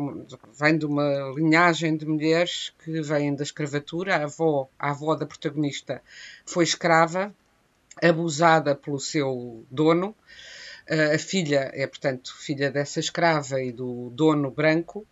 vem 0.58 0.78
de 0.78 0.86
uma 0.86 1.32
linhagem 1.34 1.96
de 1.96 2.06
mulheres 2.06 2.72
que 2.84 3.00
vêm 3.02 3.34
da 3.34 3.42
escravatura. 3.42 4.16
A 4.16 4.24
avó, 4.24 4.68
a 4.78 4.90
avó 4.90 5.14
da 5.16 5.26
protagonista 5.26 6.00
foi 6.46 6.62
escrava, 6.62 7.34
abusada 8.00 8.74
pelo 8.74 9.00
seu 9.00 9.64
dono, 9.70 10.14
a 11.14 11.18
filha 11.18 11.70
é, 11.74 11.86
portanto, 11.86 12.34
filha 12.38 12.70
dessa 12.70 12.98
escrava 12.98 13.62
e 13.62 13.70
do 13.70 14.10
dono 14.10 14.50
branco, 14.50 15.06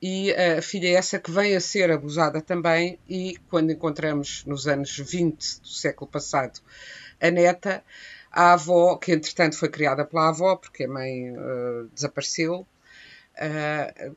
e 0.00 0.32
a 0.32 0.62
filha 0.62 0.88
é 0.88 0.92
essa 0.92 1.18
que 1.18 1.30
vem 1.30 1.56
a 1.56 1.60
ser 1.60 1.90
abusada 1.90 2.40
também, 2.40 2.98
e 3.08 3.36
quando 3.48 3.72
encontramos 3.72 4.44
nos 4.44 4.68
anos 4.68 4.96
20 4.96 5.60
do 5.60 5.68
século 5.68 6.08
passado 6.08 6.60
a 7.20 7.30
neta, 7.30 7.82
a 8.38 8.52
avó, 8.52 8.96
que 8.96 9.10
entretanto 9.10 9.58
foi 9.58 9.68
criada 9.68 10.04
pela 10.04 10.28
avó, 10.28 10.54
porque 10.54 10.84
a 10.84 10.88
mãe 10.88 11.32
uh, 11.32 11.88
desapareceu, 11.92 12.60
uh, 13.34 14.16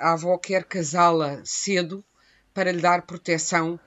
a 0.00 0.12
avó 0.14 0.36
quer 0.36 0.64
casá-la 0.64 1.40
cedo 1.44 2.04
para 2.52 2.72
lhe 2.72 2.80
dar 2.80 3.02
proteção 3.02 3.78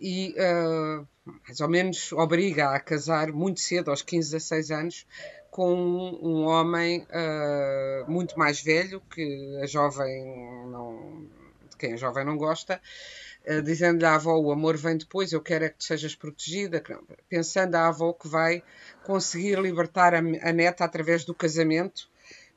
e 0.00 0.34
uh, 0.34 1.06
mais 1.44 1.60
ou 1.60 1.68
menos 1.68 2.10
obriga 2.14 2.70
a 2.70 2.80
casar 2.80 3.30
muito 3.30 3.60
cedo, 3.60 3.92
aos 3.92 4.02
15, 4.02 4.32
16 4.32 4.70
anos, 4.72 5.06
com 5.52 5.72
um 5.72 6.44
homem 6.46 7.02
uh, 7.02 8.10
muito 8.10 8.36
mais 8.36 8.60
velho, 8.60 9.00
que 9.08 9.60
a 9.62 9.66
jovem 9.66 10.66
não, 10.66 11.28
de 11.70 11.76
quem 11.76 11.92
a 11.92 11.96
jovem 11.96 12.24
não 12.24 12.36
gosta, 12.36 12.82
dizendo-lhe 13.64 14.06
à 14.06 14.14
avó: 14.14 14.36
o 14.36 14.50
amor 14.50 14.76
vem 14.76 14.96
depois, 14.96 15.32
eu 15.32 15.40
quero 15.40 15.64
é 15.64 15.68
que 15.68 15.84
sejas 15.84 16.14
protegida, 16.14 16.82
pensando 17.28 17.74
à 17.74 17.88
avó 17.88 18.12
que 18.12 18.28
vai 18.28 18.62
conseguir 19.04 19.58
libertar 19.60 20.14
a, 20.14 20.18
a 20.18 20.52
neta 20.52 20.84
através 20.84 21.24
do 21.24 21.34
casamento, 21.34 22.08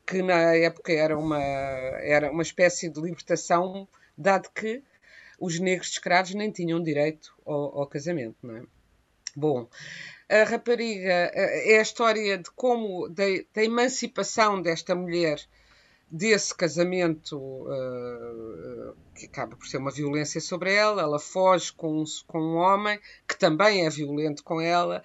que 0.06 0.22
na 0.22 0.56
época 0.56 0.92
era 0.92 1.18
uma, 1.18 1.40
era 1.40 2.32
uma 2.32 2.42
espécie 2.42 2.90
de 2.90 3.00
libertação, 3.00 3.88
dado 4.18 4.50
que 4.50 4.84
os 5.40 5.60
negros 5.60 5.90
escravos 5.90 6.34
nem 6.34 6.52
tinham 6.52 6.82
direito 6.82 7.34
ao, 7.46 7.80
ao 7.80 7.88
casamento, 7.88 8.38
não 8.42 8.58
é? 8.58 8.64
Bom, 9.36 9.70
a 10.28 10.44
rapariga 10.44 11.32
é 11.34 11.78
a 11.78 11.82
história 11.82 12.38
de 12.38 12.50
como, 12.52 13.08
da, 13.10 13.24
da 13.54 13.64
emancipação 13.64 14.62
desta 14.62 14.96
mulher 14.96 15.40
desse 16.12 16.56
casamento 16.56 17.38
uh, 17.38 18.96
que 19.16 19.26
acaba 19.26 19.56
por 19.56 19.68
ser 19.68 19.78
uma 19.78 19.92
violência 19.92 20.42
sobre 20.42 20.74
ela, 20.74 21.02
ela 21.02 21.20
foge 21.20 21.72
com, 21.74 22.04
com 22.26 22.40
um 22.40 22.56
homem 22.56 23.00
que 23.28 23.38
também 23.38 23.86
é 23.86 23.90
violento 23.90 24.44
com 24.44 24.60
ela 24.60 25.04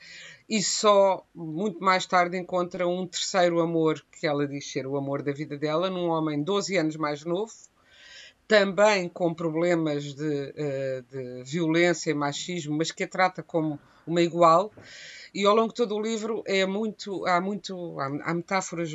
e 0.48 0.62
só 0.62 1.26
muito 1.34 1.82
mais 1.82 2.06
tarde 2.06 2.38
encontra 2.38 2.86
um 2.86 3.06
terceiro 3.06 3.60
amor 3.60 4.04
que 4.12 4.26
ela 4.26 4.46
diz 4.46 4.70
ser 4.70 4.86
o 4.86 4.96
amor 4.96 5.22
da 5.22 5.32
vida 5.32 5.56
dela, 5.56 5.90
num 5.90 6.08
homem 6.08 6.42
12 6.42 6.76
anos 6.76 6.96
mais 6.96 7.24
novo, 7.24 7.52
também 8.46 9.08
com 9.08 9.32
problemas 9.32 10.14
de, 10.14 10.22
uh, 10.22 11.02
de 11.10 11.42
violência 11.44 12.10
e 12.10 12.14
machismo, 12.14 12.76
mas 12.76 12.90
que 12.90 13.04
a 13.04 13.08
trata 13.08 13.42
como 13.42 13.78
uma 14.06 14.22
igual. 14.22 14.72
E 15.32 15.44
ao 15.44 15.54
longo 15.54 15.68
de 15.68 15.74
todo 15.74 15.96
o 15.96 16.00
livro 16.00 16.42
é 16.46 16.64
muito, 16.64 17.26
há 17.26 17.40
muito, 17.40 17.98
há, 17.98 18.34
metáforas 18.34 18.90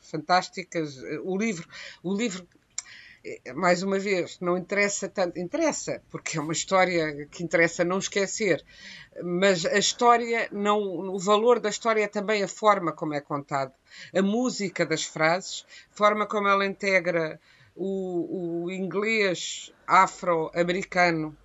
fantásticas. 0.00 0.98
O 1.22 1.36
livro, 1.36 1.68
o 2.02 2.14
livro 2.14 2.46
mais 3.54 3.82
uma 3.82 3.98
vez, 3.98 4.38
não 4.38 4.58
interessa 4.58 5.08
tanto, 5.08 5.38
interessa, 5.38 6.02
porque 6.10 6.36
é 6.36 6.40
uma 6.40 6.52
história 6.52 7.26
que 7.26 7.42
interessa 7.42 7.82
não 7.82 7.98
esquecer, 7.98 8.62
mas 9.22 9.64
a 9.64 9.78
história, 9.78 10.48
não, 10.52 10.78
o 10.78 11.18
valor 11.18 11.58
da 11.58 11.70
história 11.70 12.04
é 12.04 12.08
também 12.08 12.42
a 12.42 12.48
forma 12.48 12.92
como 12.92 13.14
é 13.14 13.20
contada, 13.20 13.72
a 14.14 14.20
música 14.20 14.84
das 14.84 15.04
frases, 15.04 15.64
forma 15.90 16.26
como 16.26 16.48
ela 16.48 16.66
integra 16.66 17.40
o, 17.74 18.64
o 18.64 18.70
inglês 18.70 19.72
afro-americano 19.86 21.36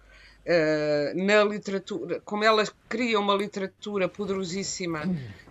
uh, 0.46 1.26
na 1.26 1.44
literatura, 1.44 2.22
como 2.22 2.44
ela 2.44 2.64
cria 2.88 3.20
uma 3.20 3.36
literatura 3.36 4.08
poderosíssima 4.08 5.02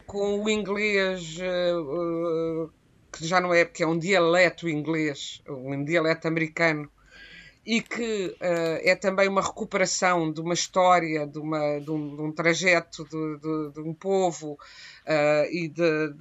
com 0.06 0.42
o 0.42 0.48
inglês 0.48 1.38
uh, 1.38 2.70
que 3.12 3.26
já 3.26 3.40
não 3.40 3.52
é 3.52 3.64
porque 3.64 3.82
é 3.82 3.86
um 3.86 3.98
dialeto 3.98 4.68
inglês, 4.68 5.42
um 5.48 5.84
dialeto 5.84 6.28
americano 6.28 6.90
e 7.68 7.82
que 7.82 8.28
uh, 8.40 8.80
é 8.82 8.94
também 8.94 9.28
uma 9.28 9.42
recuperação 9.42 10.32
de 10.32 10.40
uma 10.40 10.54
história, 10.54 11.26
de, 11.26 11.38
uma, 11.38 11.78
de, 11.80 11.90
um, 11.90 12.16
de 12.16 12.22
um, 12.22 12.32
trajeto 12.32 13.04
de, 13.04 13.38
de, 13.38 13.72
de 13.74 13.80
um 13.80 13.92
povo 13.92 14.52
uh, 14.52 15.44
e 15.50 15.68
de, 15.68 16.14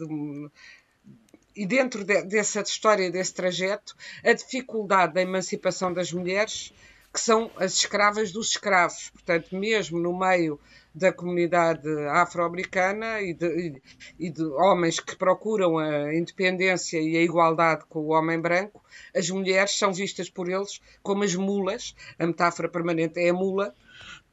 e 1.57 1.65
dentro 1.65 2.03
de, 2.03 2.21
dessa 2.23 2.61
história, 2.61 3.11
desse 3.11 3.33
trajeto, 3.33 3.95
a 4.23 4.31
dificuldade 4.31 5.15
da 5.15 5.21
emancipação 5.21 5.91
das 5.91 6.13
mulheres, 6.13 6.71
que 7.11 7.19
são 7.19 7.49
as 7.57 7.73
escravas 7.73 8.31
dos 8.31 8.51
escravos. 8.51 9.09
Portanto, 9.09 9.55
mesmo 9.55 9.97
no 9.97 10.17
meio 10.17 10.59
da 10.93 11.11
comunidade 11.11 11.87
afro-americana 12.09 13.21
e 13.21 13.33
de, 13.33 13.81
e 14.19 14.29
de, 14.29 14.43
homens 14.43 14.99
que 14.99 15.15
procuram 15.15 15.77
a 15.77 16.13
independência 16.13 16.99
e 16.99 17.17
a 17.17 17.21
igualdade 17.21 17.85
com 17.89 17.99
o 17.99 18.09
homem 18.09 18.39
branco, 18.39 18.83
as 19.15 19.29
mulheres 19.29 19.77
são 19.77 19.91
vistas 19.91 20.29
por 20.29 20.49
eles 20.49 20.79
como 21.01 21.23
as 21.23 21.33
mulas. 21.35 21.95
A 22.19 22.27
metáfora 22.27 22.69
permanente 22.69 23.19
é 23.19 23.29
a 23.29 23.33
mula, 23.33 23.75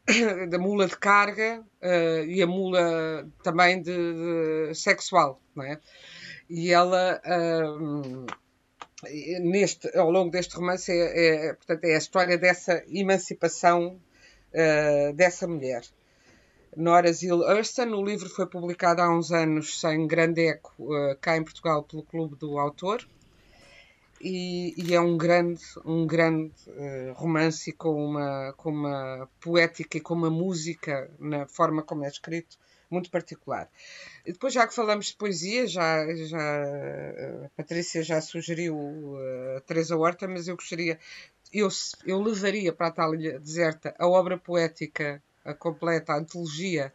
da 0.50 0.58
mula 0.58 0.86
de 0.86 0.96
carga 0.98 1.62
uh, 1.82 2.24
e 2.26 2.42
a 2.42 2.46
mula 2.46 3.26
também 3.42 3.80
de, 3.80 3.92
de 3.92 4.74
sexual, 4.74 5.40
não 5.54 5.64
é? 5.64 5.80
E 6.48 6.72
ela, 6.72 7.20
neste, 9.40 9.96
ao 9.96 10.10
longo 10.10 10.30
deste 10.30 10.56
romance, 10.56 10.92
é, 10.92 11.48
é, 11.48 11.54
portanto, 11.54 11.84
é 11.84 11.94
a 11.94 11.98
história 11.98 12.38
dessa 12.38 12.84
emancipação 12.88 13.98
dessa 15.16 15.48
mulher. 15.48 15.82
Nora 16.76 17.12
Zil 17.12 17.40
Hurston. 17.40 17.94
O 17.94 18.04
livro 18.04 18.28
foi 18.28 18.46
publicado 18.46 19.00
há 19.00 19.16
uns 19.16 19.30
anos 19.30 19.80
sem 19.80 20.06
grande 20.06 20.46
eco 20.46 20.72
uh, 20.78 21.16
cá 21.20 21.36
em 21.36 21.44
Portugal 21.44 21.82
pelo 21.82 22.02
Clube 22.02 22.36
do 22.36 22.58
Autor. 22.58 23.06
E, 24.20 24.74
e 24.76 24.94
é 24.94 25.00
um 25.00 25.16
grande, 25.16 25.62
um 25.84 26.06
grande 26.06 26.54
uh, 26.68 27.12
romance 27.14 27.72
com 27.72 27.94
uma, 28.04 28.54
com 28.56 28.70
uma 28.70 29.28
poética 29.40 29.98
e 29.98 30.00
com 30.00 30.14
uma 30.14 30.30
música 30.30 31.10
na 31.18 31.46
forma 31.46 31.82
como 31.82 32.04
é 32.04 32.08
escrito 32.08 32.58
muito 32.94 33.10
particular. 33.10 33.68
E 34.24 34.32
depois, 34.32 34.54
já 34.54 34.66
que 34.66 34.74
falamos 34.74 35.06
de 35.06 35.16
poesia, 35.16 35.66
já, 35.66 36.06
já 36.14 36.62
a 37.44 37.48
Patrícia 37.56 38.02
já 38.02 38.20
sugeriu 38.20 39.16
a 39.56 39.60
Teresa 39.60 39.96
Horta, 39.96 40.26
mas 40.26 40.48
eu 40.48 40.56
gostaria, 40.56 40.98
eu, 41.52 41.68
eu 42.06 42.22
levaria 42.22 42.72
para 42.72 42.86
a 42.86 42.90
Itália 42.90 43.38
Deserta 43.38 43.94
a 43.98 44.06
obra 44.06 44.38
poética 44.38 45.22
a 45.44 45.52
completa 45.52 46.14
antologia 46.14 46.92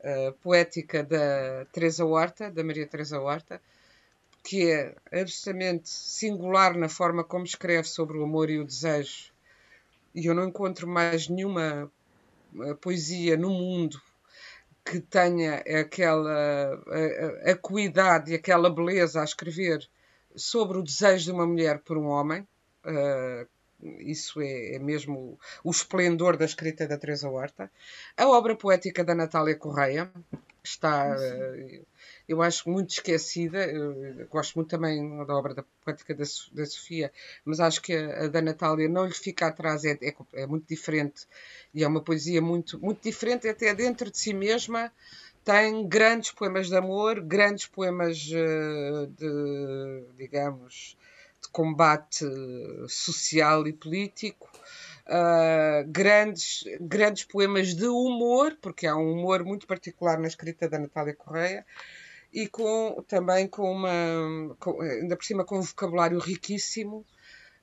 uh, 0.00 0.32
poética 0.42 1.04
da 1.04 1.64
Teresa 1.72 2.04
Horta, 2.04 2.50
da 2.50 2.64
Maria 2.64 2.86
Teresa 2.86 3.20
Horta, 3.20 3.62
que 4.42 4.70
é 4.70 4.94
absolutamente 5.12 5.88
singular 5.88 6.76
na 6.76 6.88
forma 6.88 7.22
como 7.22 7.44
escreve 7.44 7.88
sobre 7.88 8.18
o 8.18 8.24
amor 8.24 8.50
e 8.50 8.58
o 8.58 8.64
desejo. 8.64 9.32
E 10.14 10.26
eu 10.26 10.34
não 10.34 10.48
encontro 10.48 10.86
mais 10.88 11.28
nenhuma 11.28 11.90
poesia 12.80 13.36
no 13.36 13.50
mundo 13.50 14.00
que 14.86 15.00
tenha 15.00 15.56
aquela 15.80 16.80
acuidade 17.44 18.30
e 18.30 18.34
aquela 18.36 18.70
beleza 18.70 19.20
a 19.20 19.24
escrever 19.24 19.86
sobre 20.36 20.78
o 20.78 20.82
desejo 20.82 21.24
de 21.24 21.32
uma 21.32 21.46
mulher 21.46 21.80
por 21.80 21.98
um 21.98 22.06
homem, 22.06 22.46
uh, 22.84 23.48
isso 24.00 24.40
é, 24.40 24.74
é, 24.74 24.78
mesmo 24.78 25.38
o 25.64 25.70
esplendor 25.70 26.36
da 26.36 26.44
escrita 26.44 26.86
da 26.86 26.98
Teresa 26.98 27.28
Horta. 27.28 27.70
A 28.16 28.28
obra 28.28 28.54
poética 28.54 29.04
da 29.04 29.14
Natália 29.14 29.56
Correia 29.56 30.10
está, 30.66 31.16
eh, 31.18 31.82
eu 32.28 32.42
acho, 32.42 32.68
muito 32.68 32.90
esquecida. 32.90 33.64
Eu 33.64 34.26
gosto 34.28 34.54
muito 34.56 34.68
também 34.68 35.24
da 35.24 35.34
obra 35.34 35.54
da 35.54 35.64
poética 35.84 36.14
da, 36.14 36.24
da 36.52 36.66
Sofia, 36.66 37.12
mas 37.44 37.60
acho 37.60 37.80
que 37.80 37.94
a, 37.94 38.24
a, 38.24 38.28
da 38.28 38.42
Natália 38.42 38.88
não 38.88 39.06
lhe 39.06 39.14
fica 39.14 39.46
atrás, 39.46 39.84
é, 39.84 39.98
é, 40.02 40.14
é, 40.34 40.46
muito 40.46 40.66
diferente 40.68 41.26
e 41.72 41.84
é 41.84 41.88
uma 41.88 42.02
poesia 42.02 42.40
muito, 42.42 42.78
muito 42.80 43.02
diferente, 43.02 43.48
até 43.48 43.74
dentro 43.74 44.10
de 44.10 44.18
si 44.18 44.34
mesma. 44.34 44.92
Tem 45.44 45.86
grandes 45.86 46.32
poemas 46.32 46.68
de 46.68 46.76
amor, 46.76 47.20
grandes 47.20 47.66
poemas 47.66 48.28
eh, 48.32 49.06
de, 49.16 50.04
digamos, 50.16 50.96
de 51.40 51.48
combate 51.50 52.24
social 52.88 53.66
e 53.68 53.72
político, 53.72 54.50
uh, 55.06 55.86
grandes, 55.86 56.64
grandes 56.80 57.24
poemas 57.24 57.74
de 57.74 57.86
humor, 57.86 58.56
porque 58.60 58.86
há 58.86 58.96
um 58.96 59.12
humor 59.12 59.44
muito 59.44 59.66
particular 59.66 60.18
na 60.18 60.28
escrita 60.28 60.68
da 60.68 60.78
Natália 60.78 61.14
Correia, 61.14 61.64
e 62.32 62.46
com, 62.46 63.02
também 63.08 63.46
com 63.46 63.70
uma, 63.70 64.56
com, 64.58 64.80
ainda 64.80 65.16
por 65.16 65.24
cima, 65.24 65.44
com 65.44 65.58
um 65.58 65.62
vocabulário 65.62 66.18
riquíssimo 66.18 67.04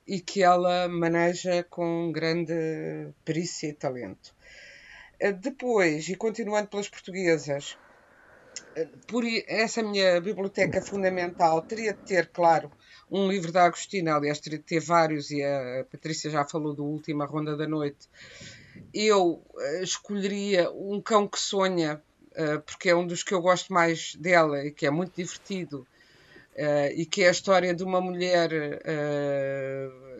e 0.07 0.19
que 0.19 0.41
ela 0.41 0.87
maneja 0.87 1.63
com 1.69 2.11
grande 2.11 2.53
perícia 3.23 3.67
e 3.67 3.73
talento. 3.73 4.33
Ah, 5.21 5.31
depois, 5.31 6.09
e 6.09 6.15
continuando 6.15 6.67
pelas 6.67 6.89
portuguesas, 6.89 7.77
ah, 8.75 8.87
por 9.07 9.23
essa 9.47 9.83
minha 9.83 10.19
biblioteca 10.19 10.81
fundamental 10.81 11.61
teria 11.61 11.93
de 11.93 11.99
ter, 11.99 12.27
claro, 12.27 12.71
um 13.13 13.29
livro 13.29 13.51
da 13.51 13.65
Agostina, 13.65 14.15
aliás, 14.15 14.39
ter 14.39 14.79
vários, 14.79 15.29
e 15.29 15.43
a 15.43 15.85
Patrícia 15.91 16.31
já 16.31 16.43
falou 16.43 16.73
do 16.73 16.83
último, 16.83 17.21
A 17.21 17.27
Ronda 17.27 17.55
da 17.55 17.67
Noite. 17.67 18.09
Eu 18.91 19.43
uh, 19.53 19.83
escolheria 19.83 20.71
Um 20.71 20.99
Cão 20.99 21.27
que 21.27 21.39
Sonha, 21.39 22.01
uh, 22.31 22.59
porque 22.61 22.89
é 22.89 22.95
um 22.95 23.05
dos 23.05 23.21
que 23.21 23.31
eu 23.31 23.39
gosto 23.39 23.71
mais 23.71 24.15
dela 24.15 24.65
e 24.65 24.71
que 24.71 24.87
é 24.87 24.89
muito 24.89 25.15
divertido. 25.15 25.85
Uh, 26.55 26.89
e 26.95 27.05
que 27.05 27.23
é 27.23 27.27
a 27.27 27.31
história 27.31 27.73
de 27.73 27.83
uma 27.83 28.01
mulher 28.01 28.51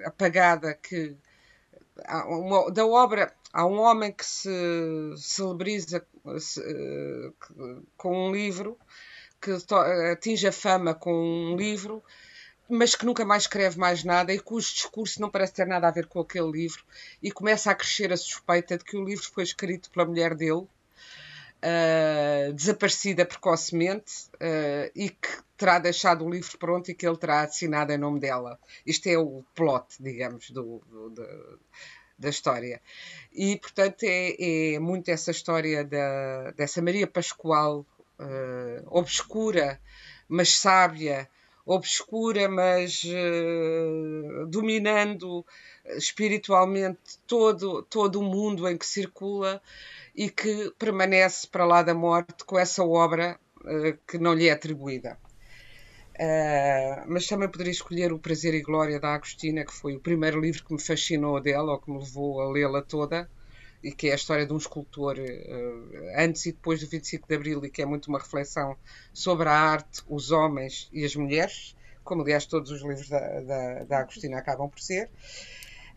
apagada 0.06 0.74
que 0.74 1.16
da 2.74 2.86
obra 2.88 3.32
há 3.52 3.68
um 3.68 3.80
homem 3.80 4.12
que 4.12 4.26
se 4.26 4.50
celebriza 5.16 6.04
com 7.96 8.30
um 8.30 8.32
livro 8.32 8.78
que 9.40 9.52
atinge 10.12 10.48
a 10.48 10.52
fama 10.52 10.96
com 10.96 11.14
um 11.14 11.56
livro 11.56 12.04
mas 12.70 12.96
que 12.96 13.06
nunca 13.06 13.26
mais 13.26 13.44
escreve 13.44 13.78
mais 13.78 14.04
nada 14.04 14.34
e 14.34 14.40
cujo 14.40 14.74
discurso 14.74 15.22
não 15.22 15.30
parece 15.30 15.54
ter 15.54 15.68
nada 15.68 15.88
a 15.88 15.92
ver 15.92 16.08
com 16.08 16.20
aquele 16.20 16.50
livro 16.52 16.84
e 17.22 17.32
começa 17.32 17.70
a 17.72 17.76
crescer 17.76 18.12
a 18.12 18.18
suspeita 18.18 18.78
de 18.78 18.84
que 18.84 18.98
o 18.98 19.04
livro 19.04 19.30
foi 19.32 19.44
escrito 19.44 19.90
pela 19.92 20.06
mulher 20.06 20.34
dele, 20.36 20.66
uh, 21.64 22.54
desaparecida 22.54 23.26
precocemente 23.26 24.28
uh, 24.36 24.92
e 24.96 25.10
que 25.10 25.44
terá 25.58 25.80
deixado 25.80 26.26
o 26.26 26.30
livro 26.30 26.58
pronto 26.58 26.90
e 26.90 26.94
que 26.94 27.08
ele 27.08 27.18
terá 27.18 27.42
assinado 27.42 27.92
em 27.92 27.98
nome 27.98 28.20
dela. 28.20 28.60
Isto 28.86 29.08
é 29.08 29.18
o 29.18 29.44
plot, 29.54 29.96
digamos, 30.00 30.50
do, 30.50 30.82
do, 30.90 31.10
do 31.10 31.60
da 32.18 32.30
história. 32.30 32.82
E, 33.32 33.58
portanto, 33.58 34.04
é, 34.04 34.76
é 34.76 34.80
muito 34.80 35.10
essa 35.10 35.32
história 35.32 35.84
da, 35.84 36.52
dessa 36.52 36.82
Maria 36.82 37.08
Pascoal 37.08 37.86
uh, 38.20 38.88
obscura, 38.88 39.80
mas 40.28 40.50
sábia, 40.54 41.28
obscura, 41.66 42.50
mas 42.50 43.04
uh, 43.04 44.46
dominando 44.48 45.46
espiritualmente 45.98 47.18
todo, 47.26 47.84
todo 47.84 48.20
o 48.20 48.24
mundo 48.24 48.68
em 48.68 48.78
que 48.78 48.86
circula 48.86 49.62
e 50.16 50.30
que 50.30 50.72
permanece 50.78 51.48
para 51.48 51.66
lá 51.66 51.82
da 51.82 51.94
morte 51.94 52.44
com 52.46 52.60
essa 52.60 52.84
obra 52.84 53.40
uh, 53.62 53.98
que 54.08 54.18
não 54.18 54.34
lhe 54.34 54.48
é 54.48 54.52
atribuída. 54.52 55.18
Uh, 56.16 57.06
mas 57.08 57.26
também 57.26 57.50
poderia 57.50 57.72
escolher 57.72 58.14
O 58.14 58.20
Prazer 58.20 58.54
e 58.54 58.62
Glória 58.62 59.00
da 59.00 59.16
Agostina, 59.16 59.66
que 59.66 59.74
foi 59.74 59.96
o 59.96 60.00
primeiro 60.00 60.40
livro 60.40 60.64
que 60.64 60.74
me 60.74 60.82
fascinou 60.82 61.42
dela, 61.42 61.72
ou 61.72 61.80
que 61.80 61.90
me 61.90 61.98
levou 61.98 62.42
a 62.42 62.52
lê-la 62.52 62.82
toda 62.82 63.28
e 63.84 63.92
que 63.92 64.08
é 64.08 64.14
a 64.14 64.16
história 64.16 64.46
de 64.46 64.54
um 64.54 64.58
escultor 64.58 65.18
uh, 65.20 66.18
antes 66.18 66.46
e 66.46 66.52
depois 66.54 66.80
do 66.80 66.88
25 66.88 67.28
de 67.28 67.36
Abril 67.36 67.66
e 67.66 67.70
que 67.70 67.82
é 67.82 67.86
muito 67.86 68.08
uma 68.08 68.20
reflexão 68.20 68.78
sobre 69.14 69.50
a 69.50 69.52
arte, 69.52 70.02
os 70.08 70.32
homens 70.32 70.90
e 70.94 71.04
as 71.04 71.16
mulheres, 71.16 71.76
como 72.04 72.22
aliás 72.22 72.46
todos 72.46 72.72
os 72.72 72.82
livros 72.82 73.10
da, 73.10 73.42
da, 73.42 73.84
da 73.84 74.00
Agostina 74.00 74.38
acabam 74.38 74.70
por 74.70 74.80
ser. 74.80 75.10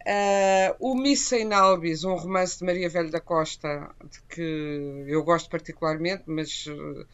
Uh, 0.01 0.76
o 0.78 0.95
Missa 0.95 1.37
in 1.37 1.53
Albis, 1.53 2.05
um 2.05 2.14
romance 2.14 2.59
de 2.59 2.64
Maria 2.64 2.89
Velho 2.89 3.11
da 3.11 3.20
Costa, 3.20 3.91
de 4.09 4.20
que 4.28 5.05
eu 5.07 5.22
gosto 5.24 5.49
particularmente, 5.51 6.24
mas 6.26 6.66
uh, 6.66 7.07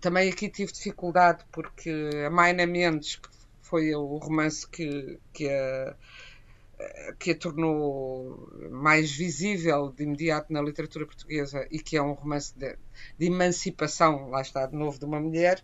também 0.00 0.30
aqui 0.30 0.48
tive 0.48 0.72
dificuldade 0.72 1.44
porque 1.52 1.90
a 2.26 2.30
Maina 2.30 2.66
Mendes, 2.66 3.16
que 3.16 3.28
foi 3.62 3.94
o 3.94 4.16
romance 4.16 4.68
que, 4.68 5.18
que 5.32 5.48
a 5.48 5.94
que 7.18 7.32
a 7.32 7.36
tornou 7.36 8.48
mais 8.70 9.10
visível 9.10 9.90
de 9.90 10.04
imediato 10.04 10.52
na 10.52 10.62
literatura 10.62 11.06
portuguesa 11.06 11.66
e 11.70 11.78
que 11.78 11.96
é 11.96 12.02
um 12.02 12.12
romance 12.12 12.56
de, 12.56 12.76
de 13.18 13.26
emancipação, 13.26 14.30
lá 14.30 14.40
está, 14.40 14.66
de 14.66 14.76
novo, 14.76 14.98
de 14.98 15.04
uma 15.04 15.20
mulher. 15.20 15.62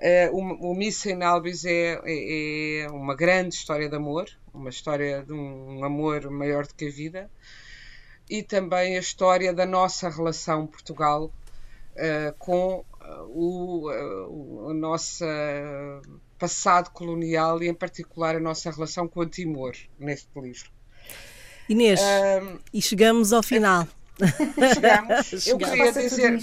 Uh, 0.00 0.36
o, 0.36 0.72
o 0.72 0.74
Missa 0.74 1.10
in 1.10 1.22
Albis 1.22 1.64
é, 1.64 2.00
é, 2.04 2.80
é, 2.82 2.90
uma 2.90 3.14
grande 3.14 3.54
história 3.54 3.88
de 3.88 3.94
amor, 3.94 4.28
uma 4.52 4.70
história 4.70 5.22
de 5.22 5.32
um 5.32 5.84
amor 5.84 6.28
maior 6.30 6.66
do 6.66 6.74
que 6.74 6.88
a 6.88 6.90
vida, 6.90 7.30
e 8.28 8.42
também 8.42 8.96
a 8.96 9.00
história 9.00 9.52
da 9.52 9.66
nossa 9.66 10.08
relação 10.08 10.66
Portugal 10.66 11.32
uh, 11.96 12.34
com 12.38 12.84
uh, 13.00 13.24
o, 13.28 14.68
a 14.70 14.74
nossa 14.74 15.26
passado 16.42 16.90
colonial 16.90 17.62
e, 17.62 17.68
em 17.68 17.74
particular, 17.74 18.34
a 18.34 18.40
nossa 18.40 18.68
relação 18.68 19.06
com 19.06 19.20
o 19.20 19.26
Timor, 19.26 19.76
neste 19.96 20.28
livro. 20.34 20.68
Inês, 21.68 22.00
um, 22.00 22.58
e 22.74 22.82
chegamos 22.82 23.32
ao 23.32 23.44
final. 23.44 23.86
Chegamos. 24.74 25.46
Eu 25.46 25.58
queria 25.58 25.90
dizer. 25.90 26.38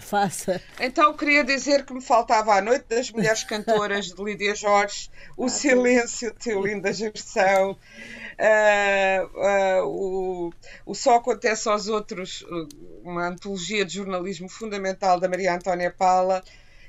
Faça. 0.00 0.60
Então, 0.80 1.14
queria 1.14 1.44
dizer 1.44 1.84
que 1.84 1.92
me 1.92 2.00
faltava 2.00 2.54
a 2.54 2.62
noite 2.62 2.86
das 2.88 3.10
mulheres 3.10 3.44
cantoras 3.44 4.06
de 4.06 4.24
Lídia 4.24 4.54
Jorge, 4.54 5.10
o 5.36 5.44
ah, 5.44 5.48
silêncio 5.48 6.32
de 6.32 6.38
Teolinda 6.38 6.92
Geração, 6.92 7.72
uh, 7.72 9.38
uh, 9.38 9.86
o, 9.86 10.52
o 10.86 10.94
Só 10.94 11.16
Acontece 11.16 11.68
aos 11.68 11.88
Outros, 11.88 12.44
uma 13.04 13.28
antologia 13.28 13.84
de 13.84 13.94
jornalismo 13.94 14.48
fundamental 14.48 15.20
da 15.20 15.28
Maria 15.28 15.54
Antónia 15.54 15.90
Paula 15.90 16.42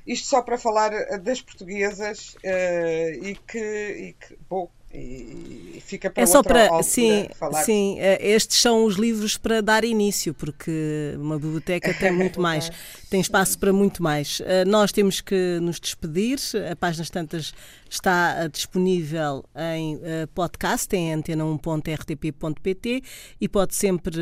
isto 0.06 0.28
só 0.28 0.42
para 0.42 0.58
falar 0.58 0.92
eh, 0.92 1.18
das 1.18 1.40
portuguesas 1.42 2.34
uh, 2.44 3.24
e, 3.24 3.36
que, 3.46 3.58
e, 3.58 4.14
que, 4.14 4.36
bom, 4.48 4.70
e 4.92 5.80
fica 5.86 6.10
para 6.10 6.24
é 6.24 6.26
só 6.26 6.42
para 6.42 6.82
sim 6.82 7.28
falar. 7.34 7.62
sim 7.62 8.00
eh, 8.00 8.18
estes 8.32 8.60
são 8.60 8.84
os 8.84 8.96
livros 8.96 9.36
para 9.36 9.60
dar 9.60 9.84
início 9.84 10.34
porque 10.34 11.14
uma 11.16 11.38
biblioteca 11.38 11.94
tem 11.94 12.10
muito 12.16 12.40
mais 12.40 12.72
tem 13.08 13.20
espaço 13.20 13.56
para 13.58 13.72
muito 13.72 14.02
mais. 14.02 14.42
Eh, 14.44 14.64
nós 14.64 14.90
temos 14.92 15.20
que 15.20 15.58
nos 15.60 15.78
despedir. 15.80 16.38
A 16.70 16.76
páginas 16.76 17.10
tantas 17.10 17.52
está 17.88 18.36
eh, 18.38 18.48
disponível 18.48 19.44
em 19.56 19.98
podcast 20.34 20.94
em 20.94 21.12
antena1.rtp.pt 21.14 23.02
e 23.40 23.48
pode 23.48 23.74
sempre 23.74 24.16